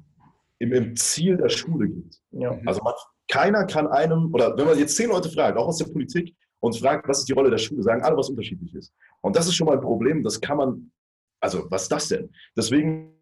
im, 0.58 0.72
im, 0.72 0.96
Ziel 0.96 1.36
der 1.36 1.48
Schule 1.48 1.88
gibt. 1.88 2.20
Ja. 2.32 2.58
Also 2.66 2.82
man, 2.82 2.94
keiner 3.28 3.64
kann 3.64 3.86
einem, 3.88 4.32
oder 4.32 4.56
wenn 4.56 4.66
man 4.66 4.78
jetzt 4.78 4.96
zehn 4.96 5.08
Leute 5.08 5.30
fragt, 5.30 5.56
auch 5.58 5.68
aus 5.68 5.78
der 5.78 5.86
Politik, 5.86 6.34
und 6.60 6.76
fragt, 6.78 7.06
was 7.08 7.18
ist 7.18 7.28
die 7.28 7.32
Rolle 7.32 7.50
der 7.50 7.58
Schule, 7.58 7.82
sagen 7.82 8.02
alle 8.02 8.16
was 8.16 8.30
unterschiedlich 8.30 8.74
ist. 8.74 8.92
Und 9.20 9.36
das 9.36 9.46
ist 9.46 9.54
schon 9.54 9.66
mal 9.66 9.74
ein 9.74 9.80
Problem, 9.80 10.22
das 10.22 10.40
kann 10.40 10.56
man 10.56 10.90
also, 11.40 11.70
was 11.70 11.82
ist 11.82 11.92
das 11.92 12.08
denn? 12.08 12.30
Deswegen 12.56 13.15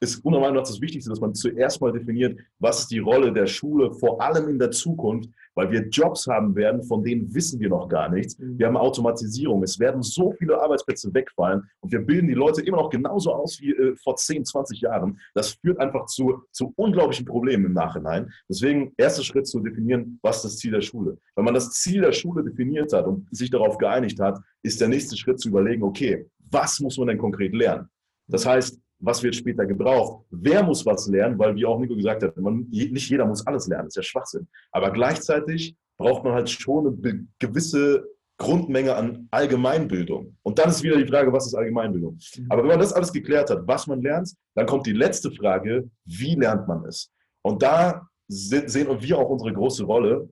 ist 0.00 0.24
noch 0.24 0.52
das 0.52 0.80
Wichtigste, 0.80 1.10
dass 1.10 1.20
man 1.20 1.34
zuerst 1.34 1.80
mal 1.80 1.92
definiert, 1.92 2.38
was 2.58 2.80
ist 2.80 2.90
die 2.90 2.98
Rolle 2.98 3.32
der 3.32 3.46
Schule, 3.46 3.92
vor 3.92 4.20
allem 4.20 4.48
in 4.48 4.58
der 4.58 4.70
Zukunft, 4.70 5.30
weil 5.54 5.70
wir 5.70 5.88
Jobs 5.88 6.26
haben 6.26 6.54
werden, 6.54 6.82
von 6.82 7.02
denen 7.02 7.32
wissen 7.34 7.60
wir 7.60 7.68
noch 7.68 7.88
gar 7.88 8.10
nichts. 8.10 8.38
Mhm. 8.38 8.58
Wir 8.58 8.66
haben 8.66 8.76
Automatisierung, 8.76 9.62
es 9.62 9.78
werden 9.78 10.02
so 10.02 10.32
viele 10.32 10.60
Arbeitsplätze 10.60 11.12
wegfallen 11.14 11.62
und 11.80 11.92
wir 11.92 12.00
bilden 12.00 12.28
die 12.28 12.34
Leute 12.34 12.60
immer 12.62 12.78
noch 12.78 12.90
genauso 12.90 13.32
aus 13.32 13.60
wie 13.60 13.70
äh, 13.70 13.96
vor 13.96 14.16
10, 14.16 14.44
20 14.44 14.80
Jahren. 14.80 15.18
Das 15.34 15.52
führt 15.52 15.78
einfach 15.78 16.06
zu, 16.06 16.42
zu 16.50 16.72
unglaublichen 16.76 17.24
Problemen 17.24 17.66
im 17.66 17.72
Nachhinein. 17.72 18.30
Deswegen, 18.48 18.92
erster 18.96 19.22
Schritt 19.22 19.46
zu 19.46 19.60
definieren, 19.60 20.18
was 20.22 20.36
ist 20.36 20.44
das 20.44 20.56
Ziel 20.58 20.72
der 20.72 20.82
Schule. 20.82 21.16
Wenn 21.36 21.44
man 21.44 21.54
das 21.54 21.70
Ziel 21.70 22.02
der 22.02 22.12
Schule 22.12 22.44
definiert 22.44 22.92
hat 22.92 23.06
und 23.06 23.26
sich 23.30 23.50
darauf 23.50 23.78
geeinigt 23.78 24.20
hat, 24.20 24.38
ist 24.62 24.80
der 24.80 24.88
nächste 24.88 25.16
Schritt 25.16 25.40
zu 25.40 25.48
überlegen, 25.48 25.82
okay, 25.82 26.26
was 26.50 26.80
muss 26.80 26.98
man 26.98 27.08
denn 27.08 27.18
konkret 27.18 27.54
lernen? 27.54 27.88
Das 28.26 28.46
heißt, 28.46 28.80
was 29.04 29.22
wird 29.22 29.36
später 29.36 29.66
gebraucht? 29.66 30.24
Wer 30.30 30.62
muss 30.62 30.84
was 30.86 31.06
lernen? 31.08 31.38
Weil, 31.38 31.54
wie 31.54 31.66
auch 31.66 31.78
Nico 31.78 31.94
gesagt 31.94 32.22
hat, 32.22 32.36
man, 32.36 32.66
nicht 32.70 33.10
jeder 33.10 33.26
muss 33.26 33.46
alles 33.46 33.68
lernen, 33.68 33.86
das 33.86 33.92
ist 33.92 33.96
ja 33.96 34.02
Schwachsinn. 34.02 34.48
Aber 34.72 34.90
gleichzeitig 34.90 35.76
braucht 35.96 36.24
man 36.24 36.32
halt 36.32 36.50
schon 36.50 36.86
eine 36.86 37.26
gewisse 37.38 38.04
Grundmenge 38.36 38.96
an 38.96 39.28
Allgemeinbildung. 39.30 40.36
Und 40.42 40.58
dann 40.58 40.68
ist 40.68 40.82
wieder 40.82 40.96
die 40.96 41.06
Frage, 41.06 41.32
was 41.32 41.46
ist 41.46 41.54
Allgemeinbildung? 41.54 42.18
Mhm. 42.36 42.46
Aber 42.48 42.62
wenn 42.62 42.70
man 42.70 42.80
das 42.80 42.92
alles 42.92 43.12
geklärt 43.12 43.50
hat, 43.50 43.66
was 43.66 43.86
man 43.86 44.02
lernt, 44.02 44.34
dann 44.54 44.66
kommt 44.66 44.86
die 44.86 44.92
letzte 44.92 45.30
Frage, 45.30 45.88
wie 46.04 46.34
lernt 46.34 46.66
man 46.66 46.84
es? 46.86 47.10
Und 47.42 47.62
da 47.62 48.08
sehen 48.26 48.88
wir 49.00 49.18
auch 49.18 49.28
unsere 49.28 49.52
große 49.52 49.84
Rolle, 49.84 50.28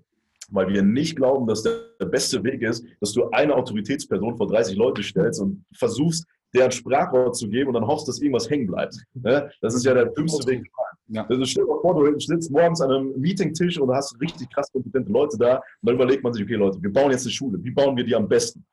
weil 0.50 0.68
wir 0.68 0.82
nicht 0.82 1.16
glauben, 1.16 1.46
dass 1.46 1.62
der 1.62 2.06
beste 2.06 2.42
Weg 2.42 2.62
ist, 2.62 2.84
dass 3.00 3.12
du 3.12 3.30
eine 3.30 3.54
Autoritätsperson 3.54 4.36
vor 4.36 4.48
30 4.48 4.76
Leute 4.76 5.02
stellst 5.02 5.40
und 5.40 5.64
versuchst, 5.74 6.26
deren 6.54 6.70
Sprachwort 6.70 7.36
zu 7.36 7.48
geben 7.48 7.68
und 7.68 7.74
dann 7.74 7.86
hoffst, 7.86 8.08
dass 8.08 8.20
irgendwas 8.20 8.48
hängen 8.48 8.66
bleibt. 8.66 8.94
Ne? 9.14 9.50
Das 9.60 9.74
ist 9.74 9.84
ja 9.84 9.94
der 9.94 10.06
dümmste 10.06 10.46
Weg. 10.46 10.70
Ja. 11.08 11.26
Also 11.26 11.44
stell 11.44 11.64
dir 11.64 11.80
vor, 11.80 11.94
du 11.94 12.18
sitzt 12.20 12.50
morgens 12.50 12.80
an 12.80 12.90
einem 12.90 13.20
Meetingtisch 13.20 13.78
und 13.78 13.90
hast 13.90 14.18
richtig 14.20 14.50
krass 14.50 14.70
kompetente 14.72 15.10
Leute 15.10 15.36
da 15.38 15.56
und 15.56 15.62
dann 15.82 15.94
überlegt 15.94 16.22
man 16.22 16.32
sich, 16.32 16.44
okay 16.44 16.54
Leute, 16.54 16.82
wir 16.82 16.92
bauen 16.92 17.10
jetzt 17.10 17.24
eine 17.24 17.32
Schule, 17.32 17.62
wie 17.62 17.70
bauen 17.70 17.96
wir 17.96 18.04
die 18.04 18.14
am 18.14 18.28
besten? 18.28 18.64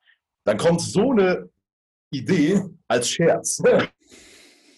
Dann 0.44 0.56
kommt 0.56 0.80
so 0.80 1.10
eine 1.10 1.48
Idee 2.10 2.60
als 2.88 3.08
Scherz. 3.08 3.62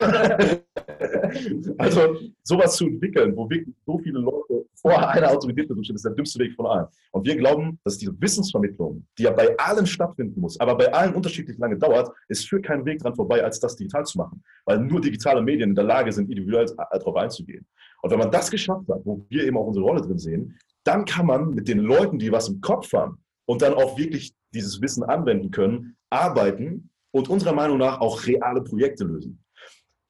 also 1.78 2.16
sowas 2.42 2.76
zu 2.76 2.86
entwickeln, 2.86 3.36
wo 3.36 3.48
wirklich 3.48 3.74
so 3.86 3.98
viele 3.98 4.20
Leute 4.20 4.66
vor 4.74 5.08
einer 5.08 5.30
Autorität 5.30 5.66
stehen, 5.66 5.94
ist 5.94 6.04
der 6.04 6.12
dümmste 6.12 6.38
Weg 6.40 6.54
von 6.54 6.66
allen. 6.66 6.86
Und 7.12 7.26
wir 7.26 7.36
glauben, 7.36 7.78
dass 7.84 7.98
diese 7.98 8.12
Wissensvermittlung, 8.20 9.06
die 9.18 9.22
ja 9.24 9.30
bei 9.30 9.56
allen 9.58 9.86
stattfinden 9.86 10.40
muss, 10.40 10.58
aber 10.58 10.76
bei 10.76 10.92
allen 10.92 11.14
unterschiedlich 11.14 11.56
lange 11.58 11.78
dauert, 11.78 12.10
es 12.28 12.44
führt 12.44 12.64
keinen 12.64 12.84
Weg 12.84 12.98
dran 12.98 13.14
vorbei, 13.14 13.42
als 13.42 13.60
das 13.60 13.76
digital 13.76 14.04
zu 14.04 14.18
machen. 14.18 14.42
Weil 14.64 14.80
nur 14.80 15.00
digitale 15.00 15.40
Medien 15.40 15.70
in 15.70 15.74
der 15.74 15.84
Lage 15.84 16.12
sind, 16.12 16.30
individuell 16.30 16.66
darauf 16.76 17.16
einzugehen. 17.16 17.66
Und 18.02 18.10
wenn 18.10 18.18
man 18.18 18.30
das 18.30 18.50
geschafft 18.50 18.88
hat, 18.88 19.00
wo 19.04 19.24
wir 19.28 19.44
eben 19.44 19.56
auch 19.56 19.66
unsere 19.66 19.86
Rolle 19.86 20.02
drin 20.02 20.18
sehen, 20.18 20.58
dann 20.84 21.04
kann 21.04 21.26
man 21.26 21.50
mit 21.50 21.68
den 21.68 21.78
Leuten, 21.78 22.18
die 22.18 22.32
was 22.32 22.48
im 22.48 22.60
Kopf 22.60 22.92
haben 22.92 23.18
und 23.46 23.62
dann 23.62 23.74
auch 23.74 23.96
wirklich 23.96 24.34
dieses 24.52 24.80
Wissen 24.82 25.04
anwenden 25.04 25.50
können, 25.50 25.96
arbeiten 26.10 26.90
und 27.12 27.28
unserer 27.28 27.52
Meinung 27.52 27.78
nach 27.78 28.00
auch 28.00 28.26
reale 28.26 28.62
Projekte 28.62 29.04
lösen. 29.04 29.41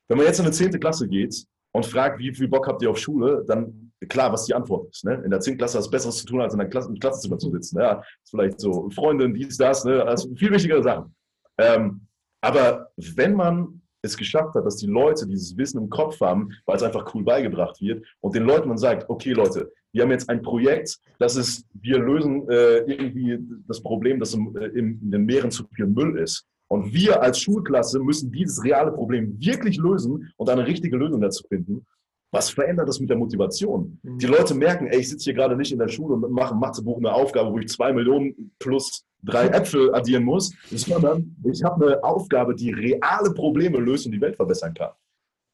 Wenn 0.09 0.19
man 0.19 0.27
jetzt 0.27 0.38
in 0.38 0.47
eine 0.47 0.55
10. 0.55 0.79
Klasse 0.81 1.09
geht 1.09 1.45
und 1.73 1.87
fragt, 1.87 2.19
wie 2.19 2.35
viel 2.35 2.49
Bock 2.49 2.67
habt 2.67 2.83
ihr 2.83 2.91
auf 2.91 2.99
Schule, 2.99 3.45
dann 3.47 3.93
klar, 4.09 4.33
was 4.33 4.47
die 4.47 4.55
Antwort 4.55 4.91
ist. 4.91 5.05
Ne? 5.05 5.23
In 5.25 5.31
der 5.31 5.41
10. 5.41 5.59
Klasse 5.59 5.79
hast 5.79 5.87
du 5.87 5.91
Besseres 5.91 6.19
zu 6.19 6.27
tun, 6.27 6.41
als 6.41 6.53
in 6.53 6.59
der 6.59 6.69
Klasse, 6.69 6.88
im 6.88 6.99
Klassenzimmer 6.99 7.38
zu 7.38 7.51
sitzen. 7.51 7.79
Ja, 7.79 8.03
ist 8.23 8.31
vielleicht 8.31 8.61
so 8.61 8.91
Freundin, 8.91 9.35
dies, 9.35 9.57
das, 9.57 9.85
ne? 9.85 10.03
also 10.05 10.35
viel 10.35 10.51
wichtigere 10.51 10.83
Sachen. 10.83 11.15
Ähm, 11.59 12.07
aber 12.41 12.91
wenn 12.97 13.35
man 13.35 13.83
es 14.03 14.17
geschafft 14.17 14.55
hat, 14.55 14.67
dass 14.67 14.77
die 14.77 14.87
Leute 14.87 15.27
dieses 15.27 15.57
Wissen 15.57 15.81
im 15.81 15.88
Kopf 15.88 16.21
haben, 16.21 16.51
weil 16.67 16.77
es 16.77 16.83
einfach 16.83 17.15
cool 17.15 17.23
beigebracht 17.23 17.81
wird 17.81 18.05
und 18.21 18.35
den 18.35 18.45
Leuten 18.45 18.69
man 18.69 18.79
sagt, 18.79 19.09
okay 19.09 19.33
Leute, 19.33 19.73
wir 19.93 20.03
haben 20.03 20.11
jetzt 20.11 20.29
ein 20.29 20.43
Projekt, 20.43 20.99
das 21.19 21.37
ist, 21.37 21.67
wir 21.75 21.99
lösen 21.99 22.49
äh, 22.49 22.79
irgendwie 22.79 23.38
das 23.69 23.81
Problem, 23.81 24.19
dass 24.19 24.35
im, 24.35 24.57
äh, 24.57 24.67
in 24.67 25.11
den 25.11 25.25
Meeren 25.25 25.51
zu 25.51 25.65
viel 25.75 25.87
Müll 25.87 26.17
ist. 26.19 26.47
Und 26.72 26.94
wir 26.94 27.20
als 27.20 27.38
Schulklasse 27.38 28.00
müssen 28.00 28.32
dieses 28.32 28.64
reale 28.64 28.92
Problem 28.92 29.38
wirklich 29.38 29.76
lösen 29.76 30.32
und 30.38 30.48
eine 30.48 30.66
richtige 30.66 30.96
Lösung 30.96 31.20
dazu 31.20 31.44
finden. 31.46 31.85
Was 32.30 32.48
verändert 32.48 32.88
das 32.88 32.98
mit 32.98 33.11
der 33.11 33.18
Motivation? 33.18 33.98
Mhm. 34.02 34.16
Die 34.16 34.24
Leute 34.24 34.54
merken, 34.54 34.87
ey, 34.87 35.00
ich 35.00 35.11
sitze 35.11 35.24
hier 35.24 35.35
gerade 35.35 35.54
nicht 35.54 35.70
in 35.70 35.78
der 35.78 35.88
Schule 35.88 36.14
und 36.14 36.32
mache 36.32 36.54
Mathebuch 36.54 36.96
eine 36.96 37.12
Aufgabe, 37.12 37.52
wo 37.52 37.58
ich 37.58 37.68
zwei 37.68 37.92
Millionen 37.92 38.54
plus 38.58 39.04
drei 39.22 39.48
Äpfel 39.58 39.94
addieren 39.94 40.24
muss, 40.24 40.54
sondern 40.70 41.37
ich 41.44 41.62
habe 41.62 41.85
eine 41.85 42.02
Aufgabe, 42.04 42.54
die 42.54 42.72
reale 42.72 43.35
Probleme 43.35 43.76
löst 43.76 44.06
und 44.06 44.12
die 44.12 44.20
Welt 44.22 44.37
verbessern 44.37 44.72
kann. 44.72 44.92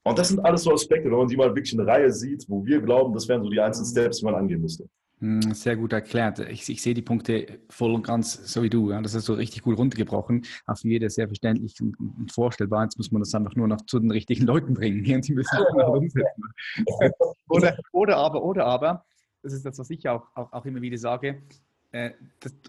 Und 0.04 0.20
das 0.20 0.28
sind 0.28 0.38
alles 0.44 0.62
so 0.62 0.72
Aspekte, 0.72 1.10
wenn 1.10 1.18
man 1.18 1.26
die 1.26 1.36
mal 1.36 1.52
wirklich 1.52 1.74
in 1.74 1.80
Reihe 1.80 2.12
sieht, 2.12 2.44
wo 2.48 2.64
wir 2.64 2.80
glauben, 2.80 3.12
das 3.12 3.26
wären 3.26 3.42
so 3.42 3.50
die 3.50 3.58
einzelnen 3.58 3.90
Steps, 3.90 4.18
die 4.18 4.24
man 4.24 4.36
angehen 4.36 4.60
müsste. 4.60 4.88
Hm, 5.20 5.52
sehr 5.52 5.76
gut 5.76 5.92
erklärt. 5.92 6.38
Ich, 6.38 6.68
ich, 6.68 6.80
sehe 6.80 6.94
die 6.94 7.02
Punkte 7.02 7.58
voll 7.68 7.92
und 7.92 8.06
ganz 8.06 8.34
so 8.52 8.62
wie 8.62 8.70
du. 8.70 8.92
Ja. 8.92 9.02
Das 9.02 9.14
ist 9.14 9.24
so 9.24 9.34
richtig 9.34 9.62
gut 9.62 9.76
runtergebrochen. 9.76 10.46
Auch 10.66 10.78
für 10.78 10.88
jeder 10.88 11.10
sehr 11.10 11.26
verständlich 11.26 11.80
und, 11.80 12.32
vorstellbar. 12.32 12.84
Jetzt 12.84 12.98
muss 12.98 13.10
man 13.10 13.20
das 13.20 13.34
einfach 13.34 13.56
nur 13.56 13.66
noch 13.66 13.80
zu 13.82 13.98
den 13.98 14.12
richtigen 14.12 14.46
Leuten 14.46 14.74
bringen. 14.74 15.02
Die 15.02 15.34
müssen 15.34 15.56
auch 15.56 15.94
umsetzen. 15.94 16.44
oder, 17.48 17.76
oder 17.92 18.16
aber, 18.16 18.44
oder 18.44 18.66
aber, 18.66 19.04
das 19.42 19.52
ist 19.52 19.66
das, 19.66 19.78
was 19.78 19.90
ich 19.90 20.08
auch, 20.08 20.26
auch, 20.34 20.52
auch 20.52 20.64
immer 20.64 20.80
wieder 20.80 20.98
sage, 20.98 21.42
äh, 21.90 22.10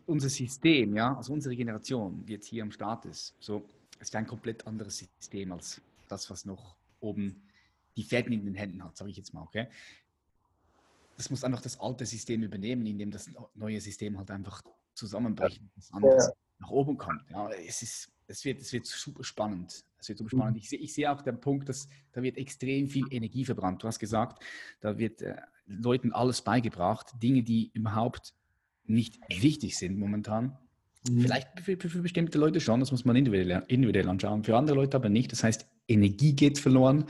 unser 0.05 0.29
System, 0.29 0.95
ja, 0.95 1.15
also 1.15 1.33
unsere 1.33 1.55
Generation, 1.55 2.23
die 2.25 2.33
jetzt 2.33 2.47
hier 2.47 2.63
am 2.63 2.71
Start 2.71 3.05
ist, 3.05 3.35
so, 3.39 3.63
ist 3.99 4.15
ein 4.15 4.25
komplett 4.25 4.65
anderes 4.65 4.97
System 4.97 5.51
als 5.51 5.81
das, 6.07 6.29
was 6.29 6.45
noch 6.45 6.75
oben 6.99 7.43
die 7.97 8.03
Fäden 8.03 8.31
in 8.31 8.45
den 8.45 8.55
Händen 8.55 8.83
hat, 8.83 8.95
sage 8.95 9.11
ich 9.11 9.17
jetzt 9.17 9.33
mal. 9.33 9.41
Okay? 9.41 9.67
Das 11.19 11.29
muss 11.29 11.43
einfach 11.43 11.61
das 11.61 11.77
alte 11.81 12.05
System 12.05 12.43
übernehmen, 12.43 12.85
indem 12.85 13.11
das 13.11 13.29
neue 13.53 13.81
System 13.81 14.17
halt 14.17 14.31
einfach 14.31 14.61
zusammenbricht, 14.93 15.61
das 15.75 15.91
anderes 15.91 16.27
ja. 16.27 16.33
nach 16.59 16.69
oben 16.69 16.97
kommt. 16.97 17.29
Ja, 17.29 17.49
es, 17.49 17.81
ist, 17.81 18.09
es, 18.27 18.45
wird, 18.45 18.61
es 18.61 18.71
wird 18.71 18.85
super 18.85 19.25
spannend. 19.25 19.83
Es 19.99 20.07
wird 20.07 20.17
super 20.17 20.29
spannend. 20.29 20.55
Mhm. 20.55 20.61
Ich, 20.61 20.69
sehe, 20.69 20.79
ich 20.79 20.93
sehe 20.93 21.11
auch 21.11 21.21
den 21.21 21.41
Punkt, 21.41 21.67
dass 21.67 21.89
da 22.13 22.23
wird 22.23 22.37
extrem 22.37 22.87
viel 22.87 23.05
Energie 23.11 23.43
verbrannt. 23.43 23.83
Du 23.83 23.87
hast 23.87 23.99
gesagt, 23.99 24.41
da 24.79 24.97
wird 24.97 25.21
äh, 25.21 25.35
Leuten 25.65 26.13
alles 26.13 26.41
beigebracht, 26.41 27.11
Dinge, 27.21 27.43
die 27.43 27.69
überhaupt 27.73 28.33
nicht 28.85 29.19
wichtig 29.27 29.77
sind 29.77 29.99
momentan. 29.99 30.57
Mhm. 31.09 31.19
Vielleicht 31.19 31.59
für, 31.59 31.75
für, 31.75 31.89
für, 31.89 32.01
bestimmte 32.01 32.37
Leute 32.37 32.61
schon, 32.61 32.79
das 32.79 32.91
muss 32.91 33.03
man 33.03 33.17
individuell, 33.17 33.65
individuell 33.67 34.07
anschauen, 34.07 34.45
für 34.45 34.55
andere 34.55 34.77
Leute 34.77 34.95
aber 34.95 35.09
nicht. 35.09 35.33
Das 35.33 35.43
heißt, 35.43 35.67
Energie 35.89 36.33
geht 36.33 36.59
verloren 36.59 37.05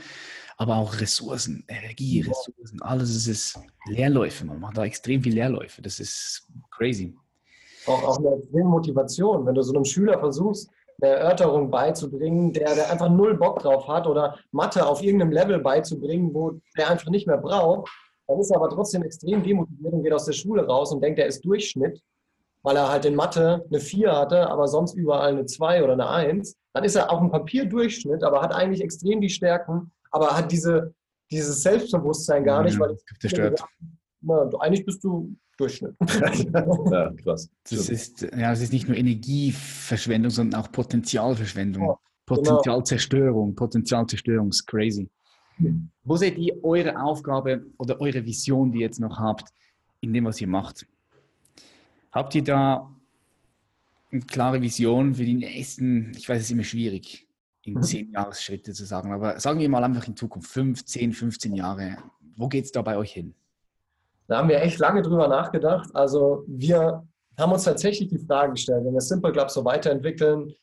aber 0.60 0.76
auch 0.76 1.00
Ressourcen, 1.00 1.64
Energie, 1.68 2.20
Ressourcen, 2.20 2.82
alles 2.82 3.26
ist 3.26 3.58
Leerläufe. 3.86 4.44
Man 4.44 4.60
macht 4.60 4.76
da 4.76 4.84
extrem 4.84 5.22
viel 5.22 5.32
Leerläufe. 5.32 5.80
Das 5.80 5.98
ist 5.98 6.46
crazy. 6.70 7.16
Auch, 7.86 8.02
auch 8.04 8.18
eine 8.18 8.36
extreme 8.36 8.68
Motivation, 8.68 9.46
wenn 9.46 9.54
du 9.54 9.62
so 9.62 9.72
einem 9.72 9.86
Schüler 9.86 10.18
versuchst, 10.18 10.68
eine 11.00 11.12
Erörterung 11.12 11.70
beizubringen, 11.70 12.52
der, 12.52 12.74
der 12.74 12.90
einfach 12.90 13.08
null 13.08 13.38
Bock 13.38 13.60
drauf 13.60 13.88
hat 13.88 14.06
oder 14.06 14.38
Mathe 14.52 14.86
auf 14.86 15.02
irgendeinem 15.02 15.32
Level 15.32 15.60
beizubringen, 15.60 16.34
wo 16.34 16.60
der 16.76 16.90
einfach 16.90 17.08
nicht 17.08 17.26
mehr 17.26 17.38
braucht, 17.38 17.90
dann 18.26 18.38
ist 18.38 18.50
er 18.50 18.58
aber 18.58 18.68
trotzdem 18.68 19.02
extrem 19.02 19.42
demotiviert 19.42 19.94
und 19.94 20.02
geht 20.02 20.12
aus 20.12 20.26
der 20.26 20.34
Schule 20.34 20.66
raus 20.66 20.92
und 20.92 21.00
denkt, 21.00 21.18
er 21.18 21.26
ist 21.26 21.42
Durchschnitt, 21.42 22.02
weil 22.62 22.76
er 22.76 22.88
halt 22.88 23.04
in 23.04 23.14
Mathe 23.14 23.64
eine 23.68 23.80
4 23.80 24.12
hatte, 24.12 24.48
aber 24.48 24.68
sonst 24.68 24.94
überall 24.94 25.30
eine 25.30 25.46
2 25.46 25.82
oder 25.82 25.94
eine 25.94 26.08
1. 26.08 26.56
Dann 26.72 26.84
ist 26.84 26.94
er 26.94 27.10
auf 27.10 27.20
dem 27.20 27.30
Papier 27.30 27.66
Durchschnitt, 27.66 28.22
aber 28.22 28.42
hat 28.42 28.54
eigentlich 28.54 28.82
extrem 28.82 29.20
die 29.20 29.30
Stärken, 29.30 29.92
aber 30.10 30.36
hat 30.36 30.52
diese, 30.52 30.94
dieses 31.30 31.62
Selbstbewusstsein 31.62 32.44
gar 32.44 32.62
nicht, 32.62 32.74
ja, 32.74 32.80
weil 32.80 32.96
ich 32.96 33.18
gesagt, 33.18 33.64
na, 34.20 34.50
eigentlich 34.60 34.84
bist 34.84 35.02
du 35.02 35.34
Durchschnitt. 35.56 35.94
ja, 36.90 37.12
krass. 37.22 37.50
Das 37.68 37.88
ist, 37.88 38.22
ja, 38.22 38.52
es 38.52 38.60
ist 38.60 38.72
nicht 38.72 38.88
nur 38.88 38.96
Energieverschwendung, 38.96 40.30
sondern 40.30 40.60
auch 40.60 40.72
Potenzialverschwendung. 40.72 41.84
Ja, 41.84 41.96
Potenzialzerstörung, 42.26 43.48
genau. 43.48 43.56
Potenzialzerstörung 43.56 44.48
ist 44.48 44.66
crazy. 44.66 45.10
Mhm. 45.58 45.90
Wo 46.04 46.16
seht 46.16 46.38
ihr 46.38 46.62
eure 46.62 47.00
Aufgabe 47.00 47.66
oder 47.76 48.00
eure 48.00 48.24
Vision, 48.24 48.72
die 48.72 48.78
ihr 48.78 48.86
jetzt 48.86 49.00
noch 49.00 49.18
habt, 49.18 49.48
in 50.00 50.12
dem, 50.12 50.24
was 50.24 50.40
ihr 50.40 50.46
macht? 50.46 50.86
Habt 52.12 52.34
ihr 52.34 52.44
da 52.44 52.90
eine 54.12 54.22
klare 54.22 54.60
Vision 54.60 55.14
für 55.14 55.24
die 55.24 55.34
nächsten, 55.34 56.12
ich 56.16 56.28
weiß, 56.28 56.38
es 56.38 56.44
ist 56.44 56.50
immer 56.50 56.64
schwierig, 56.64 57.28
in 57.62 57.74
mhm. 57.74 57.82
zehn 57.82 58.12
Jahresschritte 58.12 58.72
zu 58.72 58.84
sagen. 58.84 59.12
Aber 59.12 59.38
sagen 59.38 59.60
wir 59.60 59.68
mal 59.68 59.84
einfach 59.84 60.08
in 60.08 60.16
Zukunft, 60.16 60.50
fünf, 60.50 60.84
zehn, 60.84 61.12
15 61.12 61.54
Jahre. 61.54 61.98
Wo 62.36 62.48
geht 62.48 62.64
es 62.64 62.72
da 62.72 62.82
bei 62.82 62.96
euch 62.96 63.12
hin? 63.12 63.34
Da 64.26 64.38
haben 64.38 64.48
wir 64.48 64.60
echt 64.62 64.78
lange 64.78 65.02
drüber 65.02 65.28
nachgedacht. 65.28 65.94
Also 65.94 66.44
wir 66.46 67.06
haben 67.38 67.52
uns 67.52 67.64
tatsächlich 67.64 68.08
die 68.08 68.18
Frage 68.18 68.52
gestellt, 68.52 68.84
wenn 68.84 68.94
wir 68.94 69.00
Simple 69.00 69.32
Club 69.32 69.50
so 69.50 69.64
weiterentwickeln, 69.64 70.54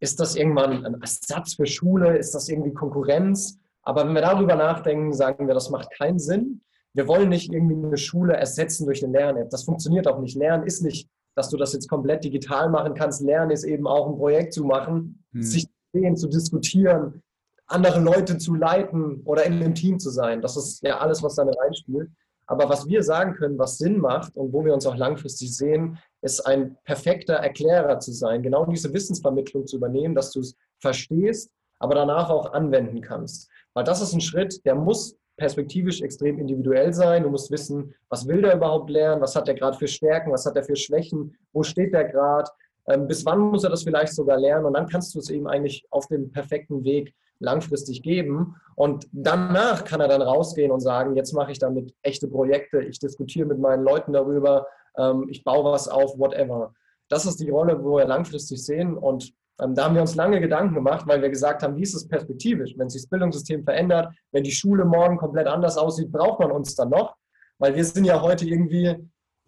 ist 0.00 0.18
das 0.18 0.34
irgendwann 0.34 0.84
ein 0.86 1.00
Ersatz 1.00 1.54
für 1.54 1.66
Schule? 1.66 2.16
Ist 2.16 2.34
das 2.34 2.48
irgendwie 2.48 2.72
Konkurrenz? 2.72 3.58
Aber 3.82 4.06
wenn 4.06 4.14
wir 4.14 4.22
darüber 4.22 4.54
nachdenken, 4.54 5.12
sagen 5.12 5.46
wir, 5.46 5.54
das 5.54 5.70
macht 5.70 5.90
keinen 5.92 6.18
Sinn. 6.18 6.62
Wir 6.94 7.06
wollen 7.06 7.28
nicht 7.28 7.52
irgendwie 7.52 7.76
eine 7.76 7.96
Schule 7.96 8.34
ersetzen 8.34 8.84
durch 8.86 9.02
eine 9.04 9.12
Lern-App. 9.12 9.50
Das 9.50 9.64
funktioniert 9.64 10.08
auch 10.08 10.20
nicht. 10.20 10.36
Lernen 10.36 10.66
ist 10.66 10.82
nicht, 10.82 11.08
dass 11.36 11.48
du 11.48 11.56
das 11.56 11.72
jetzt 11.72 11.88
komplett 11.88 12.24
digital 12.24 12.68
machen 12.70 12.94
kannst. 12.94 13.22
Lernen 13.22 13.50
ist 13.50 13.64
eben 13.64 13.86
auch 13.86 14.08
ein 14.08 14.16
Projekt 14.16 14.52
zu 14.52 14.64
machen, 14.64 15.24
hm. 15.32 15.42
sich 15.42 15.68
Ideen 15.92 16.16
zu 16.16 16.28
diskutieren, 16.28 17.22
andere 17.66 18.00
Leute 18.00 18.38
zu 18.38 18.54
leiten 18.54 19.22
oder 19.24 19.44
in 19.44 19.54
einem 19.54 19.74
Team 19.74 19.98
zu 19.98 20.10
sein. 20.10 20.42
Das 20.42 20.56
ist 20.56 20.82
ja 20.82 20.98
alles, 20.98 21.22
was 21.22 21.36
da 21.36 21.44
reinspielt. 21.44 22.10
Aber 22.46 22.68
was 22.68 22.88
wir 22.88 23.04
sagen 23.04 23.34
können, 23.34 23.58
was 23.58 23.78
Sinn 23.78 23.98
macht 23.98 24.36
und 24.36 24.52
wo 24.52 24.64
wir 24.64 24.74
uns 24.74 24.84
auch 24.84 24.96
langfristig 24.96 25.56
sehen, 25.56 25.98
ist 26.20 26.40
ein 26.40 26.76
perfekter 26.84 27.34
Erklärer 27.34 28.00
zu 28.00 28.12
sein, 28.12 28.42
genau 28.42 28.66
diese 28.66 28.92
Wissensvermittlung 28.92 29.68
zu 29.68 29.76
übernehmen, 29.76 30.16
dass 30.16 30.32
du 30.32 30.40
es 30.40 30.56
verstehst, 30.80 31.52
aber 31.78 31.94
danach 31.94 32.28
auch 32.28 32.52
anwenden 32.52 33.02
kannst. 33.02 33.48
Weil 33.72 33.84
das 33.84 34.02
ist 34.02 34.14
ein 34.14 34.20
Schritt, 34.20 34.64
der 34.64 34.74
muss 34.74 35.16
perspektivisch 35.40 36.02
extrem 36.02 36.38
individuell 36.38 36.92
sein. 36.92 37.22
Du 37.22 37.30
musst 37.30 37.50
wissen, 37.50 37.94
was 38.10 38.28
will 38.28 38.42
der 38.42 38.56
überhaupt 38.56 38.90
lernen, 38.90 39.22
was 39.22 39.34
hat 39.34 39.48
der 39.48 39.54
gerade 39.54 39.76
für 39.76 39.88
Stärken, 39.88 40.30
was 40.30 40.44
hat 40.44 40.54
er 40.54 40.62
für 40.62 40.76
Schwächen, 40.76 41.34
wo 41.52 41.62
steht 41.62 41.94
der 41.94 42.04
gerade, 42.04 42.50
ähm, 42.86 43.08
bis 43.08 43.24
wann 43.24 43.40
muss 43.40 43.64
er 43.64 43.70
das 43.70 43.82
vielleicht 43.82 44.12
sogar 44.12 44.38
lernen? 44.38 44.66
Und 44.66 44.74
dann 44.74 44.86
kannst 44.86 45.14
du 45.14 45.18
es 45.18 45.30
ihm 45.30 45.46
eigentlich 45.46 45.86
auf 45.90 46.06
dem 46.08 46.30
perfekten 46.30 46.84
Weg 46.84 47.14
langfristig 47.38 48.02
geben. 48.02 48.56
Und 48.76 49.08
danach 49.12 49.84
kann 49.84 50.02
er 50.02 50.08
dann 50.08 50.20
rausgehen 50.20 50.70
und 50.70 50.80
sagen, 50.80 51.16
jetzt 51.16 51.32
mache 51.32 51.52
ich 51.52 51.58
damit 51.58 51.94
echte 52.02 52.28
Projekte, 52.28 52.82
ich 52.82 52.98
diskutiere 52.98 53.46
mit 53.46 53.58
meinen 53.58 53.82
Leuten 53.82 54.12
darüber, 54.12 54.66
ähm, 54.98 55.26
ich 55.30 55.42
baue 55.42 55.72
was 55.72 55.88
auf, 55.88 56.18
whatever. 56.18 56.74
Das 57.08 57.24
ist 57.24 57.40
die 57.40 57.48
Rolle, 57.48 57.82
wo 57.82 57.96
wir 57.96 58.04
langfristig 58.04 58.62
sehen. 58.62 58.96
Und 58.96 59.32
da 59.68 59.84
haben 59.84 59.94
wir 59.94 60.02
uns 60.02 60.14
lange 60.14 60.40
Gedanken 60.40 60.74
gemacht, 60.74 61.06
weil 61.06 61.20
wir 61.22 61.30
gesagt 61.30 61.62
haben, 61.62 61.76
wie 61.76 61.82
ist 61.82 61.94
es 61.94 62.08
perspektivisch? 62.08 62.74
Wenn 62.76 62.88
sich 62.88 63.02
das 63.02 63.10
Bildungssystem 63.10 63.64
verändert, 63.64 64.12
wenn 64.32 64.42
die 64.42 64.52
Schule 64.52 64.84
morgen 64.84 65.16
komplett 65.16 65.46
anders 65.46 65.76
aussieht, 65.76 66.10
braucht 66.10 66.40
man 66.40 66.50
uns 66.50 66.74
dann 66.74 66.90
noch? 66.90 67.16
Weil 67.58 67.74
wir 67.74 67.84
sind 67.84 68.04
ja 68.04 68.20
heute 68.20 68.46
irgendwie 68.46 68.96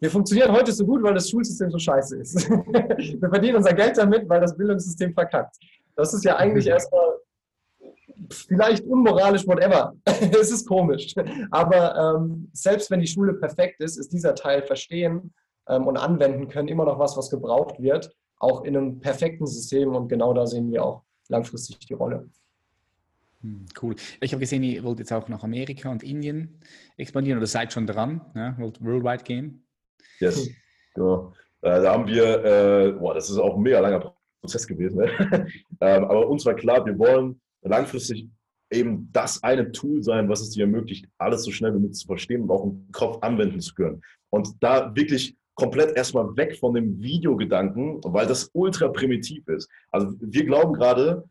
wir 0.03 0.11
funktionieren 0.11 0.51
heute 0.51 0.73
so 0.73 0.85
gut, 0.85 1.01
weil 1.05 1.15
das 1.15 1.31
Schulsystem 1.31 1.71
so 1.71 1.79
scheiße 1.79 2.19
ist. 2.19 2.51
wir 2.51 3.29
verdienen 3.29 3.55
unser 3.59 3.73
Geld 3.73 3.97
damit, 3.97 4.29
weil 4.29 4.41
das 4.41 4.57
Bildungssystem 4.57 5.15
verkackt. 5.15 5.57
Das 5.95 6.13
ist 6.13 6.25
ja 6.25 6.35
eigentlich 6.35 6.65
mhm. 6.65 6.73
erstmal 6.73 7.19
vielleicht 8.29 8.85
unmoralisch, 8.85 9.47
whatever. 9.47 9.95
es 10.05 10.51
ist 10.51 10.67
komisch. 10.67 11.15
Aber 11.53 12.17
ähm, 12.17 12.51
selbst 12.53 12.91
wenn 12.91 12.99
die 12.99 13.07
Schule 13.07 13.35
perfekt 13.35 13.81
ist, 13.81 13.97
ist 13.97 14.13
dieser 14.13 14.35
Teil 14.35 14.63
verstehen 14.63 15.33
ähm, 15.69 15.87
und 15.87 15.97
anwenden 15.97 16.49
können 16.49 16.67
immer 16.67 16.85
noch 16.85 16.99
was, 16.99 17.17
was 17.17 17.31
gebraucht 17.31 17.81
wird, 17.81 18.13
auch 18.43 18.65
in 18.65 18.77
einem 18.77 19.01
perfekten 19.01 19.47
System. 19.47 19.95
Und 19.95 20.09
genau 20.09 20.35
da 20.35 20.47
sehen 20.47 20.71
wir 20.71 20.85
auch 20.85 21.03
langfristig 21.29 21.79
die 21.79 21.95
Rolle. 21.95 22.29
Hm, 23.41 23.67
cool. 23.81 23.95
Ich 24.21 24.33
habe 24.33 24.41
gesehen, 24.41 24.63
ihr 24.63 24.83
wollt 24.85 24.99
jetzt 24.99 25.13
auch 25.13 25.29
nach 25.29 25.43
Amerika 25.45 25.91
und 25.91 26.03
Indien 26.03 26.61
expandieren 26.97 27.39
oder 27.39 27.47
seid 27.47 27.73
schon 27.73 27.87
dran, 27.87 28.21
ne? 28.35 28.55
wollt 28.59 28.83
worldwide 28.85 29.25
gehen. 29.25 29.67
Yes, 30.19 30.49
genau. 30.95 31.33
Da 31.61 31.93
haben 31.93 32.07
wir, 32.07 32.45
äh, 32.45 32.93
boah, 32.93 33.15
das 33.15 33.31
ist 33.31 33.39
auch 33.39 33.57
ein 33.57 33.63
mega 33.63 33.79
langer 33.79 34.15
Prozess 34.41 34.67
gewesen. 34.67 34.99
Ne? 34.99 35.07
ähm, 35.81 36.05
aber 36.05 36.29
uns 36.29 36.45
war 36.45 36.55
klar, 36.55 36.85
wir 36.85 36.99
wollen 36.99 37.41
langfristig 37.63 38.29
eben 38.73 39.09
das 39.13 39.43
eine 39.45 39.71
Tool 39.71 40.03
sein, 40.03 40.29
was 40.29 40.41
es 40.41 40.51
dir 40.51 40.63
ermöglicht, 40.63 41.07
alles 41.19 41.45
so 41.45 41.53
schnell 41.53 41.73
wie 41.75 41.79
möglich 41.79 41.99
zu 41.99 42.07
verstehen 42.07 42.43
und 42.43 42.51
auch 42.51 42.65
im 42.65 42.89
Kopf 42.91 43.19
anwenden 43.23 43.61
zu 43.61 43.75
können. 43.75 44.03
Und 44.31 44.49
da 44.61 44.95
wirklich 44.97 45.37
komplett 45.55 45.97
erstmal 45.97 46.37
weg 46.37 46.57
von 46.59 46.75
dem 46.75 47.01
Videogedanken, 47.01 48.01
weil 48.05 48.27
das 48.27 48.51
ultra 48.53 48.89
primitiv 48.89 49.47
ist. 49.49 49.69
Also 49.91 50.15
wir 50.21 50.45
glauben 50.45 50.73
gerade, 50.73 51.25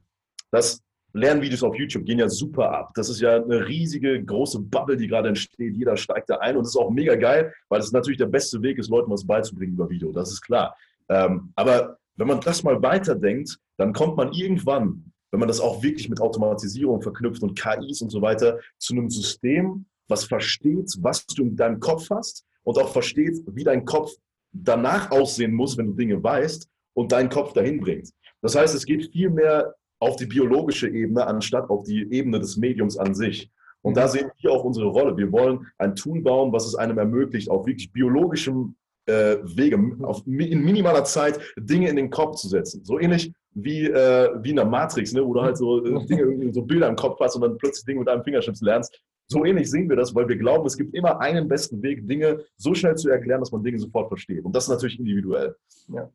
dass 0.51 0.81
Lernvideos 1.13 1.63
auf 1.63 1.75
YouTube 1.75 2.05
gehen 2.05 2.19
ja 2.19 2.29
super 2.29 2.71
ab. 2.71 2.91
Das 2.95 3.09
ist 3.09 3.19
ja 3.19 3.35
eine 3.35 3.67
riesige, 3.67 4.23
große 4.23 4.59
Bubble, 4.59 4.95
die 4.95 5.07
gerade 5.07 5.29
entsteht. 5.29 5.75
Jeder 5.75 5.97
steigt 5.97 6.29
da 6.29 6.37
ein 6.37 6.55
und 6.55 6.63
das 6.63 6.75
ist 6.75 6.81
auch 6.81 6.91
mega 6.91 7.15
geil, 7.15 7.53
weil 7.69 7.79
es 7.79 7.91
natürlich 7.91 8.17
der 8.17 8.27
beste 8.27 8.61
Weg 8.61 8.77
ist, 8.77 8.89
Leuten 8.89 9.11
was 9.11 9.25
beizubringen 9.25 9.73
über 9.73 9.89
Video. 9.89 10.11
Das 10.11 10.31
ist 10.31 10.41
klar. 10.41 10.75
Ähm, 11.09 11.51
aber 11.55 11.97
wenn 12.15 12.27
man 12.27 12.39
das 12.39 12.63
mal 12.63 12.81
weiterdenkt, 12.81 13.57
dann 13.77 13.93
kommt 13.93 14.15
man 14.15 14.31
irgendwann, 14.31 15.11
wenn 15.31 15.39
man 15.39 15.47
das 15.47 15.59
auch 15.59 15.81
wirklich 15.83 16.09
mit 16.09 16.21
Automatisierung 16.21 17.01
verknüpft 17.01 17.41
und 17.43 17.59
KIs 17.59 18.01
und 18.01 18.09
so 18.09 18.21
weiter, 18.21 18.59
zu 18.77 18.93
einem 18.93 19.09
System, 19.09 19.85
was 20.07 20.25
versteht, 20.25 20.93
was 20.99 21.25
du 21.25 21.43
in 21.43 21.55
deinem 21.55 21.79
Kopf 21.79 22.09
hast 22.09 22.45
und 22.63 22.77
auch 22.77 22.89
versteht, 22.89 23.41
wie 23.47 23.63
dein 23.63 23.85
Kopf 23.85 24.11
danach 24.51 25.11
aussehen 25.11 25.53
muss, 25.53 25.77
wenn 25.77 25.87
du 25.87 25.93
Dinge 25.93 26.21
weißt 26.21 26.67
und 26.93 27.11
deinen 27.11 27.29
Kopf 27.29 27.53
dahin 27.53 27.79
bringt. 27.79 28.09
Das 28.41 28.55
heißt, 28.55 28.75
es 28.75 28.85
geht 28.85 29.11
viel 29.11 29.29
mehr 29.29 29.75
auf 29.99 30.15
die 30.15 30.25
biologische 30.25 30.89
Ebene 30.89 31.25
anstatt 31.25 31.69
auf 31.69 31.83
die 31.83 32.11
Ebene 32.11 32.39
des 32.39 32.57
Mediums 32.57 32.97
an 32.97 33.13
sich. 33.13 33.49
Und 33.83 33.97
da 33.97 34.07
sehen 34.07 34.29
wir 34.41 34.51
auch 34.51 34.63
unsere 34.63 34.87
Rolle. 34.87 35.15
Wir 35.17 35.31
wollen 35.31 35.67
ein 35.77 35.95
Tool 35.95 36.21
bauen, 36.21 36.51
was 36.51 36.65
es 36.65 36.75
einem 36.75 36.97
ermöglicht, 36.97 37.49
auf 37.49 37.65
wirklich 37.65 37.91
biologischem 37.91 38.75
äh, 39.05 39.37
Wege, 39.43 39.79
auf, 40.03 40.25
in 40.27 40.63
minimaler 40.63 41.03
Zeit 41.03 41.39
Dinge 41.57 41.89
in 41.89 41.95
den 41.95 42.09
Kopf 42.09 42.35
zu 42.37 42.47
setzen. 42.47 42.83
So 42.83 42.99
ähnlich 42.99 43.31
wie, 43.53 43.85
äh, 43.85 44.29
wie 44.41 44.51
in 44.51 44.55
der 44.55 44.65
Matrix, 44.65 45.13
ne, 45.13 45.25
wo 45.25 45.33
du 45.33 45.41
halt 45.41 45.57
so 45.57 45.83
äh, 45.83 46.05
Dinge, 46.05 46.53
so 46.53 46.61
Bilder 46.61 46.87
im 46.87 46.95
Kopf 46.95 47.19
hast 47.19 47.35
und 47.35 47.41
dann 47.41 47.57
plötzlich 47.57 47.85
Dinge 47.85 47.99
mit 47.99 48.07
deinem 48.07 48.23
Fingerschnips 48.23 48.61
lernst. 48.61 48.99
So 49.31 49.45
ähnlich 49.45 49.71
sehen 49.71 49.87
wir 49.87 49.95
das, 49.95 50.13
weil 50.13 50.27
wir 50.27 50.35
glauben, 50.35 50.65
es 50.65 50.75
gibt 50.75 50.93
immer 50.93 51.21
einen 51.21 51.47
besten 51.47 51.81
Weg, 51.81 52.05
Dinge 52.05 52.43
so 52.57 52.73
schnell 52.73 52.95
zu 52.95 53.07
erklären, 53.07 53.39
dass 53.39 53.49
man 53.49 53.63
Dinge 53.63 53.79
sofort 53.79 54.09
versteht. 54.09 54.43
Und 54.43 54.53
das 54.53 54.65
ist 54.65 54.71
natürlich 54.71 54.99
individuell. 54.99 55.55
Ja. 55.87 56.11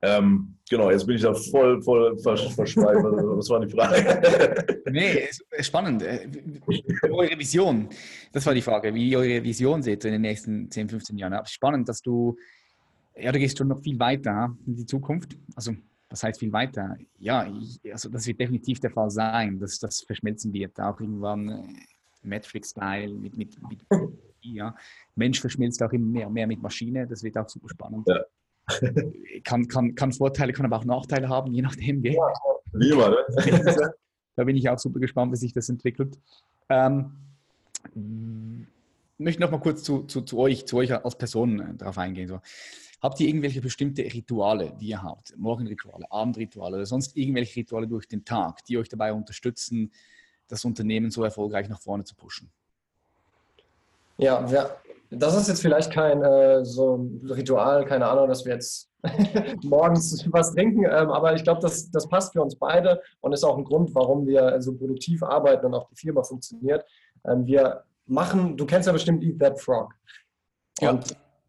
Ähm, 0.00 0.54
genau, 0.70 0.92
jetzt 0.92 1.04
bin 1.04 1.16
ich 1.16 1.22
da 1.22 1.34
voll, 1.34 1.82
voll 1.82 2.16
verschweift. 2.18 2.78
Was 2.78 3.50
war 3.50 3.66
die 3.66 3.68
Frage? 3.68 4.80
nee, 4.92 5.28
spannend. 5.58 6.02
Äh, 6.02 6.28
eure 7.10 7.36
Vision, 7.36 7.88
das 8.30 8.46
war 8.46 8.54
die 8.54 8.62
Frage, 8.62 8.94
wie 8.94 9.10
ihr 9.10 9.18
eure 9.18 9.42
Vision 9.42 9.82
seht 9.82 10.04
in 10.04 10.12
den 10.12 10.20
nächsten 10.20 10.70
10, 10.70 10.88
15 10.88 11.18
Jahren. 11.18 11.44
Spannend, 11.46 11.88
dass 11.88 12.00
du, 12.00 12.36
ja, 13.16 13.32
du 13.32 13.40
gehst 13.40 13.58
schon 13.58 13.66
noch 13.66 13.82
viel 13.82 13.98
weiter 13.98 14.56
in 14.68 14.76
die 14.76 14.86
Zukunft. 14.86 15.36
Also, 15.56 15.72
was 16.08 16.22
heißt 16.22 16.38
viel 16.38 16.52
weiter? 16.52 16.96
Ja, 17.18 17.44
ich, 17.44 17.80
also 17.92 18.08
das 18.08 18.24
wird 18.28 18.38
definitiv 18.38 18.78
der 18.78 18.92
Fall 18.92 19.10
sein, 19.10 19.58
dass 19.58 19.80
das 19.80 20.02
verschmelzen 20.02 20.52
wird. 20.52 20.78
Auch 20.78 21.00
irgendwann 21.00 21.74
Netflix-Style 22.26 23.14
mit, 23.14 23.36
mit, 23.36 23.56
mit 23.68 23.80
ja. 24.40 24.74
Mensch 25.14 25.40
verschmilzt 25.40 25.82
auch 25.82 25.92
immer 25.92 26.06
mehr, 26.06 26.30
mehr 26.30 26.46
mit 26.46 26.60
Maschine. 26.60 27.06
Das 27.06 27.22
wird 27.22 27.36
auch 27.38 27.48
super 27.48 27.68
spannend. 27.68 28.06
Ja 28.08 28.24
kann, 29.44 29.68
kann, 29.68 29.94
kann 29.94 30.12
Vorteile, 30.12 30.52
kann 30.52 30.66
aber 30.66 30.76
auch 30.76 30.84
Nachteile 30.84 31.28
haben, 31.28 31.52
je 31.52 31.62
nachdem. 31.62 32.02
Gell? 32.02 32.14
Ja, 32.14 32.32
wie 32.72 32.90
immer, 32.90 33.10
ne? 33.10 33.16
da 34.36 34.44
bin 34.44 34.56
ich 34.56 34.68
auch 34.68 34.78
super 34.78 34.98
gespannt, 34.98 35.32
wie 35.32 35.36
sich 35.36 35.52
das 35.52 35.68
entwickelt. 35.68 36.18
Ähm, 36.68 37.12
möchte 39.18 39.40
noch 39.40 39.50
mal 39.50 39.60
kurz 39.60 39.82
zu, 39.82 40.02
zu, 40.04 40.22
zu, 40.22 40.38
euch, 40.38 40.66
zu 40.66 40.78
euch 40.78 40.92
als 40.92 41.16
Person 41.16 41.60
äh, 41.60 41.74
darauf 41.74 41.98
eingehen. 41.98 42.28
So. 42.28 42.40
Habt 43.00 43.20
ihr 43.20 43.28
irgendwelche 43.28 43.60
bestimmte 43.60 44.02
Rituale, 44.02 44.72
die 44.80 44.88
ihr 44.88 45.02
habt? 45.02 45.36
Morgenrituale, 45.36 46.10
Abendrituale 46.10 46.76
oder 46.76 46.86
sonst 46.86 47.16
irgendwelche 47.16 47.60
Rituale 47.60 47.86
durch 47.86 48.08
den 48.08 48.24
Tag, 48.24 48.64
die 48.64 48.78
euch 48.78 48.88
dabei 48.88 49.12
unterstützen, 49.12 49.92
das 50.48 50.64
Unternehmen 50.64 51.10
so 51.10 51.24
erfolgreich 51.24 51.68
nach 51.68 51.80
vorne 51.80 52.04
zu 52.04 52.14
pushen? 52.14 52.50
Ja, 54.18 54.50
wir, 54.50 54.76
das 55.10 55.36
ist 55.36 55.48
jetzt 55.48 55.62
vielleicht 55.62 55.92
kein 55.92 56.22
äh, 56.22 56.64
so 56.64 56.96
ein 56.96 57.20
Ritual, 57.30 57.84
keine 57.84 58.06
Ahnung, 58.06 58.28
dass 58.28 58.44
wir 58.44 58.54
jetzt 58.54 58.90
morgens 59.62 60.24
was 60.32 60.52
trinken, 60.52 60.84
ähm, 60.84 61.10
aber 61.10 61.34
ich 61.34 61.44
glaube, 61.44 61.60
das, 61.60 61.90
das 61.90 62.08
passt 62.08 62.32
für 62.32 62.42
uns 62.42 62.56
beide 62.56 63.00
und 63.20 63.32
ist 63.32 63.44
auch 63.44 63.56
ein 63.56 63.64
Grund, 63.64 63.94
warum 63.94 64.26
wir 64.26 64.60
so 64.62 64.74
produktiv 64.74 65.22
arbeiten 65.22 65.66
und 65.66 65.74
auch 65.74 65.88
die 65.88 65.96
Firma 65.96 66.22
funktioniert. 66.22 66.84
Ähm, 67.26 67.46
wir 67.46 67.84
machen, 68.06 68.56
du 68.56 68.66
kennst 68.66 68.86
ja 68.86 68.92
bestimmt 68.92 69.22
Eat 69.22 69.38
That 69.38 69.60
Frog. 69.60 69.94
Ja. 70.80 70.98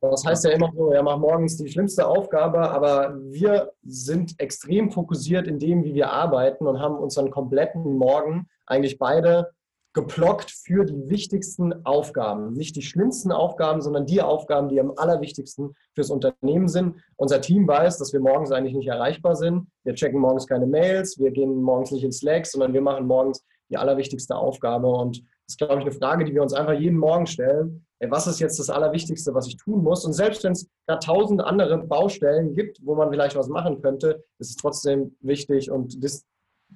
Das 0.02 0.26
heißt 0.26 0.46
ja 0.46 0.52
immer 0.52 0.72
so, 0.76 0.94
ja, 0.94 1.02
mach 1.02 1.18
morgens 1.18 1.58
die 1.58 1.70
schlimmste 1.70 2.08
Aufgabe, 2.08 2.70
aber 2.70 3.18
wir 3.24 3.72
sind 3.84 4.40
extrem 4.40 4.92
fokussiert 4.92 5.48
in 5.48 5.60
dem, 5.60 5.84
wie 5.84 5.96
wir 5.96 6.12
arbeiten 6.12 6.68
und 6.68 6.80
haben 6.80 6.98
unseren 6.98 7.32
kompletten 7.32 7.98
Morgen 7.98 8.48
eigentlich 8.66 9.00
beide 9.00 9.52
geblockt 9.98 10.52
für 10.52 10.86
die 10.86 11.10
wichtigsten 11.10 11.84
Aufgaben. 11.84 12.54
Nicht 12.54 12.76
die 12.76 12.84
schlimmsten 12.84 13.32
Aufgaben, 13.32 13.82
sondern 13.82 14.06
die 14.06 14.22
Aufgaben, 14.22 14.70
die 14.70 14.80
am 14.80 14.94
allerwichtigsten 14.96 15.74
fürs 15.96 16.12
Unternehmen 16.12 16.68
sind. 16.68 16.98
Unser 17.16 17.42
Team 17.42 17.68
weiß, 17.68 17.98
dass 17.98 18.14
wir 18.14 18.20
morgens 18.20 18.52
eigentlich 18.52 18.76
nicht 18.76 18.88
erreichbar 18.88 19.36
sind. 19.36 19.66
Wir 19.84 19.96
checken 19.96 20.20
morgens 20.20 20.46
keine 20.46 20.68
Mails, 20.68 21.18
wir 21.18 21.32
gehen 21.32 21.64
morgens 21.64 21.90
nicht 21.90 22.04
ins 22.04 22.20
Slack, 22.20 22.46
sondern 22.46 22.74
wir 22.74 22.82
machen 22.82 23.08
morgens 23.08 23.44
die 23.72 23.78
allerwichtigste 23.78 24.36
Aufgabe. 24.36 24.88
Und 24.88 25.18
das 25.18 25.54
ist, 25.54 25.58
glaube 25.58 25.78
ich, 25.78 25.82
eine 25.82 25.92
Frage, 25.92 26.26
die 26.26 26.34
wir 26.36 26.44
uns 26.44 26.54
einfach 26.54 26.74
jeden 26.74 27.00
Morgen 27.00 27.26
stellen. 27.26 27.87
Was 28.00 28.28
ist 28.28 28.40
jetzt 28.40 28.60
das 28.60 28.70
Allerwichtigste, 28.70 29.34
was 29.34 29.48
ich 29.48 29.58
tun 29.58 29.84
muss? 29.84 30.06
Und 30.06 30.14
selbst 30.14 30.44
wenn 30.44 30.52
es 30.52 30.68
da 30.86 30.98
tausend 30.98 31.42
andere 31.42 31.78
Baustellen 31.80 32.54
gibt, 32.56 32.80
wo 32.84 32.96
man 32.96 33.10
vielleicht 33.10 33.36
was 33.36 33.48
machen 33.48 33.82
könnte, 33.82 34.24
ist 34.40 34.52
es 34.52 34.56
trotzdem 34.56 35.16
wichtig 35.22 35.72
und 35.72 36.04
das, 36.04 36.26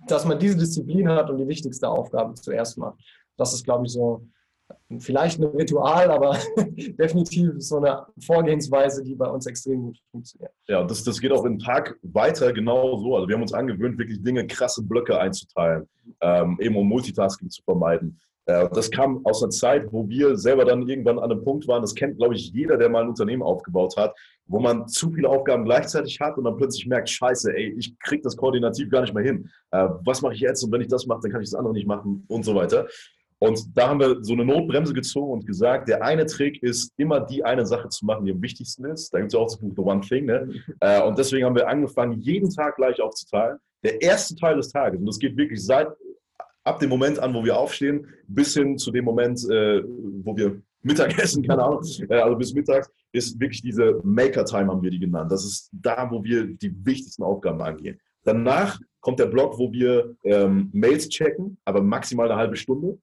dass 0.07 0.25
man 0.25 0.39
diese 0.39 0.57
Disziplin 0.57 1.09
hat 1.09 1.29
und 1.29 1.37
die 1.37 1.47
wichtigste 1.47 1.87
Aufgabe 1.87 2.33
zuerst 2.33 2.77
macht. 2.77 2.99
Das 3.37 3.53
ist, 3.53 3.63
glaube 3.63 3.85
ich, 3.85 3.91
so 3.91 4.25
vielleicht 4.99 5.39
ein 5.39 5.43
Ritual, 5.43 6.11
aber 6.11 6.37
definitiv 6.57 7.53
so 7.57 7.77
eine 7.77 8.05
Vorgehensweise, 8.25 9.03
die 9.03 9.15
bei 9.15 9.27
uns 9.27 9.45
extrem 9.45 9.81
gut 9.83 9.99
funktioniert. 10.11 10.51
Ja, 10.67 10.83
das, 10.83 11.03
das 11.03 11.19
geht 11.19 11.31
auch 11.31 11.45
im 11.45 11.59
Tag 11.59 11.97
weiter 12.01 12.51
genau 12.53 12.97
so. 12.97 13.15
Also 13.15 13.27
wir 13.27 13.35
haben 13.35 13.41
uns 13.41 13.53
angewöhnt, 13.53 13.97
wirklich 13.97 14.21
Dinge, 14.21 14.47
krasse 14.47 14.83
Blöcke 14.83 15.19
einzuteilen, 15.19 15.87
ähm, 16.21 16.57
eben 16.59 16.75
um 16.75 16.87
Multitasking 16.87 17.49
zu 17.49 17.61
vermeiden. 17.63 18.19
Äh, 18.45 18.67
das 18.73 18.89
kam 18.89 19.25
aus 19.25 19.41
einer 19.41 19.51
Zeit, 19.51 19.91
wo 19.91 20.07
wir 20.07 20.37
selber 20.37 20.65
dann 20.65 20.87
irgendwann 20.87 21.19
an 21.19 21.31
einem 21.31 21.43
Punkt 21.43 21.67
waren, 21.67 21.81
das 21.81 21.95
kennt, 21.95 22.17
glaube 22.17 22.35
ich, 22.35 22.51
jeder, 22.51 22.77
der 22.77 22.89
mal 22.89 23.03
ein 23.03 23.09
Unternehmen 23.09 23.43
aufgebaut 23.43 23.95
hat, 23.97 24.15
wo 24.47 24.59
man 24.59 24.87
zu 24.87 25.11
viele 25.11 25.29
Aufgaben 25.29 25.65
gleichzeitig 25.65 26.19
hat 26.19 26.37
und 26.37 26.43
dann 26.43 26.57
plötzlich 26.57 26.87
merkt, 26.87 27.09
scheiße, 27.09 27.53
ey, 27.55 27.75
ich 27.77 27.97
kriege 27.99 28.21
das 28.21 28.35
koordinativ 28.35 28.89
gar 28.89 29.01
nicht 29.01 29.13
mehr 29.13 29.23
hin. 29.23 29.49
Äh, 29.71 29.87
was 30.03 30.21
mache 30.21 30.33
ich 30.33 30.39
jetzt? 30.39 30.63
Und 30.63 30.71
wenn 30.71 30.81
ich 30.81 30.87
das 30.87 31.05
mache, 31.05 31.21
dann 31.23 31.31
kann 31.31 31.41
ich 31.41 31.49
das 31.49 31.57
andere 31.57 31.73
nicht 31.73 31.87
machen 31.87 32.25
und 32.27 32.43
so 32.43 32.55
weiter. 32.55 32.87
Und 33.43 33.75
da 33.75 33.89
haben 33.89 33.99
wir 33.99 34.23
so 34.23 34.33
eine 34.33 34.45
Notbremse 34.45 34.93
gezogen 34.93 35.31
und 35.31 35.47
gesagt, 35.47 35.87
der 35.87 36.03
eine 36.03 36.27
Trick 36.27 36.61
ist, 36.61 36.93
immer 36.97 37.21
die 37.21 37.43
eine 37.43 37.65
Sache 37.65 37.89
zu 37.89 38.05
machen, 38.05 38.23
die 38.23 38.31
am 38.31 38.41
wichtigsten 38.41 38.85
ist. 38.85 39.11
Da 39.11 39.17
gibt 39.17 39.29
es 39.29 39.33
ja 39.33 39.39
auch 39.39 39.47
das 39.47 39.57
Buch 39.57 39.73
The 39.75 39.81
One 39.81 40.01
Thing. 40.01 40.25
Ne? 40.25 40.47
Äh, 40.79 41.01
und 41.03 41.17
deswegen 41.17 41.45
haben 41.45 41.55
wir 41.55 41.67
angefangen, 41.67 42.19
jeden 42.21 42.49
Tag 42.49 42.75
gleich 42.75 42.99
aufzuteilen. 43.01 43.57
Der 43.83 44.01
erste 44.01 44.35
Teil 44.35 44.55
des 44.55 44.69
Tages, 44.69 44.99
und 44.99 45.05
das 45.05 45.19
geht 45.19 45.37
wirklich 45.37 45.63
seit 45.63 45.87
ab 46.63 46.79
dem 46.79 46.89
Moment 46.89 47.19
an, 47.19 47.33
wo 47.33 47.43
wir 47.43 47.57
aufstehen, 47.57 48.07
bis 48.27 48.53
hin 48.53 48.77
zu 48.77 48.91
dem 48.91 49.05
Moment, 49.05 49.39
äh, 49.49 49.83
wo 50.23 50.35
wir 50.35 50.61
Mittag 50.83 51.17
essen, 51.19 51.43
keine 51.43 51.63
Ahnung, 51.63 51.83
äh, 52.09 52.15
also 52.15 52.35
bis 52.35 52.53
mittags, 52.53 52.89
ist 53.11 53.39
wirklich 53.39 53.61
diese 53.61 53.99
Maker-Time, 54.03 54.67
haben 54.67 54.81
wir 54.81 54.89
die 54.89 54.99
genannt. 54.99 55.31
Das 55.31 55.43
ist 55.45 55.69
da, 55.71 56.09
wo 56.09 56.23
wir 56.23 56.45
die 56.45 56.73
wichtigsten 56.85 57.23
Aufgaben 57.23 57.61
angehen. 57.61 57.99
Danach 58.23 58.79
kommt 58.99 59.19
der 59.19 59.27
Block, 59.27 59.59
wo 59.59 59.71
wir 59.71 60.15
ähm, 60.23 60.69
Mails 60.73 61.09
checken, 61.09 61.57
aber 61.65 61.81
maximal 61.81 62.31
eine 62.31 62.39
halbe 62.39 62.55
Stunde. 62.55 62.97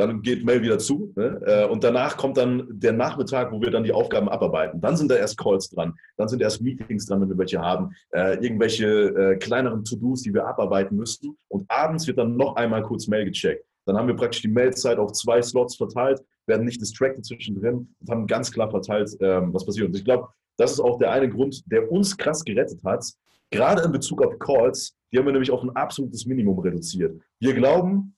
Dann 0.00 0.22
geht 0.22 0.46
Mail 0.46 0.62
wieder 0.62 0.78
zu. 0.78 1.12
Ne? 1.14 1.42
Äh, 1.44 1.66
und 1.66 1.84
danach 1.84 2.16
kommt 2.16 2.38
dann 2.38 2.66
der 2.70 2.94
Nachmittag, 2.94 3.52
wo 3.52 3.60
wir 3.60 3.70
dann 3.70 3.84
die 3.84 3.92
Aufgaben 3.92 4.30
abarbeiten. 4.30 4.80
Dann 4.80 4.96
sind 4.96 5.10
da 5.10 5.16
erst 5.16 5.36
Calls 5.36 5.68
dran. 5.68 5.92
Dann 6.16 6.26
sind 6.26 6.40
erst 6.40 6.62
Meetings 6.62 7.04
dran, 7.04 7.20
wenn 7.20 7.28
wir 7.28 7.36
welche 7.36 7.60
haben. 7.60 7.90
Äh, 8.10 8.42
irgendwelche 8.42 8.86
äh, 8.86 9.36
kleineren 9.36 9.84
To-Dos, 9.84 10.22
die 10.22 10.32
wir 10.32 10.46
abarbeiten 10.46 10.96
müssten. 10.96 11.36
Und 11.48 11.70
abends 11.70 12.06
wird 12.06 12.16
dann 12.16 12.34
noch 12.34 12.56
einmal 12.56 12.82
kurz 12.82 13.08
Mail 13.08 13.26
gecheckt. 13.26 13.62
Dann 13.84 13.98
haben 13.98 14.08
wir 14.08 14.16
praktisch 14.16 14.40
die 14.40 14.48
Mailzeit 14.48 14.96
auf 14.96 15.12
zwei 15.12 15.42
Slots 15.42 15.76
verteilt, 15.76 16.22
werden 16.46 16.64
nicht 16.64 16.80
distracted 16.80 17.26
zwischendrin 17.26 17.94
und 18.00 18.10
haben 18.10 18.26
ganz 18.26 18.50
klar 18.50 18.70
verteilt, 18.70 19.14
ähm, 19.20 19.52
was 19.52 19.66
passiert. 19.66 19.88
Und 19.88 19.96
ich 19.96 20.04
glaube, 20.04 20.28
das 20.56 20.72
ist 20.72 20.80
auch 20.80 20.98
der 20.98 21.10
eine 21.12 21.28
Grund, 21.28 21.62
der 21.70 21.92
uns 21.92 22.16
krass 22.16 22.42
gerettet 22.42 22.82
hat. 22.84 23.04
Gerade 23.50 23.82
in 23.82 23.92
Bezug 23.92 24.24
auf 24.24 24.38
Calls, 24.38 24.96
die 25.12 25.18
haben 25.18 25.26
wir 25.26 25.32
nämlich 25.32 25.50
auf 25.50 25.62
ein 25.62 25.76
absolutes 25.76 26.24
Minimum 26.24 26.58
reduziert. 26.60 27.20
Wir 27.38 27.52
glauben, 27.52 28.14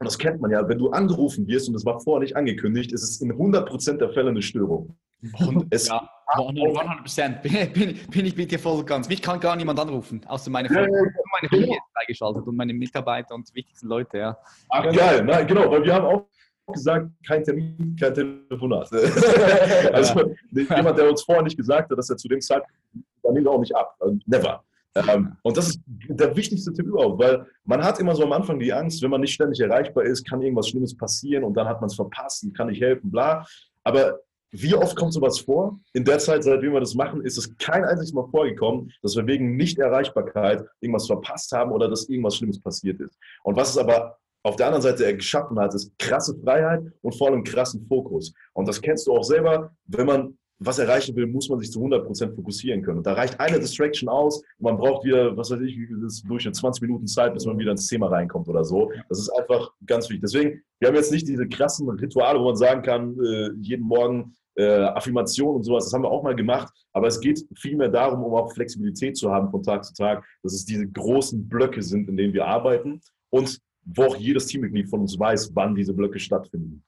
Und 0.00 0.06
das 0.06 0.18
kennt 0.18 0.40
man 0.40 0.50
ja, 0.50 0.68
wenn 0.68 0.78
du 0.78 0.90
angerufen 0.90 1.46
wirst 1.46 1.68
und 1.68 1.74
es 1.76 1.84
war 1.84 2.00
vorher 2.00 2.20
nicht 2.20 2.36
angekündigt, 2.36 2.92
ist 2.92 3.02
es 3.02 3.20
in 3.20 3.32
100% 3.32 3.98
der 3.98 4.10
Fälle 4.10 4.30
eine 4.30 4.42
Störung. 4.42 4.96
Und 5.38 5.66
es 5.70 5.88
ja, 5.88 6.08
100%. 6.34 7.40
Bin, 7.42 7.72
bin, 7.72 7.98
bin, 8.10 8.26
ich 8.26 8.36
mit 8.36 8.50
dir 8.50 8.58
voll 8.58 8.84
ganz. 8.84 9.08
Mich 9.08 9.22
kann 9.22 9.40
gar 9.40 9.56
niemand 9.56 9.78
anrufen, 9.78 10.20
außer 10.26 10.50
meine 10.50 10.68
Familie. 10.68 10.92
Ja, 10.92 11.04
ja, 11.04 11.22
meine 11.32 11.48
Familie 11.48 11.76
ist 11.76 11.92
freigeschaltet 11.94 12.46
und 12.46 12.56
meine 12.56 12.74
Mitarbeiter 12.74 13.34
und 13.34 13.54
wichtigsten 13.54 13.86
Leute, 13.86 14.18
ja. 14.18 14.36
Ach, 14.68 14.84
geil, 14.92 15.22
na, 15.24 15.42
genau, 15.42 15.70
weil 15.70 15.84
wir 15.84 15.94
haben 15.94 16.04
auch 16.04 16.26
gesagt, 16.72 17.08
kein 17.26 17.44
Termin, 17.44 17.96
kein 17.98 18.14
Telefonat. 18.14 18.90
also 19.92 20.34
jemand, 20.50 20.98
der 20.98 21.10
uns 21.10 21.22
vorher 21.22 21.44
nicht 21.44 21.56
gesagt 21.56 21.90
hat, 21.90 21.98
dass 21.98 22.10
er 22.10 22.16
zu 22.16 22.28
dem 22.28 22.40
Zeitpunkt, 22.40 22.74
dann 23.22 23.34
nimmt 23.34 23.46
er 23.46 23.52
auch 23.52 23.60
nicht 23.60 23.74
ab. 23.74 23.96
Never. 24.26 24.62
Ähm, 24.94 25.36
und 25.42 25.56
das 25.56 25.68
ist 25.68 25.80
der 25.86 26.36
wichtigste 26.36 26.72
Tipp 26.72 26.86
überhaupt, 26.86 27.18
weil 27.18 27.46
man 27.64 27.82
hat 27.82 27.98
immer 27.98 28.14
so 28.14 28.22
am 28.22 28.32
Anfang 28.32 28.58
die 28.58 28.72
Angst, 28.72 29.02
wenn 29.02 29.10
man 29.10 29.20
nicht 29.20 29.34
ständig 29.34 29.60
erreichbar 29.60 30.04
ist, 30.04 30.28
kann 30.28 30.40
irgendwas 30.42 30.68
Schlimmes 30.68 30.96
passieren 30.96 31.44
und 31.44 31.54
dann 31.54 31.66
hat 31.66 31.80
man 31.80 31.88
es 31.88 31.96
verpasst 31.96 32.44
und 32.44 32.56
kann 32.56 32.68
nicht 32.68 32.80
helfen, 32.80 33.10
bla. 33.10 33.44
Aber 33.82 34.20
wie 34.56 34.74
oft 34.74 34.94
kommt 34.94 35.12
sowas 35.12 35.40
vor? 35.40 35.80
In 35.94 36.04
der 36.04 36.20
Zeit, 36.20 36.44
seitdem 36.44 36.72
wir 36.72 36.80
das 36.80 36.94
machen, 36.94 37.24
ist 37.24 37.36
es 37.36 37.56
kein 37.58 37.84
einziges 37.84 38.12
Mal 38.12 38.28
vorgekommen, 38.30 38.92
dass 39.02 39.16
wir 39.16 39.26
wegen 39.26 39.56
Nicht-Erreichbarkeit 39.56 40.64
irgendwas 40.80 41.08
verpasst 41.08 41.50
haben 41.50 41.72
oder 41.72 41.88
dass 41.88 42.08
irgendwas 42.08 42.36
Schlimmes 42.36 42.60
passiert 42.60 43.00
ist. 43.00 43.18
Und 43.42 43.56
was 43.56 43.70
es 43.70 43.78
aber 43.78 44.16
auf 44.44 44.54
der 44.54 44.66
anderen 44.66 44.82
Seite 44.82 45.16
geschaffen 45.16 45.58
hat, 45.58 45.74
ist 45.74 45.90
krasse 45.98 46.38
Freiheit 46.44 46.84
und 47.02 47.16
vor 47.16 47.28
allem 47.28 47.42
krassen 47.42 47.84
Fokus. 47.88 48.32
Und 48.52 48.68
das 48.68 48.80
kennst 48.80 49.08
du 49.08 49.12
auch 49.12 49.24
selber, 49.24 49.74
wenn 49.86 50.06
man 50.06 50.38
was 50.64 50.78
erreichen 50.78 51.14
will, 51.16 51.26
muss 51.26 51.48
man 51.48 51.58
sich 51.58 51.70
zu 51.70 51.80
100% 51.80 52.34
fokussieren 52.34 52.82
können. 52.82 52.98
Und 52.98 53.06
da 53.06 53.14
reicht 53.14 53.38
eine 53.40 53.58
Distraction 53.58 54.08
aus 54.08 54.40
und 54.40 54.62
man 54.62 54.76
braucht 54.76 55.04
wieder, 55.04 55.36
was 55.36 55.50
weiß 55.50 55.60
ich, 55.60 55.78
das 56.02 56.22
durch 56.22 56.50
20 56.50 56.82
Minuten 56.82 57.06
Zeit, 57.06 57.34
bis 57.34 57.46
man 57.46 57.58
wieder 57.58 57.72
ins 57.72 57.86
Thema 57.86 58.08
reinkommt 58.08 58.48
oder 58.48 58.64
so. 58.64 58.90
Das 59.08 59.18
ist 59.18 59.30
einfach 59.30 59.70
ganz 59.86 60.08
wichtig. 60.08 60.22
Deswegen, 60.22 60.62
wir 60.78 60.88
haben 60.88 60.94
jetzt 60.94 61.12
nicht 61.12 61.28
diese 61.28 61.46
krassen 61.48 61.88
Rituale, 61.88 62.38
wo 62.38 62.44
man 62.44 62.56
sagen 62.56 62.82
kann, 62.82 63.16
äh, 63.22 63.50
jeden 63.60 63.84
Morgen 63.84 64.34
äh, 64.56 64.64
Affirmation 64.64 65.56
und 65.56 65.62
sowas, 65.64 65.84
das 65.84 65.92
haben 65.92 66.02
wir 66.02 66.10
auch 66.10 66.22
mal 66.22 66.36
gemacht, 66.36 66.72
aber 66.92 67.08
es 67.08 67.20
geht 67.20 67.44
vielmehr 67.56 67.88
darum, 67.88 68.22
um 68.22 68.34
auch 68.34 68.52
Flexibilität 68.52 69.16
zu 69.16 69.30
haben 69.30 69.50
von 69.50 69.62
Tag 69.62 69.84
zu 69.84 69.94
Tag, 69.94 70.24
dass 70.42 70.54
es 70.54 70.64
diese 70.64 70.86
großen 70.86 71.48
Blöcke 71.48 71.82
sind, 71.82 72.08
in 72.08 72.16
denen 72.16 72.32
wir 72.32 72.46
arbeiten 72.46 73.00
und 73.30 73.58
wo 73.84 74.04
auch 74.04 74.16
jedes 74.16 74.46
Teammitglied 74.46 74.88
von 74.88 75.00
uns 75.00 75.18
weiß, 75.18 75.50
wann 75.54 75.74
diese 75.74 75.92
Blöcke 75.92 76.18
stattfinden. 76.18 76.84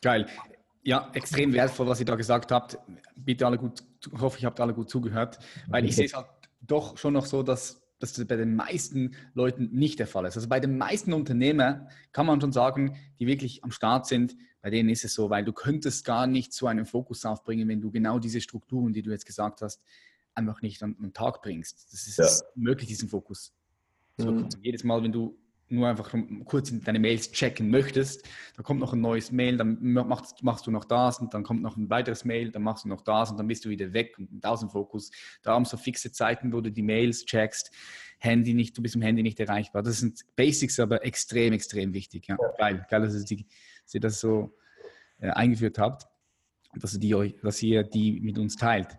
Geil. 0.00 0.26
Ja, 0.86 1.10
extrem 1.14 1.52
wertvoll, 1.52 1.88
was 1.88 1.98
ihr 1.98 2.06
da 2.06 2.14
gesagt 2.14 2.52
habt. 2.52 2.78
Bitte 3.16 3.44
alle 3.44 3.58
gut, 3.58 3.82
hoffe, 4.18 4.38
ich 4.38 4.44
habt 4.44 4.60
alle 4.60 4.72
gut 4.72 4.88
zugehört, 4.88 5.38
weil 5.68 5.84
ich 5.84 5.96
sehe 5.96 6.06
es 6.06 6.14
halt 6.14 6.26
doch 6.60 6.96
schon 6.96 7.12
noch 7.12 7.26
so, 7.26 7.42
dass 7.42 7.82
dass 7.98 8.12
das 8.12 8.26
bei 8.26 8.36
den 8.36 8.54
meisten 8.54 9.16
Leuten 9.34 9.70
nicht 9.72 9.98
der 9.98 10.06
Fall 10.06 10.26
ist. 10.26 10.36
Also 10.36 10.48
bei 10.48 10.60
den 10.60 10.76
meisten 10.76 11.12
Unternehmern 11.12 11.88
kann 12.12 12.26
man 12.26 12.40
schon 12.40 12.52
sagen, 12.52 12.96
die 13.18 13.26
wirklich 13.26 13.64
am 13.64 13.70
Start 13.70 14.06
sind, 14.06 14.36
bei 14.60 14.70
denen 14.70 14.88
ist 14.90 15.04
es 15.04 15.14
so, 15.14 15.30
weil 15.30 15.44
du 15.44 15.52
könntest 15.52 16.04
gar 16.04 16.26
nicht 16.26 16.52
so 16.52 16.66
einen 16.66 16.84
Fokus 16.84 17.24
aufbringen, 17.24 17.68
wenn 17.68 17.80
du 17.80 17.90
genau 17.90 18.18
diese 18.18 18.40
Strukturen, 18.40 18.92
die 18.92 19.02
du 19.02 19.10
jetzt 19.10 19.24
gesagt 19.24 19.62
hast, 19.62 19.82
einfach 20.34 20.60
nicht 20.60 20.82
an 20.82 20.94
den 21.00 21.14
Tag 21.14 21.40
bringst. 21.40 21.90
Das 21.90 22.06
ist 22.06 22.18
ja. 22.18 22.46
möglich, 22.54 22.88
diesen 22.88 23.08
Fokus. 23.08 23.54
So, 24.18 24.30
mhm. 24.30 24.48
Jedes 24.60 24.84
Mal, 24.84 25.02
wenn 25.02 25.12
du 25.12 25.38
nur 25.68 25.88
einfach 25.88 26.14
kurz 26.44 26.70
in 26.70 26.82
deine 26.82 27.00
Mails 27.00 27.32
checken 27.32 27.70
möchtest, 27.70 28.28
dann 28.54 28.64
kommt 28.64 28.80
noch 28.80 28.92
ein 28.92 29.00
neues 29.00 29.32
Mail, 29.32 29.56
dann 29.56 29.78
machst, 29.80 30.42
machst, 30.42 30.66
du 30.66 30.70
noch 30.70 30.84
das 30.84 31.18
und 31.18 31.34
dann 31.34 31.42
kommt 31.42 31.62
noch 31.62 31.76
ein 31.76 31.90
weiteres 31.90 32.24
Mail, 32.24 32.50
dann 32.50 32.62
machst 32.62 32.84
du 32.84 32.88
noch 32.88 33.00
das 33.00 33.30
und 33.30 33.36
dann 33.36 33.48
bist 33.48 33.64
du 33.64 33.68
wieder 33.68 33.92
weg 33.92 34.16
und 34.18 34.28
da 34.32 34.54
im 34.60 34.70
Fokus. 34.70 35.10
Darum 35.42 35.64
so 35.64 35.76
fixe 35.76 36.12
Zeiten, 36.12 36.52
wo 36.52 36.60
du 36.60 36.70
die 36.70 36.82
Mails 36.82 37.24
checkst, 37.24 37.72
Handy 38.18 38.54
nicht, 38.54 38.76
du 38.76 38.82
bist 38.82 38.94
im 38.94 39.02
Handy 39.02 39.22
nicht 39.22 39.40
erreichbar. 39.40 39.82
Das 39.82 39.98
sind 39.98 40.24
Basics, 40.36 40.80
aber 40.80 41.04
extrem, 41.04 41.52
extrem 41.52 41.92
wichtig. 41.92 42.28
Ja. 42.28 42.36
Geil, 42.58 42.86
geil, 42.88 43.02
dass 43.02 43.30
ihr, 43.30 43.44
dass 43.84 43.94
ihr 43.94 44.00
das 44.00 44.20
so 44.20 44.56
äh, 45.18 45.30
eingeführt 45.30 45.78
habt 45.78 46.06
und 46.72 46.82
dass 46.82 46.94
ihr, 46.94 47.00
die, 47.00 47.36
dass 47.42 47.62
ihr 47.62 47.82
die 47.82 48.20
mit 48.20 48.38
uns 48.38 48.56
teilt. 48.56 48.96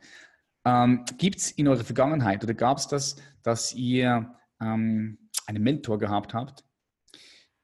Ähm, 0.66 1.06
Gibt 1.18 1.40
es 1.40 1.52
in 1.52 1.68
eurer 1.68 1.84
Vergangenheit 1.84 2.44
oder 2.44 2.54
gab 2.54 2.78
es 2.78 2.88
das, 2.88 3.16
dass 3.42 3.74
ihr 3.74 4.36
ähm, 4.62 5.18
einen 5.48 5.64
Mentor 5.64 5.98
gehabt 5.98 6.34
habt, 6.34 6.64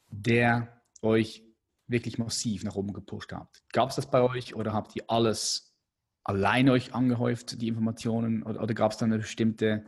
der 0.07 0.81
euch 1.01 1.43
wirklich 1.87 2.17
massiv 2.17 2.63
nach 2.63 2.75
oben 2.75 2.93
gepusht 2.93 3.31
hat. 3.33 3.63
Gab 3.71 3.89
es 3.89 3.95
das 3.95 4.09
bei 4.09 4.21
euch 4.21 4.55
oder 4.55 4.73
habt 4.73 4.95
ihr 4.95 5.03
alles 5.07 5.75
allein 6.23 6.69
euch 6.69 6.93
angehäuft, 6.93 7.61
die 7.61 7.67
Informationen, 7.67 8.43
oder, 8.43 8.61
oder 8.61 8.73
gab 8.73 8.91
es 8.93 8.97
dann 8.97 9.11
eine 9.11 9.21
bestimmte, 9.21 9.85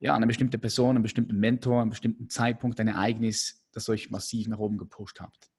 ja, 0.00 0.14
eine 0.14 0.26
bestimmte 0.26 0.58
Person, 0.58 0.96
einen 0.96 1.02
bestimmten 1.02 1.38
Mentor, 1.38 1.80
einen 1.80 1.90
bestimmten 1.90 2.28
Zeitpunkt, 2.28 2.80
ein 2.80 2.88
Ereignis, 2.88 3.64
das 3.72 3.88
euch 3.88 4.10
massiv 4.10 4.48
nach 4.48 4.58
oben 4.58 4.76
gepusht 4.76 5.20
habt? 5.20 5.50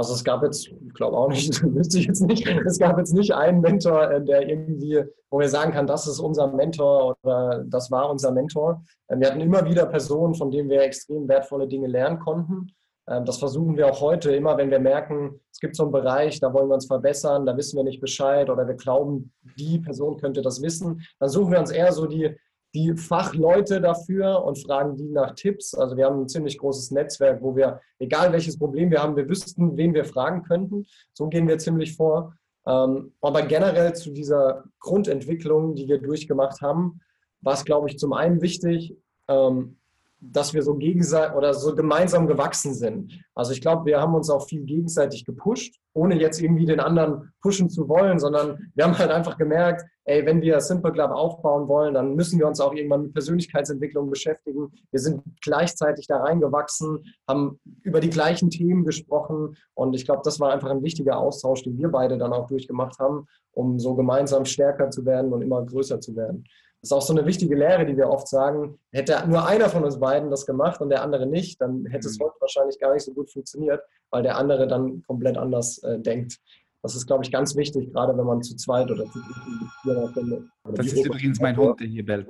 Also 0.00 0.14
es 0.14 0.24
gab 0.24 0.42
jetzt, 0.42 0.68
ich 0.68 0.94
glaube 0.94 1.14
auch 1.14 1.28
nicht, 1.28 1.62
wüsste 1.74 1.98
ich 1.98 2.06
jetzt 2.06 2.22
nicht, 2.22 2.48
es 2.64 2.78
gab 2.78 2.96
jetzt 2.96 3.12
nicht 3.12 3.34
einen 3.34 3.60
Mentor, 3.60 4.10
äh, 4.10 4.24
der 4.24 4.48
irgendwie, 4.48 5.04
wo 5.28 5.40
wir 5.40 5.48
sagen 5.50 5.72
kann, 5.72 5.86
das 5.86 6.06
ist 6.06 6.20
unser 6.20 6.46
Mentor 6.46 7.18
oder 7.22 7.62
das 7.66 7.90
war 7.90 8.08
unser 8.08 8.32
Mentor. 8.32 8.82
Äh, 9.08 9.20
wir 9.20 9.26
hatten 9.26 9.42
immer 9.42 9.62
wieder 9.66 9.84
Personen, 9.84 10.34
von 10.34 10.50
denen 10.50 10.70
wir 10.70 10.80
extrem 10.80 11.28
wertvolle 11.28 11.68
Dinge 11.68 11.86
lernen 11.86 12.18
konnten. 12.18 12.72
Ähm, 13.08 13.26
das 13.26 13.36
versuchen 13.36 13.76
wir 13.76 13.88
auch 13.88 14.00
heute 14.00 14.34
immer, 14.34 14.56
wenn 14.56 14.70
wir 14.70 14.78
merken, 14.78 15.38
es 15.52 15.60
gibt 15.60 15.76
so 15.76 15.82
einen 15.82 15.92
Bereich, 15.92 16.40
da 16.40 16.50
wollen 16.54 16.68
wir 16.68 16.76
uns 16.76 16.86
verbessern, 16.86 17.44
da 17.44 17.54
wissen 17.58 17.76
wir 17.76 17.84
nicht 17.84 18.00
Bescheid 18.00 18.48
oder 18.48 18.66
wir 18.66 18.76
glauben, 18.76 19.34
die 19.58 19.80
Person 19.80 20.16
könnte 20.16 20.40
das 20.40 20.62
wissen. 20.62 21.02
Dann 21.18 21.28
suchen 21.28 21.52
wir 21.52 21.60
uns 21.60 21.72
eher 21.72 21.92
so 21.92 22.06
die 22.06 22.34
die 22.74 22.94
Fachleute 22.94 23.80
dafür 23.80 24.44
und 24.44 24.58
fragen 24.58 24.96
die 24.96 25.08
nach 25.08 25.34
Tipps. 25.34 25.74
Also 25.74 25.96
wir 25.96 26.06
haben 26.06 26.22
ein 26.22 26.28
ziemlich 26.28 26.58
großes 26.58 26.92
Netzwerk, 26.92 27.42
wo 27.42 27.56
wir, 27.56 27.80
egal 27.98 28.32
welches 28.32 28.58
Problem 28.58 28.90
wir 28.90 29.02
haben, 29.02 29.16
wir 29.16 29.28
wüssten, 29.28 29.76
wen 29.76 29.94
wir 29.94 30.04
fragen 30.04 30.42
könnten. 30.42 30.86
So 31.12 31.28
gehen 31.28 31.48
wir 31.48 31.58
ziemlich 31.58 31.96
vor. 31.96 32.34
Ähm, 32.66 33.12
aber 33.20 33.42
generell 33.42 33.94
zu 33.94 34.12
dieser 34.12 34.64
Grundentwicklung, 34.78 35.74
die 35.74 35.88
wir 35.88 35.98
durchgemacht 35.98 36.60
haben, 36.60 37.00
war 37.40 37.54
es, 37.54 37.64
glaube 37.64 37.88
ich, 37.88 37.98
zum 37.98 38.12
einen 38.12 38.40
wichtig, 38.42 38.96
ähm, 39.28 39.79
dass 40.20 40.52
wir 40.52 40.62
so 40.62 40.74
gegenseitig 40.74 41.34
oder 41.34 41.54
so 41.54 41.74
gemeinsam 41.74 42.26
gewachsen 42.26 42.74
sind. 42.74 43.18
Also 43.34 43.52
ich 43.52 43.60
glaube, 43.60 43.86
wir 43.86 44.00
haben 44.00 44.14
uns 44.14 44.28
auch 44.28 44.46
viel 44.46 44.64
gegenseitig 44.64 45.24
gepusht, 45.24 45.76
ohne 45.94 46.20
jetzt 46.20 46.40
irgendwie 46.40 46.66
den 46.66 46.78
anderen 46.78 47.32
pushen 47.40 47.70
zu 47.70 47.88
wollen, 47.88 48.18
sondern 48.18 48.70
wir 48.74 48.84
haben 48.84 48.98
halt 48.98 49.10
einfach 49.10 49.38
gemerkt, 49.38 49.84
ey, 50.04 50.26
wenn 50.26 50.42
wir 50.42 50.60
Simple 50.60 50.92
Club 50.92 51.10
aufbauen 51.10 51.68
wollen, 51.68 51.94
dann 51.94 52.14
müssen 52.14 52.38
wir 52.38 52.46
uns 52.46 52.60
auch 52.60 52.74
irgendwann 52.74 53.02
mit 53.02 53.12
Persönlichkeitsentwicklung 53.14 54.10
beschäftigen. 54.10 54.70
Wir 54.90 55.00
sind 55.00 55.22
gleichzeitig 55.42 56.06
da 56.06 56.18
reingewachsen, 56.18 57.04
haben 57.26 57.58
über 57.82 58.00
die 58.00 58.10
gleichen 58.10 58.50
Themen 58.50 58.84
gesprochen 58.84 59.56
und 59.74 59.94
ich 59.94 60.04
glaube, 60.04 60.22
das 60.24 60.38
war 60.38 60.52
einfach 60.52 60.70
ein 60.70 60.82
wichtiger 60.82 61.18
Austausch, 61.18 61.62
den 61.62 61.78
wir 61.78 61.88
beide 61.88 62.18
dann 62.18 62.32
auch 62.32 62.46
durchgemacht 62.46 62.98
haben, 62.98 63.26
um 63.52 63.78
so 63.78 63.94
gemeinsam 63.94 64.44
stärker 64.44 64.90
zu 64.90 65.06
werden 65.06 65.32
und 65.32 65.42
immer 65.42 65.64
größer 65.64 66.00
zu 66.00 66.14
werden. 66.14 66.44
Das 66.82 66.88
ist 66.88 66.92
auch 66.92 67.02
so 67.02 67.12
eine 67.14 67.26
wichtige 67.26 67.54
Lehre, 67.56 67.84
die 67.84 67.96
wir 67.96 68.08
oft 68.08 68.26
sagen. 68.26 68.78
Hätte 68.90 69.22
nur 69.28 69.46
einer 69.46 69.68
von 69.68 69.84
uns 69.84 70.00
beiden 70.00 70.30
das 70.30 70.46
gemacht 70.46 70.80
und 70.80 70.88
der 70.88 71.02
andere 71.02 71.26
nicht, 71.26 71.60
dann 71.60 71.84
hätte 71.86 72.08
es 72.08 72.18
mhm. 72.18 72.24
heute 72.24 72.36
wahrscheinlich 72.40 72.78
gar 72.78 72.94
nicht 72.94 73.04
so 73.04 73.12
gut 73.12 73.30
funktioniert, 73.30 73.82
weil 74.10 74.22
der 74.22 74.36
andere 74.36 74.66
dann 74.66 75.02
komplett 75.02 75.36
anders 75.36 75.78
äh, 75.82 75.98
denkt. 75.98 76.38
Das 76.82 76.96
ist, 76.96 77.06
glaube 77.06 77.22
ich, 77.22 77.30
ganz 77.30 77.54
wichtig, 77.56 77.92
gerade 77.92 78.16
wenn 78.16 78.24
man 78.24 78.42
zu 78.42 78.56
zweit 78.56 78.90
oder 78.90 79.04
zu 79.04 79.18
dritt 79.18 80.12
findet. 80.14 80.44
Das 80.64 80.86
ist 80.86 81.04
übrigens 81.04 81.38
mein 81.38 81.56
Hund, 81.56 81.78
der 81.78 81.88
hier 81.88 82.04
bellt. 82.04 82.26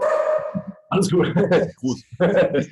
Alles 0.88 1.10
gut. 1.10 1.32
gut. 1.80 1.98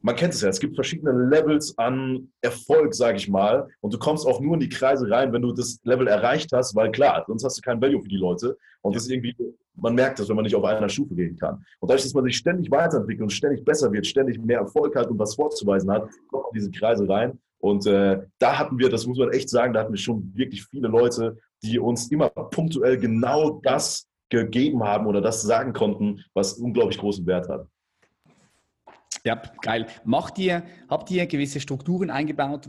man 0.00 0.14
kennt 0.14 0.34
es 0.34 0.42
ja, 0.42 0.48
es 0.48 0.60
gibt 0.60 0.76
verschiedene 0.76 1.12
Levels 1.12 1.76
an 1.76 2.30
Erfolg, 2.40 2.94
sage 2.94 3.16
ich 3.16 3.28
mal. 3.28 3.68
Und 3.80 3.92
du 3.92 3.98
kommst 3.98 4.26
auch 4.26 4.40
nur 4.40 4.54
in 4.54 4.60
die 4.60 4.68
Kreise 4.68 5.10
rein, 5.10 5.32
wenn 5.32 5.42
du 5.42 5.52
das 5.52 5.78
Level 5.82 6.06
erreicht 6.06 6.50
hast, 6.52 6.74
weil 6.76 6.90
klar, 6.92 7.24
sonst 7.26 7.44
hast 7.44 7.58
du 7.58 7.62
kein 7.62 7.80
Value 7.80 8.00
für 8.02 8.08
die 8.08 8.16
Leute. 8.16 8.56
Und 8.82 8.94
das 8.94 9.08
irgendwie, 9.08 9.34
man 9.74 9.94
merkt 9.94 10.18
das, 10.18 10.28
wenn 10.28 10.36
man 10.36 10.44
nicht 10.44 10.54
auf 10.54 10.64
einer 10.64 10.88
Stufe 10.88 11.14
gehen 11.14 11.36
kann. 11.36 11.64
Und 11.80 11.90
dadurch, 11.90 12.04
dass 12.04 12.14
man 12.14 12.24
sich 12.24 12.36
ständig 12.36 12.70
weiterentwickelt 12.70 13.22
und 13.22 13.30
ständig 13.30 13.64
besser 13.64 13.92
wird, 13.92 14.06
ständig 14.06 14.38
mehr 14.38 14.60
Erfolg 14.60 14.94
hat 14.94 15.08
und 15.08 15.18
was 15.18 15.34
vorzuweisen 15.34 15.90
hat, 15.90 16.02
kommt 16.28 16.44
man 16.44 16.52
in 16.52 16.60
diese 16.60 16.70
Kreise 16.70 17.08
rein. 17.08 17.38
Und 17.58 17.86
äh, 17.86 18.20
da 18.38 18.58
hatten 18.58 18.78
wir, 18.78 18.88
das 18.88 19.06
muss 19.06 19.18
man 19.18 19.32
echt 19.32 19.50
sagen, 19.50 19.72
da 19.72 19.80
hatten 19.80 19.92
wir 19.92 19.98
schon 19.98 20.32
wirklich 20.34 20.64
viele 20.64 20.86
Leute, 20.86 21.38
die 21.64 21.80
uns 21.80 22.08
immer 22.12 22.28
punktuell 22.28 22.98
genau 22.98 23.60
das 23.64 24.06
gegeben 24.30 24.84
haben 24.84 25.06
oder 25.06 25.20
das 25.20 25.42
sagen 25.42 25.72
konnten, 25.72 26.22
was 26.34 26.52
unglaublich 26.52 26.98
großen 26.98 27.26
Wert 27.26 27.48
hat. 27.48 27.66
Ja, 29.24 29.40
geil. 29.62 29.86
Macht 30.04 30.38
ihr, 30.38 30.62
habt 30.88 31.10
ihr 31.10 31.26
gewisse 31.26 31.60
Strukturen 31.60 32.10
eingebaut, 32.10 32.68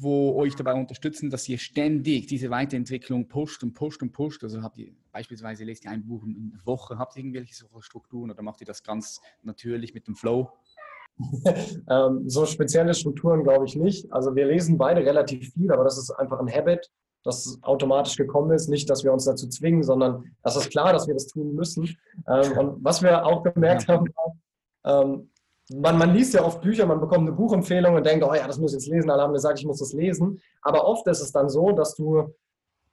wo 0.00 0.36
euch 0.36 0.54
dabei 0.54 0.74
unterstützen, 0.74 1.30
dass 1.30 1.48
ihr 1.48 1.58
ständig 1.58 2.26
diese 2.26 2.50
Weiterentwicklung 2.50 3.28
pusht 3.28 3.62
und 3.62 3.74
pusht 3.74 4.02
und 4.02 4.12
pusht? 4.12 4.42
Also 4.44 4.62
habt 4.62 4.78
ihr 4.78 4.92
beispielsweise 5.12 5.64
lest 5.64 5.84
ihr 5.84 5.90
ein 5.90 6.06
Buch 6.06 6.24
in 6.24 6.52
der 6.52 6.66
Woche, 6.66 6.98
habt 6.98 7.16
ihr 7.16 7.24
irgendwelche 7.24 7.54
Strukturen 7.80 8.30
oder 8.30 8.42
macht 8.42 8.60
ihr 8.60 8.66
das 8.66 8.82
ganz 8.82 9.20
natürlich 9.42 9.94
mit 9.94 10.06
dem 10.06 10.14
Flow? 10.14 10.52
ähm, 11.90 12.28
so 12.28 12.46
spezielle 12.46 12.94
Strukturen 12.94 13.42
glaube 13.42 13.64
ich 13.64 13.74
nicht. 13.74 14.12
Also 14.12 14.36
wir 14.36 14.46
lesen 14.46 14.78
beide 14.78 15.04
relativ 15.04 15.52
viel, 15.52 15.72
aber 15.72 15.84
das 15.84 15.98
ist 15.98 16.10
einfach 16.12 16.38
ein 16.38 16.52
Habit, 16.52 16.90
das 17.24 17.58
automatisch 17.62 18.16
gekommen 18.16 18.52
ist. 18.52 18.68
Nicht, 18.68 18.88
dass 18.88 19.02
wir 19.02 19.12
uns 19.12 19.24
dazu 19.24 19.48
zwingen, 19.48 19.82
sondern 19.82 20.36
das 20.42 20.56
ist 20.56 20.70
klar, 20.70 20.92
dass 20.92 21.08
wir 21.08 21.14
das 21.14 21.26
tun 21.26 21.54
müssen. 21.54 21.96
Ähm, 22.28 22.52
und 22.58 22.84
was 22.84 23.02
wir 23.02 23.26
auch 23.26 23.42
gemerkt 23.42 23.88
haben, 23.88 24.06
ähm, 24.84 25.30
man, 25.74 25.98
man 25.98 26.14
liest 26.14 26.34
ja 26.34 26.44
oft 26.44 26.60
Bücher, 26.60 26.86
man 26.86 27.00
bekommt 27.00 27.26
eine 27.26 27.32
Buchempfehlung 27.32 27.94
und 27.94 28.06
denkt, 28.06 28.24
oh 28.24 28.34
ja, 28.34 28.46
das 28.46 28.58
muss 28.58 28.72
ich 28.72 28.80
jetzt 28.80 28.88
lesen, 28.88 29.10
alle 29.10 29.22
haben 29.22 29.32
gesagt, 29.32 29.58
ich 29.58 29.66
muss 29.66 29.78
das 29.78 29.92
lesen. 29.92 30.40
Aber 30.62 30.86
oft 30.86 31.06
ist 31.06 31.20
es 31.20 31.32
dann 31.32 31.48
so, 31.48 31.72
dass 31.72 31.94
du 31.94 32.34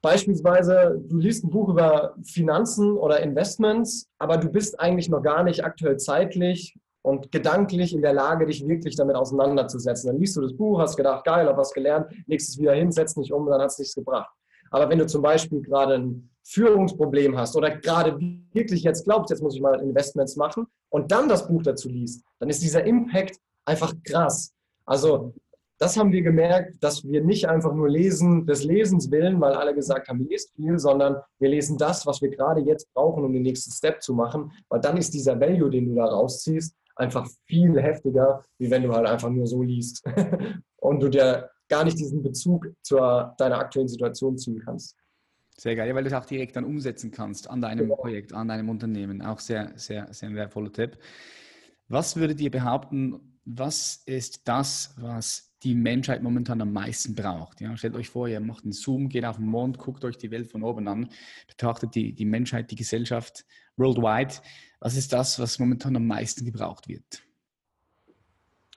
beispielsweise, 0.02 1.02
du 1.08 1.18
liest 1.18 1.44
ein 1.44 1.50
Buch 1.50 1.70
über 1.70 2.16
Finanzen 2.24 2.98
oder 2.98 3.22
Investments, 3.22 4.08
aber 4.20 4.38
du 4.38 4.50
bist 4.50 4.80
eigentlich 4.80 5.10
noch 5.10 5.24
gar 5.24 5.44
nicht 5.44 5.64
aktuell 5.64 5.98
zeitlich 5.98 6.78
und 7.02 7.32
gedanklich 7.32 7.94
in 7.94 8.02
der 8.02 8.14
Lage, 8.14 8.46
dich 8.46 8.68
wirklich 8.68 8.96
damit 8.96 9.16
auseinanderzusetzen. 9.16 10.08
Dann 10.10 10.20
liest 10.20 10.36
du 10.36 10.42
das 10.42 10.56
Buch, 10.56 10.80
hast 10.80 10.98
gedacht, 10.98 11.24
geil, 11.24 11.48
hab 11.48 11.58
was 11.58 11.72
gelernt, 11.72 12.08
legst 12.28 12.50
es 12.50 12.58
wieder 12.60 12.74
hin, 12.74 12.92
setzt 12.92 13.18
nicht 13.18 13.32
um, 13.32 13.48
dann 13.48 13.62
hat 13.62 13.70
es 13.70 13.80
nichts 13.80 13.96
gebracht. 13.96 14.30
Aber 14.70 14.90
wenn 14.90 15.00
du 15.00 15.08
zum 15.08 15.22
Beispiel 15.22 15.62
gerade 15.62 15.96
ein 15.96 16.30
Führungsproblem 16.46 17.38
hast 17.38 17.56
oder 17.56 17.76
gerade 17.76 18.20
wirklich 18.54 18.84
jetzt 18.84 19.04
glaubst, 19.06 19.32
jetzt 19.32 19.42
muss 19.42 19.56
ich 19.56 19.62
mal 19.62 19.80
Investments 19.82 20.36
machen 20.36 20.68
und 20.90 21.12
dann 21.12 21.28
das 21.28 21.48
Buch 21.48 21.64
dazu 21.64 21.90
liest, 21.90 22.24
dann 22.40 22.50
ist 22.50 22.62
dieser 22.62 22.86
Impact 22.86 23.40
einfach 23.66 23.94
krass. 24.04 24.54
Also 24.86 25.34
das 25.80 25.98
haben 25.98 26.12
wir 26.12 26.22
gemerkt, 26.22 26.82
dass 26.82 27.04
wir 27.04 27.22
nicht 27.24 27.50
einfach 27.50 27.74
nur 27.74 27.90
lesen 27.90 28.46
des 28.46 28.64
Lesens 28.64 29.12
willen, 29.12 29.42
weil 29.42 29.54
alle 29.54 29.74
gesagt 29.74 30.08
haben, 30.08 30.26
lest 30.30 30.56
viel, 30.56 30.80
sondern 30.80 31.18
wir 31.40 31.50
lesen 31.50 31.78
das, 31.78 32.06
was 32.06 32.22
wir 32.22 32.30
gerade 32.30 32.62
jetzt 32.62 32.94
brauchen, 32.94 33.26
um 33.26 33.34
den 33.34 33.42
nächsten 33.42 33.72
Step 33.72 34.02
zu 34.02 34.14
machen, 34.14 34.52
weil 34.70 34.80
dann 34.80 34.98
ist 34.98 35.14
dieser 35.14 35.40
Value, 35.40 35.70
den 35.70 35.90
du 35.90 35.96
da 35.96 36.06
rausziehst, 36.06 36.76
einfach 36.96 37.28
viel 37.46 37.82
heftiger, 37.82 38.42
wie 38.58 38.70
wenn 38.72 38.84
du 38.84 38.94
halt 38.94 39.08
einfach 39.08 39.30
nur 39.30 39.48
so 39.48 39.64
liest 39.64 40.04
und 40.78 41.02
du 41.02 41.10
dir 41.10 41.50
gar 41.68 41.84
nicht 41.84 42.00
diesen 42.00 42.22
Bezug 42.22 42.68
zu 42.84 42.96
deiner 43.38 43.58
aktuellen 43.58 43.88
Situation 43.88 44.38
ziehen 44.38 44.62
kannst. 44.64 44.96
Sehr 45.58 45.76
geil, 45.76 45.96
weil 45.96 46.04
du 46.04 46.10
es 46.10 46.14
auch 46.14 46.26
direkt 46.26 46.56
dann 46.56 46.66
umsetzen 46.66 47.12
kannst 47.12 47.50
an 47.50 47.62
deinem 47.62 47.86
genau. 47.86 47.96
Projekt, 47.96 48.34
an 48.34 48.48
deinem 48.48 48.70
Unternehmen. 48.70 49.22
Auch 49.22 49.40
sehr, 49.40 49.72
sehr, 49.78 50.14
sehr 50.14 50.34
wertvoller 50.34 50.72
Tipp. 50.72 50.98
Was 51.88 52.16
würdet 52.18 52.42
ihr 52.42 52.52
behaupten, 52.52 53.40
was 53.46 54.02
ist 54.06 54.48
das, 54.48 54.96
was 54.98 55.56
die 55.64 55.76
Menschheit 55.76 56.24
momentan 56.24 56.62
am 56.62 56.74
meisten 56.74 57.16
braucht? 57.16 57.62
Ja, 57.62 57.78
stellt 57.78 57.96
euch 57.96 58.10
vor, 58.10 58.28
ihr 58.28 58.40
macht 58.40 58.64
einen 58.64 58.74
Zoom, 58.74 59.08
geht 59.08 59.24
auf 59.24 59.38
den 59.38 59.46
Mond, 59.46 59.78
guckt 59.78 60.04
euch 60.04 60.18
die 60.18 60.32
Welt 60.32 60.52
von 60.52 60.64
oben 60.64 60.88
an, 60.88 61.10
betrachtet 61.48 61.96
die, 61.96 62.14
die 62.14 62.26
Menschheit, 62.26 62.72
die 62.72 62.76
Gesellschaft 62.76 63.46
worldwide. 63.78 64.34
Was 64.80 64.98
ist 64.98 65.14
das, 65.14 65.40
was 65.40 65.60
momentan 65.60 65.96
am 65.96 66.08
meisten 66.08 66.44
gebraucht 66.44 66.88
wird? 66.88 67.24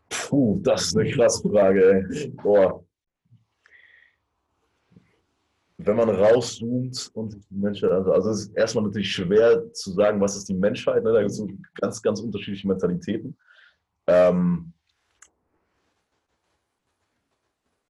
Puh, 0.08 0.60
das 0.62 0.86
ist 0.86 0.96
eine 0.96 1.10
krasse 1.10 1.48
Frage. 1.48 2.06
Ey. 2.10 2.28
Boah. 2.42 2.84
Wenn 5.80 5.96
man 5.96 6.10
rauszoomt 6.10 7.10
und 7.14 7.34
die 7.34 7.54
Menschheit, 7.54 7.92
also, 7.92 8.12
also 8.12 8.30
es 8.30 8.40
ist 8.40 8.56
erstmal 8.56 8.84
natürlich 8.84 9.12
schwer 9.12 9.72
zu 9.72 9.92
sagen, 9.92 10.20
was 10.20 10.36
ist 10.36 10.48
die 10.48 10.54
Menschheit. 10.54 11.04
Ne? 11.04 11.12
Da 11.12 11.20
gibt 11.20 11.30
es 11.30 11.36
so 11.36 11.48
ganz, 11.80 12.02
ganz 12.02 12.20
unterschiedliche 12.20 12.66
Mentalitäten. 12.66 13.36
Ähm, 14.08 14.72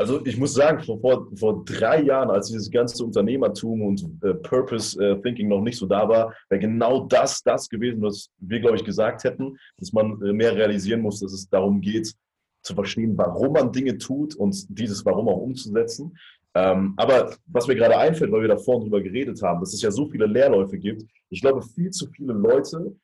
also 0.01 0.24
ich 0.24 0.36
muss 0.36 0.55
sagen, 0.55 0.80
vor, 0.84 1.28
vor, 1.34 1.64
drei 1.64 2.03
Jahren, 2.03 2.30
als 2.30 2.49
dieses 2.49 2.70
ganze 2.70 3.05
Unternehmertum 3.05 3.82
und 3.82 4.05
äh, 4.22 4.34
Purpose 4.34 5.03
äh, 5.03 5.20
Thinking 5.22 5.49
noch 5.49 5.61
nicht 5.61 5.76
so 5.76 5.86
da 5.86 6.09
war, 6.09 6.32
wäre 6.49 6.61
genau 6.61 7.07
das 7.07 7.43
das 7.43 7.68
gewesen, 7.68 8.01
was 8.01 8.30
wir, 8.39 8.61
glaube 8.61 8.76
ich, 8.76 8.84
gesagt 8.84 9.24
hätten, 9.24 9.59
dass 9.76 9.93
man 9.93 10.22
äh, 10.22 10.32
mehr 10.32 10.55
realisieren 10.55 11.01
muss, 11.01 11.18
dass 11.18 11.32
es 11.32 11.49
darum 11.49 11.80
geht, 11.80 12.14
zu 12.62 12.74
verstehen, 12.74 13.16
warum 13.18 13.55
man 13.55 13.72
Dinge 13.72 13.99
tut 13.99 14.36
und 14.36 14.66
dieses 14.68 15.05
Warum 15.05 15.28
auch 15.28 15.39
umzusetzen. 15.39 16.16
Ähm, 16.55 16.94
aber 16.96 17.34
was 17.46 17.66
mir 17.66 17.76
gerade 17.76 17.96
einfällt, 17.96 18.32
weil 18.32 18.42
wir 18.42 18.49
da 18.49 18.57
vorhin 18.57 18.84
drüber 18.84 19.03
geredet 19.03 19.40
haben, 19.42 19.61
dass 19.61 19.74
es 19.74 19.82
ja 19.82 19.90
so 19.90 20.07
viele 20.07 20.26
Lehrläufe 20.26 20.78
gibt, 20.78 21.05
ich 21.28 21.40
glaube, 21.40 21.62
viel 21.62 21.90
zu 21.90 22.09
viele 22.09 22.32
Leute 22.32 22.96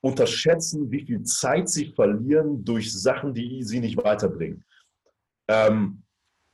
unterschätzen, 0.00 0.90
wie 0.90 1.04
viel 1.04 1.22
Zeit 1.22 1.68
sie 1.68 1.86
verlieren 1.86 2.64
durch 2.64 2.92
Sachen, 2.92 3.34
die 3.34 3.62
sie 3.62 3.80
nicht 3.80 3.96
weiterbringen. 3.96 4.64
Ähm, 5.48 6.02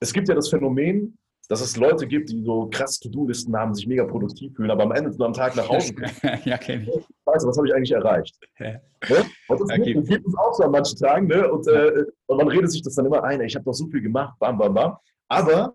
es 0.01 0.13
gibt 0.13 0.29
ja 0.29 0.35
das 0.35 0.49
Phänomen, 0.49 1.17
dass 1.49 1.61
es 1.61 1.77
Leute 1.77 2.07
gibt, 2.07 2.31
die 2.31 2.43
so 2.43 2.69
krass 2.71 2.99
To-Do-Listen 3.01 3.55
haben, 3.55 3.75
sich 3.75 3.87
mega 3.87 4.05
produktiv 4.05 4.55
fühlen, 4.55 4.71
aber 4.71 4.85
am 4.85 4.93
Ende 4.93 5.15
am 5.23 5.33
Tag 5.33 5.57
nach 5.57 5.69
Hause 5.69 5.95
kommen. 5.95 6.11
ja, 6.45 6.57
kenne 6.57 6.85
ich. 6.85 6.89
Du, 6.89 7.03
was 7.27 7.57
habe 7.57 7.69
ich 7.69 7.75
eigentlich 7.75 7.93
erreicht? 7.93 8.35
Ja. 8.59 8.73
Ne? 8.73 9.25
Und 9.49 9.61
das 9.61 9.79
okay. 9.79 9.93
gibt 9.93 10.27
es 10.27 10.35
auch 10.37 10.55
so 10.55 10.65
an 10.65 10.71
manchen 10.71 10.99
Tagen. 10.99 11.27
Ne? 11.27 11.51
Und, 11.51 11.67
äh, 11.67 12.05
und 12.27 12.37
man 12.39 12.49
redet 12.49 12.71
sich 12.71 12.83
das 12.83 12.95
dann 12.95 13.07
immer 13.07 13.23
ein, 13.25 13.41
ich 13.43 13.55
habe 13.55 13.65
doch 13.65 13.75
so 13.75 13.87
viel 13.89 14.01
gemacht, 14.01 14.39
bam, 14.39 14.57
bam, 14.57 14.73
bam. 14.73 14.97
Aber 15.29 15.75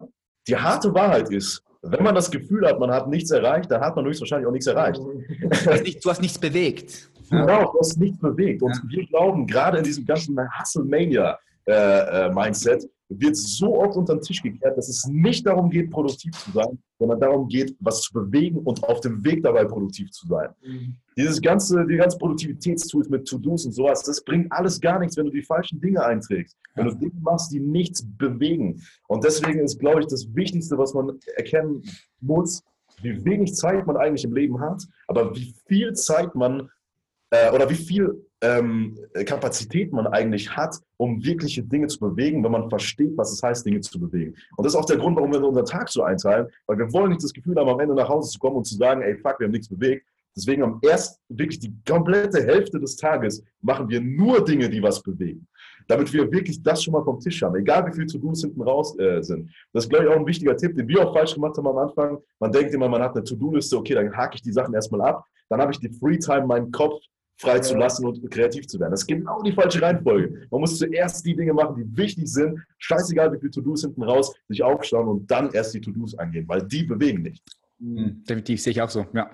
die 0.50 0.58
harte 0.58 0.94
Wahrheit 0.94 1.32
ist, 1.32 1.64
wenn 1.82 2.04
man 2.04 2.14
das 2.14 2.30
Gefühl 2.30 2.68
hat, 2.68 2.78
man 2.80 2.92
hat 2.92 3.08
nichts 3.08 3.32
erreicht, 3.32 3.72
dann 3.72 3.80
hat 3.82 3.96
man 3.96 4.06
höchstwahrscheinlich 4.06 4.48
auch 4.48 4.52
nichts 4.52 4.68
erreicht. 4.68 5.00
Du 5.00 5.24
hast, 5.72 5.84
nicht, 5.84 6.04
du 6.04 6.10
hast 6.10 6.22
nichts 6.22 6.38
bewegt. 6.38 7.10
Genau, 7.30 7.72
du 7.72 7.80
hast 7.80 7.98
nichts 7.98 8.20
bewegt. 8.20 8.62
Und 8.62 8.76
ja. 8.76 8.82
wir 8.88 9.08
glauben, 9.08 9.48
gerade 9.48 9.78
in 9.78 9.86
diesem 9.86 10.06
ganzen 10.06 10.38
Hustle-Mania-Mindset, 10.38 12.84
äh, 12.84 12.86
äh 12.86 12.90
wird 13.10 13.36
so 13.36 13.82
oft 13.82 13.98
unter 13.98 14.16
den 14.16 14.22
Tisch 14.22 14.42
gekehrt, 14.42 14.78
dass 14.78 14.88
es 14.88 15.06
nicht 15.08 15.46
darum 15.46 15.70
geht, 15.70 15.90
produktiv 15.90 16.32
zu 16.34 16.52
sein, 16.52 16.78
sondern 17.00 17.20
darum 17.20 17.48
geht, 17.48 17.76
was 17.80 18.02
zu 18.02 18.14
bewegen 18.14 18.60
und 18.60 18.84
auf 18.84 19.02
dem 19.02 19.24
Weg 19.26 19.42
dabei 19.42 19.66
produktiv 19.66 20.12
zu 20.12 20.28
sein. 20.28 20.50
Mhm. 20.64 20.96
Dieses 21.18 21.42
ganze, 21.42 21.86
die 21.88 21.98
ganzen 21.98 22.20
Produktivitätstools 22.20 23.10
mit 23.10 23.28
To-Dos 23.28 23.66
und 23.66 23.72
sowas, 23.72 24.04
das 24.04 24.24
bringt 24.24 24.52
alles 24.52 24.80
gar 24.80 25.00
nichts, 25.00 25.18
wenn 25.18 25.26
du 25.26 25.32
die 25.32 25.42
falschen 25.42 25.82
Dinge 25.82 26.04
einträgst. 26.04 26.56
Wenn 26.76 26.86
du 26.86 26.96
Dinge 26.96 27.20
machst, 27.22 27.52
die 27.52 27.60
nichts 27.60 28.06
bewegen. 28.18 28.82
Und 29.08 29.24
deswegen 29.24 29.60
ist, 29.62 29.80
glaube 29.80 30.02
ich, 30.02 30.08
das 30.08 30.34
Wichtigste, 30.36 30.78
was 30.78 30.94
man 30.94 31.20
erkennen 31.36 31.82
muss, 32.22 32.64
wie 33.02 33.26
wenig 33.26 33.56
Zeit 33.56 33.88
man 33.88 33.98
eigentlich 33.98 34.24
im 34.24 34.34
Leben 34.34 34.60
hat, 34.60 34.84
aber 35.08 35.36
wie 35.36 35.56
viel 35.68 35.94
Zeit 35.94 36.36
man 36.36 36.70
äh, 37.32 37.52
oder 37.52 37.70
wie 37.70 37.76
viel 37.76 38.29
ähm, 38.42 38.98
Kapazität 39.26 39.92
man 39.92 40.08
eigentlich 40.08 40.56
hat, 40.56 40.78
um 40.98 41.24
wirkliche 41.24 41.64
Dinge 41.64 41.88
zu 41.88 42.00
bewegen, 42.00 42.44
wenn 42.44 42.52
man 42.52 42.70
versteht, 42.70 43.18
was 43.18 43.32
es 43.34 43.44
heißt, 43.44 43.66
Dinge 43.66 43.82
zu 43.82 44.00
bewegen. 44.00 44.34
Und 44.56 44.66
das 44.66 44.74
ist 44.74 44.80
auch 44.80 44.86
der 44.86 44.98
Grund, 44.98 45.18
warum 45.18 45.32
wir 45.32 45.44
unseren 45.44 45.66
Tag 45.66 45.90
so 45.90 46.04
einteilen, 46.04 46.48
weil 46.66 46.78
wir 46.78 46.92
wollen 46.94 47.10
nicht 47.10 47.24
das 47.24 47.34
Gefühl 47.34 47.56
haben, 47.56 47.70
am 47.70 47.80
Ende 47.80 47.96
nach 47.96 48.08
Hause 48.08 48.32
zu 48.32 48.40
kommen 48.40 48.58
und 48.58 48.66
zu 48.66 48.76
sagen, 48.76 49.02
ey, 49.02 49.16
fuck, 49.18 49.40
wir 49.40 49.46
haben 49.46 49.52
nichts 49.52 49.70
bewegt. 49.70 50.06
Deswegen 50.36 50.64
am 50.64 50.80
erst 50.82 51.20
wirklich 51.28 51.60
die 51.60 51.74
komplette 51.86 52.42
Hälfte 52.44 52.80
des 52.80 52.96
Tages 52.96 53.44
machen 53.62 53.90
wir 53.90 54.00
nur 54.00 54.44
Dinge, 54.46 54.70
die 54.70 54.82
was 54.82 55.02
bewegen. 55.02 55.46
Damit 55.88 56.14
wir 56.14 56.32
wirklich 56.32 56.62
das 56.62 56.84
schon 56.84 56.94
mal 56.94 57.04
vom 57.04 57.20
Tisch 57.20 57.42
haben, 57.42 57.56
egal 57.56 57.86
wie 57.88 57.94
viel 57.94 58.06
To-Dos 58.06 58.42
hinten 58.42 58.62
raus 58.62 58.98
äh, 59.00 59.22
sind. 59.22 59.50
Das 59.74 59.84
ist, 59.84 59.90
glaube 59.90 60.06
ich, 60.06 60.12
auch 60.12 60.16
ein 60.16 60.26
wichtiger 60.26 60.56
Tipp, 60.56 60.76
den 60.76 60.88
wir 60.88 61.06
auch 61.06 61.14
falsch 61.14 61.34
gemacht 61.34 61.58
haben 61.58 61.68
am 61.68 61.78
Anfang. 61.78 62.20
Man 62.40 62.52
denkt 62.52 62.74
immer, 62.74 62.88
man 62.88 63.02
hat 63.02 63.16
eine 63.16 63.24
To-Do-Liste, 63.24 63.76
okay, 63.76 63.96
dann 63.96 64.16
hake 64.16 64.36
ich 64.36 64.42
die 64.42 64.54
Sachen 64.54 64.74
erstmal 64.74 65.02
ab. 65.02 65.26
Dann 65.50 65.60
habe 65.60 65.72
ich 65.72 65.80
die 65.80 65.90
Free-Time, 65.90 66.46
meinen 66.46 66.72
Kopf 66.72 67.02
freizulassen 67.40 68.06
und 68.06 68.30
kreativ 68.30 68.68
zu 68.68 68.80
werden. 68.80 68.92
Das 68.92 69.02
ist 69.02 69.08
genau 69.08 69.42
die 69.42 69.54
falsche 69.54 69.82
Reihenfolge. 69.82 70.48
Man 70.52 70.62
muss 70.62 70.78
zuerst 70.78 71.26
die 71.26 71.36
Dinge 71.36 71.54
machen, 71.54 71.76
die 71.76 71.98
wichtig 71.98 72.28
sind. 72.28 72.60
Scheißegal, 72.78 73.32
wie 73.34 73.40
viele 73.40 73.52
To-Dos 73.52 73.82
hinten 73.82 74.04
raus, 74.04 74.34
sich 74.50 74.62
aufschauen 74.62 75.08
und 75.08 75.32
dann 75.32 75.52
erst 75.52 75.74
die 75.74 75.82
To-Dos 75.82 76.18
angehen, 76.18 76.48
weil 76.48 76.64
die 76.64 76.84
bewegen 76.84 77.22
nicht. 77.22 77.44
Mhm, 77.80 78.24
definitiv, 78.28 78.62
sehe 78.62 78.72
ich 78.72 78.82
auch 78.82 78.90
so, 78.90 79.06
ja. 79.14 79.32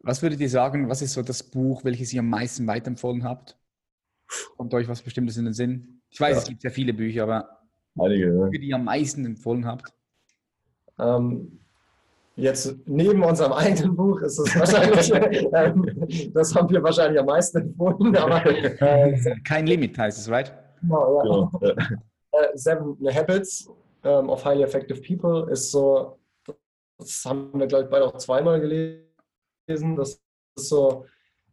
Was 0.00 0.22
würdet 0.22 0.40
ihr 0.40 0.48
sagen, 0.48 0.88
was 0.88 1.02
ist 1.02 1.14
so 1.14 1.22
das 1.22 1.42
Buch, 1.42 1.84
welches 1.84 2.12
ihr 2.12 2.20
am 2.20 2.28
meisten 2.28 2.66
weiterempfohlen 2.66 3.24
habt? 3.24 3.58
Kommt 4.56 4.72
euch 4.74 4.88
was 4.88 5.02
Bestimmtes 5.02 5.36
in 5.36 5.46
den 5.46 5.54
Sinn? 5.54 6.02
Ich 6.10 6.20
weiß, 6.20 6.36
ja. 6.36 6.42
es 6.42 6.48
gibt 6.48 6.62
ja 6.62 6.70
viele 6.70 6.92
Bücher, 6.92 7.22
aber 7.24 7.60
Einige, 7.98 8.34
ja. 8.34 8.48
die 8.48 8.68
ihr 8.68 8.76
am 8.76 8.84
meisten 8.84 9.24
empfohlen 9.24 9.66
habt? 9.66 9.92
Ähm, 10.98 11.59
Jetzt 12.40 12.74
neben 12.86 13.22
unserem 13.22 13.52
eigenen 13.52 13.94
Buch 13.94 14.22
ist 14.22 14.38
es 14.38 14.58
wahrscheinlich, 14.58 15.12
äh, 15.52 16.30
das 16.32 16.54
haben 16.54 16.70
wir 16.70 16.82
wahrscheinlich 16.82 17.20
am 17.20 17.26
meisten 17.26 17.58
empfohlen. 17.58 18.16
Aber, 18.16 18.44
äh, 18.46 19.36
Kein 19.44 19.66
Limit 19.66 19.98
heißt 19.98 20.18
es, 20.18 20.30
right? 20.30 20.52
Genau, 20.80 21.50
ja. 21.60 21.68
ja. 21.68 21.74
Äh, 22.32 22.56
Seven 22.56 22.96
Habits 23.12 23.68
um, 24.02 24.30
of 24.30 24.44
Highly 24.44 24.62
Effective 24.62 25.00
People 25.02 25.50
ist 25.50 25.70
so, 25.70 26.18
das 26.98 27.22
haben 27.26 27.50
wir, 27.58 27.66
glaube 27.66 27.84
ich, 27.84 27.90
beide 27.90 28.06
auch 28.06 28.16
zweimal 28.16 28.60
gelesen. 28.60 29.96
Das 29.96 30.20
ist 30.56 30.68
so 30.68 31.04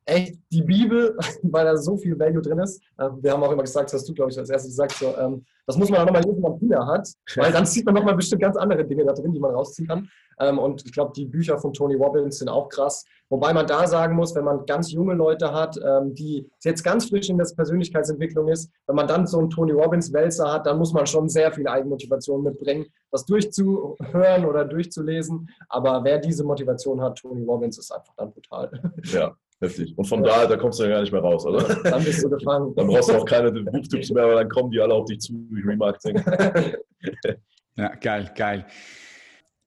echt 0.06 0.40
die 0.52 0.64
Bibel, 0.64 1.18
weil 1.44 1.66
da 1.66 1.76
so 1.76 1.98
viel 1.98 2.18
Value 2.18 2.42
drin 2.42 2.60
ist. 2.60 2.82
Ähm, 3.00 3.18
wir 3.22 3.34
haben 3.34 3.44
auch 3.44 3.52
immer 3.52 3.64
gesagt, 3.64 3.88
das 3.88 4.00
hast 4.00 4.10
du, 4.10 4.14
glaube 4.14 4.32
ich, 4.32 4.38
als 4.38 4.50
erstes 4.50 4.72
gesagt, 4.72 4.94
so, 4.94 5.18
ähm, 5.18 5.46
das 5.66 5.78
muss 5.78 5.90
man 5.90 6.00
auch 6.00 6.06
nochmal 6.06 6.24
lesen, 6.24 6.42
wenn 6.42 6.52
man 6.52 6.60
Kinder 6.60 6.88
hat, 6.88 7.10
weil 7.36 7.52
dann 7.52 7.66
sieht 7.66 7.86
man 7.86 7.96
nochmal 7.96 8.16
bestimmt 8.16 8.42
ganz 8.42 8.56
andere 8.56 8.86
Dinge 8.86 9.04
da 9.04 9.14
drin, 9.14 9.34
die 9.34 9.40
man 9.40 9.52
rausziehen 9.52 9.88
kann. 9.88 10.10
Ähm, 10.40 10.60
und 10.60 10.86
ich 10.86 10.92
glaube, 10.92 11.14
die 11.16 11.26
Bücher 11.26 11.58
von 11.58 11.74
Tony 11.74 11.96
Robbins 11.96 12.40
sind 12.40 12.50
auch 12.50 12.70
krass. 12.70 13.06
Wobei 13.30 13.54
man 13.54 13.68
da 13.68 13.88
sagen 13.88 14.16
muss, 14.16 14.36
wenn 14.36 14.46
man 14.46 14.66
ganz 14.66 14.92
junge 14.92 15.14
Leute 15.14 15.52
hat, 15.52 15.78
die 16.12 16.50
jetzt 16.64 16.82
ganz 16.82 17.10
frisch 17.10 17.30
in 17.30 17.38
der 17.38 17.46
Persönlichkeitsentwicklung 17.54 18.48
ist, 18.48 18.72
wenn 18.86 18.96
man 18.96 19.06
dann 19.06 19.28
so 19.28 19.40
einen 19.40 19.50
Tony 19.50 19.74
Robbins 19.74 20.14
Wälzer 20.14 20.50
hat, 20.50 20.66
dann 20.66 20.78
muss 20.78 20.94
man 20.94 21.06
schon 21.06 21.28
sehr 21.28 21.52
viel 21.52 21.68
Eigenmotivation 21.68 22.42
mitbringen, 22.42 22.86
das 23.12 23.26
durchzuhören 23.26 24.46
oder 24.46 24.64
durchzulesen. 24.64 25.50
Aber 25.68 26.06
wer 26.06 26.20
diese 26.20 26.46
Motivation 26.46 27.02
hat, 27.02 27.18
Tony 27.18 27.44
Robbins 27.44 27.78
ist 27.78 27.92
einfach 27.92 28.14
dann 28.16 28.32
brutal. 28.32 28.72
Ja. 29.04 29.36
Heftig. 29.60 29.98
Und 29.98 30.06
von 30.06 30.24
ja. 30.24 30.44
da, 30.44 30.46
da 30.46 30.58
kommst 30.58 30.80
du 30.80 30.84
ja 30.84 30.90
gar 30.90 31.02
nicht 31.02 31.12
mehr 31.12 31.22
raus, 31.22 31.44
oder? 31.44 31.64
Dann 31.84 32.04
bist 32.04 32.24
du 32.24 32.30
gefangen. 32.30 32.76
Dann 32.76 32.88
brauchst 32.88 33.10
du 33.10 33.14
auch 33.14 33.26
keine 33.26 33.52
Buchtipps 33.52 34.12
mehr, 34.12 34.28
weil 34.28 34.36
dann 34.36 34.50
kommen 34.50 34.70
die 34.70 34.80
alle 34.80 34.94
auf 34.94 35.06
dich 35.06 35.20
zu 35.20 35.34
durch 35.34 35.66
Remarketing. 35.66 36.24
ja, 37.76 37.96
geil, 37.96 38.32
geil. 38.36 38.66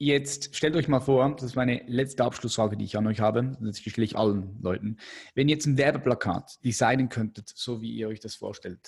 Jetzt 0.02 0.56
stellt 0.56 0.76
euch 0.76 0.88
mal 0.88 1.00
vor, 1.00 1.30
das 1.36 1.44
ist 1.44 1.56
meine 1.56 1.82
letzte 1.86 2.24
Abschlussfrage, 2.24 2.74
die 2.74 2.86
ich 2.86 2.96
an 2.96 3.06
euch 3.06 3.20
habe. 3.20 3.58
Das 3.60 3.80
stelle 3.80 4.06
ich 4.06 4.16
allen 4.16 4.58
Leuten. 4.62 4.96
Wenn 5.34 5.50
ihr 5.50 5.56
jetzt 5.56 5.66
ein 5.66 5.76
Werbeplakat 5.76 6.58
designen 6.64 7.10
könntet, 7.10 7.52
so 7.54 7.82
wie 7.82 7.92
ihr 7.92 8.08
euch 8.08 8.18
das 8.18 8.34
vorstellt, 8.34 8.80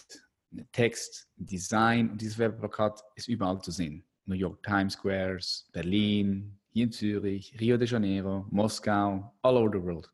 Text, 0.73 1.29
Design 1.37 2.09
und 2.09 2.23
dieses 2.23 2.39
Werbeplakat 2.39 3.05
ist 3.15 3.29
überall 3.29 3.61
zu 3.61 3.71
sehen. 3.73 4.07
New 4.25 4.37
York 4.37 4.63
Times 4.63 4.95
Squares, 4.95 5.69
Berlin, 5.73 6.59
hier 6.71 6.85
in 6.85 6.93
Zürich, 6.93 7.55
Rio 7.61 7.77
de 7.77 7.87
Janeiro, 7.87 8.47
Moskau, 8.51 9.35
all 9.43 9.59
over 9.59 9.71
the 9.71 9.85
world. 9.85 10.11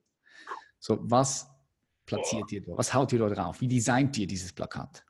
So, 0.80 0.98
was 1.02 1.48
platziert 2.06 2.50
ihr 2.50 2.64
da? 2.64 2.76
Was 2.76 2.92
haut 2.92 3.12
ihr 3.12 3.20
da 3.20 3.28
drauf? 3.28 3.60
Wie 3.60 3.68
designt 3.68 4.18
ihr 4.18 4.26
dieses 4.26 4.52
Plakat? 4.52 5.04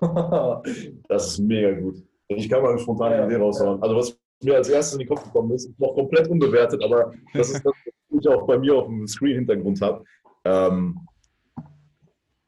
das 1.08 1.28
ist 1.28 1.38
mega 1.38 1.72
gut. 1.72 2.02
Ich 2.28 2.48
kann 2.48 2.62
mal 2.62 2.70
eine 2.70 2.78
spontane 2.78 3.24
Idee 3.26 3.36
raushauen. 3.36 3.82
Also 3.82 3.96
was 3.96 4.18
mir 4.42 4.56
als 4.56 4.68
erstes 4.68 4.94
in 4.94 5.00
den 5.00 5.08
Kopf 5.08 5.24
gekommen 5.24 5.52
ist, 5.52 5.66
ist 5.66 5.80
noch 5.80 5.94
komplett 5.94 6.28
unbewertet, 6.28 6.82
aber 6.82 7.12
das 7.34 7.50
ist 7.50 7.64
das, 7.64 7.72
was 8.10 8.20
ich 8.20 8.28
auch 8.28 8.46
bei 8.46 8.58
mir 8.58 8.76
auf 8.76 8.86
dem 8.86 9.06
Screen-Hintergrund 9.06 9.80
habe, 9.80 10.04
ähm, 10.44 11.00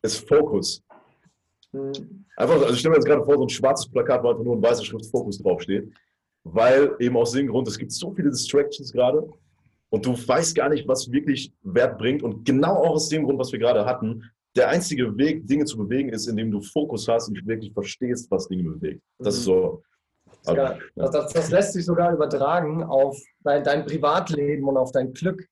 ist 0.03 0.29
Fokus. 0.29 0.83
Einfach, 1.73 2.55
also 2.55 2.73
ich 2.73 2.79
stelle 2.79 2.93
mir 2.93 2.97
jetzt 2.97 3.07
gerade 3.07 3.25
vor, 3.25 3.37
so 3.37 3.43
ein 3.43 3.49
schwarzes 3.49 3.89
Plakat, 3.91 4.23
wo 4.23 4.31
einfach 4.31 4.45
nur 4.45 4.57
ein 4.57 4.63
weißer 4.63 4.85
Schrift 4.85 5.07
Fokus 5.07 5.39
draufsteht. 5.39 5.93
Weil 6.45 6.97
eben 6.99 7.17
aus 7.17 7.33
dem 7.33 7.49
Grund, 7.49 7.69
es 7.69 7.79
gibt 7.79 7.93
so 7.93 8.13
viele 8.13 8.31
Distractions 8.31 8.93
gerade 8.93 9.29
und 9.91 10.07
du 10.07 10.13
weißt 10.13 10.55
gar 10.55 10.69
nicht, 10.69 10.89
was 10.89 11.11
wirklich 11.11 11.53
Wert 11.63 11.99
bringt. 11.99 12.23
Und 12.23 12.45
genau 12.45 12.77
auch 12.77 12.91
aus 12.91 13.09
dem 13.09 13.25
Grund, 13.25 13.39
was 13.39 13.53
wir 13.53 13.59
gerade 13.59 13.85
hatten, 13.85 14.25
der 14.57 14.69
einzige 14.69 15.17
Weg, 15.17 15.47
Dinge 15.47 15.65
zu 15.65 15.77
bewegen, 15.79 16.11
ist, 16.11 16.27
indem 16.27 16.51
du 16.51 16.61
Fokus 16.61 17.07
hast 17.09 17.29
und 17.29 17.47
wirklich 17.47 17.73
verstehst, 17.73 18.31
was 18.31 18.49
Dinge 18.49 18.71
bewegt. 18.71 19.03
Das 19.19 19.37
ist 19.37 19.45
so. 19.45 19.83
Also, 20.47 20.79
das, 20.95 21.11
das, 21.11 21.33
das, 21.33 21.51
lässt 21.51 21.73
sich 21.75 21.85
sogar 21.85 22.13
übertragen 22.13 22.83
auf 22.83 23.21
dein, 23.41 23.63
dein 23.63 23.85
Privatleben 23.85 24.67
und 24.67 24.77
auf 24.77 24.91
dein 24.93 25.13
Glück. 25.13 25.47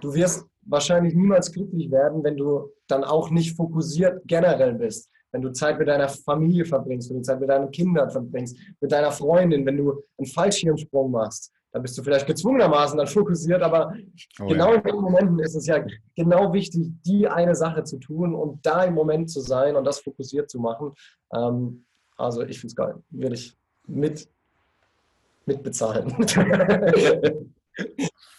Du 0.00 0.14
wirst 0.14 0.46
wahrscheinlich 0.62 1.14
niemals 1.14 1.52
glücklich 1.52 1.90
werden, 1.90 2.22
wenn 2.22 2.36
du 2.36 2.70
dann 2.86 3.04
auch 3.04 3.30
nicht 3.30 3.56
fokussiert 3.56 4.22
generell 4.26 4.74
bist. 4.74 5.10
Wenn 5.32 5.42
du 5.42 5.52
Zeit 5.52 5.78
mit 5.78 5.88
deiner 5.88 6.08
Familie 6.08 6.64
verbringst, 6.64 7.10
wenn 7.10 7.18
du 7.18 7.22
Zeit 7.22 7.40
mit 7.40 7.50
deinen 7.50 7.70
Kindern 7.70 8.10
verbringst, 8.10 8.56
mit 8.80 8.92
deiner 8.92 9.12
Freundin, 9.12 9.66
wenn 9.66 9.76
du 9.76 10.02
einen 10.16 10.26
Fallschirmsprung 10.26 11.10
machst, 11.10 11.52
dann 11.72 11.82
bist 11.82 11.98
du 11.98 12.02
vielleicht 12.02 12.26
gezwungenermaßen 12.26 12.96
dann 12.96 13.06
fokussiert, 13.06 13.62
aber 13.62 13.94
oh, 14.40 14.46
genau 14.46 14.70
ja. 14.70 14.76
in 14.76 14.82
den 14.82 14.96
Momenten 14.96 15.38
ist 15.40 15.54
es 15.54 15.66
ja 15.66 15.84
genau 16.16 16.52
wichtig, 16.52 16.92
die 17.04 17.28
eine 17.28 17.54
Sache 17.54 17.84
zu 17.84 17.98
tun 17.98 18.34
und 18.34 18.64
da 18.64 18.84
im 18.84 18.94
Moment 18.94 19.30
zu 19.30 19.40
sein 19.40 19.76
und 19.76 19.84
das 19.84 20.00
fokussiert 20.00 20.50
zu 20.50 20.58
machen. 20.60 20.92
Ähm, 21.32 21.84
also 22.16 22.42
ich 22.42 22.58
finde 22.58 22.72
es 22.72 22.76
geil. 22.76 22.94
Würde 23.10 23.34
ich 23.34 23.56
mit 23.86 24.28
mitbezahlen. 25.46 26.10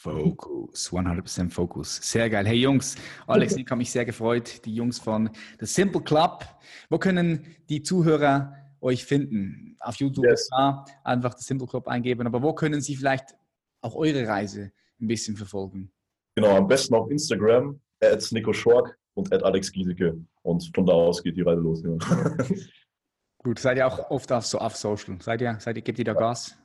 Focus, 0.02 0.92
100% 0.92 1.50
Focus. 1.50 2.00
Sehr 2.02 2.30
geil. 2.30 2.46
Hey 2.48 2.58
Jungs, 2.58 2.96
Alex, 3.28 3.56
ich 3.58 3.66
habe 3.66 3.80
mich 3.80 3.92
sehr 3.92 4.06
gefreut. 4.06 4.64
Die 4.66 4.74
Jungs 4.74 5.00
von 5.00 5.30
The 5.60 5.66
Simple 5.66 6.02
Club. 6.02 6.46
Wo 6.90 6.98
können 6.98 7.46
die 7.68 7.84
Zuhörer 7.84 8.54
euch 8.82 9.06
finden? 9.06 9.76
Auf 9.80 9.96
YouTube 9.96 10.26
yes. 10.26 10.50
da 10.50 10.86
einfach 11.04 11.38
The 11.38 11.44
Simple 11.44 11.68
Club 11.68 11.88
eingeben. 11.88 12.28
Aber 12.28 12.42
wo 12.42 12.54
können 12.54 12.82
sie 12.82 12.96
vielleicht 12.96 13.36
auch 13.82 13.96
eure 13.96 14.28
Reise 14.28 14.72
ein 15.00 15.08
bisschen 15.08 15.36
verfolgen? 15.36 15.92
Genau, 16.36 16.56
am 16.56 16.68
besten 16.68 16.96
auf 16.96 17.10
Instagram, 17.10 17.80
at 18.02 18.28
Nico 18.32 18.54
Schork 18.54 18.98
und 19.14 19.32
at 19.34 19.44
Alex 19.44 19.72
Giesecke. 19.72 20.18
Und 20.44 20.72
von 20.74 20.86
da 20.86 20.94
aus 20.94 21.24
geht 21.24 21.36
die 21.36 21.42
Reise 21.42 21.62
los. 21.62 21.84
Ja. 21.84 22.38
Gut, 23.44 23.60
seid 23.60 23.78
ihr 23.78 23.88
auch 23.88 24.10
oft 24.12 24.32
auf, 24.32 24.46
so 24.46 24.58
auf 24.60 24.76
Social? 24.76 25.18
Seid 25.22 25.42
ihr, 25.42 25.58
seid 25.60 25.78
ihr, 25.78 25.82
gebt 25.82 26.00
ihr 26.00 26.06
da 26.06 26.14
Gas? 26.14 26.58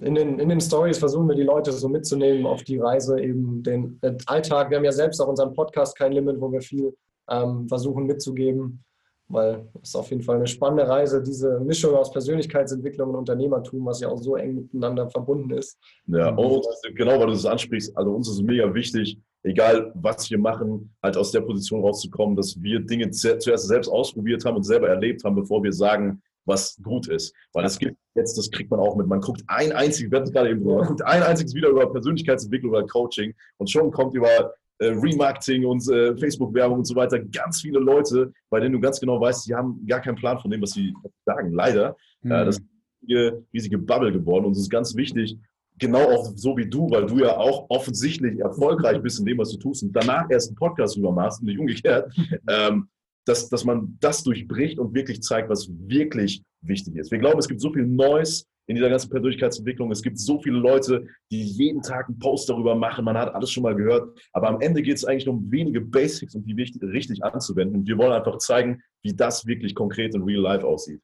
in 0.00 0.14
den, 0.14 0.38
in 0.38 0.48
den 0.48 0.60
Stories 0.60 0.98
versuchen 0.98 1.28
wir 1.28 1.36
die 1.36 1.42
Leute 1.42 1.72
so 1.72 1.88
mitzunehmen 1.88 2.46
auf 2.46 2.64
die 2.64 2.78
Reise, 2.78 3.20
eben 3.20 3.62
den, 3.62 4.00
den 4.00 4.18
Alltag. 4.26 4.70
Wir 4.70 4.78
haben 4.78 4.84
ja 4.84 4.92
selbst 4.92 5.20
auch 5.20 5.28
unseren 5.28 5.54
Podcast 5.54 5.96
kein 5.96 6.12
Limit, 6.12 6.40
wo 6.40 6.50
wir 6.50 6.60
viel 6.60 6.96
ähm, 7.30 7.68
versuchen 7.68 8.06
mitzugeben, 8.06 8.84
weil 9.28 9.68
es 9.82 9.90
ist 9.90 9.96
auf 9.96 10.10
jeden 10.10 10.22
Fall 10.22 10.36
eine 10.36 10.46
spannende 10.46 10.88
Reise, 10.88 11.22
diese 11.22 11.60
Mischung 11.60 11.94
aus 11.94 12.10
Persönlichkeitsentwicklung 12.10 13.10
und 13.10 13.16
Unternehmertum, 13.16 13.84
was 13.86 14.00
ja 14.00 14.08
auch 14.08 14.18
so 14.18 14.36
eng 14.36 14.54
miteinander 14.54 15.08
verbunden 15.08 15.50
ist. 15.50 15.78
Ja, 16.06 16.34
und 16.34 16.66
genau, 16.94 17.18
weil 17.18 17.26
du 17.26 17.32
das 17.32 17.46
ansprichst, 17.46 17.96
also 17.96 18.12
uns 18.12 18.28
ist 18.28 18.42
mega 18.42 18.72
wichtig, 18.74 19.18
egal 19.42 19.92
was 19.94 20.30
wir 20.30 20.38
machen, 20.38 20.94
halt 21.02 21.16
aus 21.16 21.32
der 21.32 21.40
Position 21.40 21.80
rauszukommen, 21.80 22.36
dass 22.36 22.60
wir 22.60 22.80
Dinge 22.80 23.10
zuerst 23.10 23.66
selbst 23.66 23.88
ausprobiert 23.88 24.44
haben 24.44 24.56
und 24.56 24.64
selber 24.64 24.88
erlebt 24.88 25.24
haben, 25.24 25.36
bevor 25.36 25.62
wir 25.62 25.72
sagen, 25.72 26.22
was 26.46 26.78
gut 26.82 27.08
ist. 27.08 27.34
Weil 27.52 27.64
es 27.64 27.78
gibt 27.78 27.96
jetzt, 28.14 28.36
das 28.36 28.50
kriegt 28.50 28.70
man 28.70 28.80
auch 28.80 28.96
mit, 28.96 29.06
man 29.06 29.20
guckt 29.20 29.42
ein 29.46 29.72
einziges, 29.72 30.10
wir 30.10 30.20
gerade 30.22 30.50
eben 30.50 30.64
man 30.64 30.86
guckt 30.86 31.02
ein 31.02 31.22
einziges 31.22 31.54
Video 31.54 31.70
über 31.70 31.90
Persönlichkeitsentwicklung 31.90 32.72
oder 32.72 32.86
Coaching 32.86 33.34
und 33.58 33.70
schon 33.70 33.90
kommt 33.90 34.14
über 34.14 34.54
äh, 34.78 34.86
Remarketing 34.86 35.64
und 35.64 35.88
äh, 35.88 36.16
Facebook-Werbung 36.16 36.78
und 36.78 36.84
so 36.84 36.96
weiter 36.96 37.18
ganz 37.18 37.60
viele 37.60 37.78
Leute, 37.78 38.32
bei 38.50 38.60
denen 38.60 38.72
du 38.72 38.80
ganz 38.80 39.00
genau 39.00 39.20
weißt, 39.20 39.46
die 39.46 39.54
haben 39.54 39.84
gar 39.86 40.00
keinen 40.00 40.16
Plan 40.16 40.38
von 40.38 40.50
dem, 40.50 40.62
was 40.62 40.72
sie 40.72 40.92
sagen. 41.24 41.52
Leider. 41.52 41.96
Mhm. 42.22 42.32
Äh, 42.32 42.44
das 42.44 42.56
ist 42.58 42.64
eine 43.08 43.44
riesige 43.52 43.78
Bubble 43.78 44.12
geworden 44.12 44.46
und 44.46 44.52
es 44.52 44.60
ist 44.60 44.70
ganz 44.70 44.96
wichtig, 44.96 45.36
genau 45.78 46.10
auch 46.10 46.32
so 46.36 46.56
wie 46.56 46.68
du, 46.68 46.90
weil 46.90 47.06
du 47.06 47.18
ja 47.18 47.36
auch 47.36 47.66
offensichtlich 47.68 48.38
erfolgreich 48.38 49.00
bist 49.02 49.18
in 49.18 49.26
dem, 49.26 49.38
was 49.38 49.50
du 49.50 49.58
tust 49.58 49.82
und 49.82 49.92
danach 49.92 50.28
erst 50.30 50.48
einen 50.48 50.56
Podcast 50.56 50.96
drüber 50.96 51.12
machst 51.12 51.40
und 51.40 51.46
nicht 51.46 51.58
umgekehrt, 51.58 52.12
ähm, 52.48 52.88
dass, 53.26 53.48
dass 53.48 53.64
man 53.64 53.96
das 54.00 54.22
durchbricht 54.22 54.78
und 54.78 54.94
wirklich 54.94 55.22
zeigt, 55.22 55.48
was 55.48 55.68
wirklich 55.70 56.42
wichtig 56.62 56.96
ist. 56.96 57.10
Wir 57.10 57.18
glauben, 57.18 57.38
es 57.38 57.48
gibt 57.48 57.60
so 57.60 57.72
viel 57.72 57.86
Neues 57.86 58.46
in 58.66 58.76
dieser 58.76 58.88
ganzen 58.88 59.10
Persönlichkeitsentwicklung. 59.10 59.90
Es 59.90 60.02
gibt 60.02 60.18
so 60.18 60.40
viele 60.40 60.58
Leute, 60.58 61.06
die 61.30 61.42
jeden 61.42 61.82
Tag 61.82 62.08
einen 62.08 62.18
Post 62.18 62.48
darüber 62.48 62.74
machen. 62.74 63.04
Man 63.04 63.16
hat 63.16 63.34
alles 63.34 63.50
schon 63.50 63.62
mal 63.62 63.74
gehört. 63.74 64.18
Aber 64.32 64.48
am 64.48 64.60
Ende 64.60 64.82
geht 64.82 64.96
es 64.96 65.04
eigentlich 65.04 65.28
um 65.28 65.50
wenige 65.50 65.80
Basics 65.80 66.34
und 66.34 66.44
die 66.44 66.56
wichtig, 66.56 66.82
richtig 66.82 67.22
anzuwenden. 67.22 67.80
Und 67.80 67.86
wir 67.86 67.98
wollen 67.98 68.12
einfach 68.12 68.38
zeigen, 68.38 68.82
wie 69.02 69.14
das 69.14 69.46
wirklich 69.46 69.74
konkret 69.74 70.14
in 70.14 70.22
Real 70.22 70.40
Life 70.40 70.66
aussieht. 70.66 71.02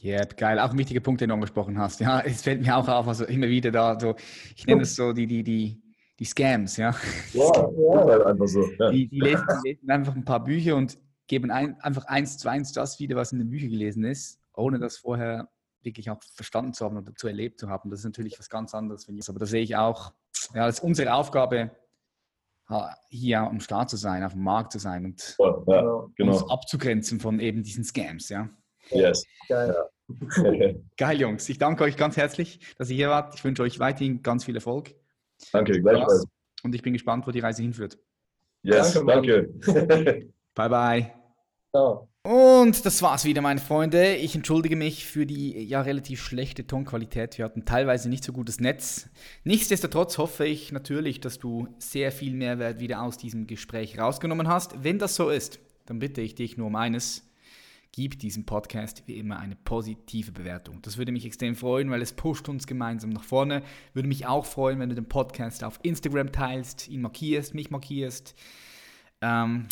Ja, 0.00 0.18
yep, 0.18 0.36
geil. 0.36 0.58
Auch 0.58 0.70
ein 0.70 0.78
wichtiger 0.78 1.00
Punkt, 1.00 1.20
den 1.20 1.28
du 1.28 1.34
angesprochen 1.34 1.78
hast. 1.78 2.00
Ja, 2.00 2.20
es 2.24 2.42
fällt 2.42 2.62
mir 2.62 2.76
auch 2.76 2.88
auf, 2.88 3.08
also 3.08 3.24
immer 3.24 3.48
wieder 3.48 3.70
da, 3.70 3.98
so, 3.98 4.14
ich 4.54 4.66
nenne 4.66 4.82
es 4.82 4.94
so 4.94 5.12
die, 5.12 5.26
die, 5.26 5.42
die, 5.42 5.82
die 6.18 6.24
Scams, 6.24 6.76
ja. 6.76 6.94
Ja, 7.32 7.52
ja. 7.54 8.04
Halt 8.04 8.22
einfach 8.22 8.46
so. 8.46 8.64
Ja. 8.78 8.90
Die, 8.90 9.08
die, 9.08 9.20
lesen, 9.20 9.44
die 9.64 9.70
lesen 9.70 9.90
einfach 9.90 10.14
ein 10.14 10.24
paar 10.24 10.42
Bücher 10.42 10.76
und 10.76 10.98
geben 11.26 11.50
ein, 11.50 11.78
einfach 11.80 12.04
eins 12.06 12.38
zu 12.38 12.48
eins 12.48 12.72
das 12.72 12.98
wieder, 12.98 13.16
was 13.16 13.32
in 13.32 13.38
den 13.38 13.50
Büchern 13.50 13.70
gelesen 13.70 14.04
ist, 14.04 14.40
ohne 14.54 14.78
das 14.78 14.98
vorher 14.98 15.48
wirklich 15.82 16.10
auch 16.10 16.22
verstanden 16.34 16.72
zu 16.72 16.84
haben 16.84 16.96
oder 16.96 17.14
zu 17.14 17.26
erlebt 17.26 17.60
zu 17.60 17.68
haben. 17.68 17.90
Das 17.90 18.00
ist 18.00 18.04
natürlich 18.04 18.38
was 18.38 18.48
ganz 18.48 18.74
anderes. 18.74 19.06
Aber 19.28 19.38
da 19.38 19.46
sehe 19.46 19.62
ich 19.62 19.76
auch, 19.76 20.12
ja, 20.54 20.66
das 20.66 20.76
ist 20.76 20.84
unsere 20.84 21.14
Aufgabe, 21.14 21.70
hier 23.08 23.40
am 23.40 23.58
Start 23.60 23.90
zu 23.90 23.96
sein, 23.96 24.22
auf 24.22 24.32
dem 24.32 24.44
Markt 24.44 24.72
zu 24.72 24.78
sein 24.78 25.04
und 25.04 25.36
ja, 25.38 26.06
genau. 26.14 26.32
uns 26.32 26.48
abzugrenzen 26.48 27.18
von 27.18 27.40
eben 27.40 27.64
diesen 27.64 27.82
Scams, 27.82 28.28
ja. 28.28 28.48
Yes. 28.90 29.24
Geil. 29.48 29.74
Geil, 30.96 31.20
Jungs. 31.20 31.48
Ich 31.48 31.58
danke 31.58 31.84
euch 31.84 31.96
ganz 31.96 32.16
herzlich, 32.16 32.60
dass 32.78 32.90
ihr 32.90 32.96
hier 32.96 33.10
wart. 33.10 33.34
Ich 33.34 33.44
wünsche 33.44 33.62
euch 33.62 33.78
weiterhin 33.78 34.22
ganz 34.22 34.44
viel 34.44 34.54
Erfolg. 34.54 34.94
Danke, 35.52 35.80
gleichfalls. 35.80 36.26
Und 36.62 36.74
ich 36.74 36.82
bin 36.82 36.92
gespannt, 36.92 37.26
wo 37.26 37.30
die 37.30 37.40
Reise 37.40 37.62
hinführt. 37.62 37.98
Yes, 38.62 38.92
danke. 38.92 39.48
danke. 39.64 40.32
bye, 40.54 40.68
bye. 40.68 41.12
Ciao. 41.70 42.09
Und 42.22 42.84
das 42.84 43.00
war's 43.00 43.24
wieder, 43.24 43.40
meine 43.40 43.60
Freunde. 43.60 44.14
Ich 44.16 44.34
entschuldige 44.34 44.76
mich 44.76 45.06
für 45.06 45.24
die 45.24 45.58
ja 45.64 45.80
relativ 45.80 46.22
schlechte 46.22 46.66
Tonqualität. 46.66 47.38
Wir 47.38 47.46
hatten 47.46 47.64
teilweise 47.64 48.10
nicht 48.10 48.24
so 48.24 48.34
gutes 48.34 48.60
Netz. 48.60 49.08
Nichtsdestotrotz 49.44 50.18
hoffe 50.18 50.44
ich 50.44 50.70
natürlich, 50.70 51.20
dass 51.20 51.38
du 51.38 51.68
sehr 51.78 52.12
viel 52.12 52.34
Mehrwert 52.34 52.78
wieder 52.78 53.00
aus 53.00 53.16
diesem 53.16 53.46
Gespräch 53.46 53.98
rausgenommen 53.98 54.48
hast. 54.48 54.84
Wenn 54.84 54.98
das 54.98 55.14
so 55.14 55.30
ist, 55.30 55.60
dann 55.86 55.98
bitte 55.98 56.20
ich 56.20 56.34
dich 56.34 56.58
nur 56.58 56.66
um 56.66 56.76
eines. 56.76 57.26
Gib 57.92 58.18
diesem 58.18 58.44
Podcast 58.44 59.02
wie 59.06 59.16
immer 59.18 59.38
eine 59.38 59.56
positive 59.56 60.30
Bewertung. 60.30 60.82
Das 60.82 60.98
würde 60.98 61.12
mich 61.12 61.24
extrem 61.24 61.56
freuen, 61.56 61.90
weil 61.90 62.02
es 62.02 62.12
pusht 62.12 62.50
uns 62.50 62.66
gemeinsam 62.66 63.10
nach 63.10 63.24
vorne. 63.24 63.62
Würde 63.94 64.08
mich 64.08 64.26
auch 64.26 64.44
freuen, 64.44 64.78
wenn 64.78 64.90
du 64.90 64.94
den 64.94 65.08
Podcast 65.08 65.64
auf 65.64 65.80
Instagram 65.82 66.32
teilst, 66.32 66.86
ihn 66.86 67.00
markierst, 67.00 67.54
mich 67.54 67.70
markierst. 67.70 68.34
Ähm, 69.22 69.68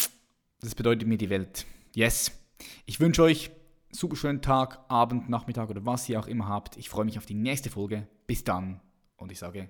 das 0.63 0.75
bedeutet 0.75 1.07
mir 1.07 1.19
die 1.19 1.29
Welt. 1.29 1.67
Yes. 1.95 2.38
Ich 2.87 3.01
wünsche 3.01 3.23
euch 3.23 3.51
super 3.91 4.17
schönen 4.17 4.43
Tag, 4.43 4.81
Abend, 4.89 5.29
Nachmittag 5.29 5.71
oder 5.71 5.85
was 5.87 6.09
ihr 6.09 6.21
auch 6.21 6.27
immer 6.27 6.49
habt. 6.49 6.77
Ich 6.77 6.89
freue 6.89 7.05
mich 7.05 7.19
auf 7.19 7.27
die 7.27 7.35
nächste 7.35 7.71
Folge. 7.71 8.07
Bis 8.27 8.45
dann 8.45 8.81
und 9.17 9.33
ich 9.33 9.39
sage 9.39 9.69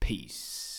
Peace. 0.00 0.77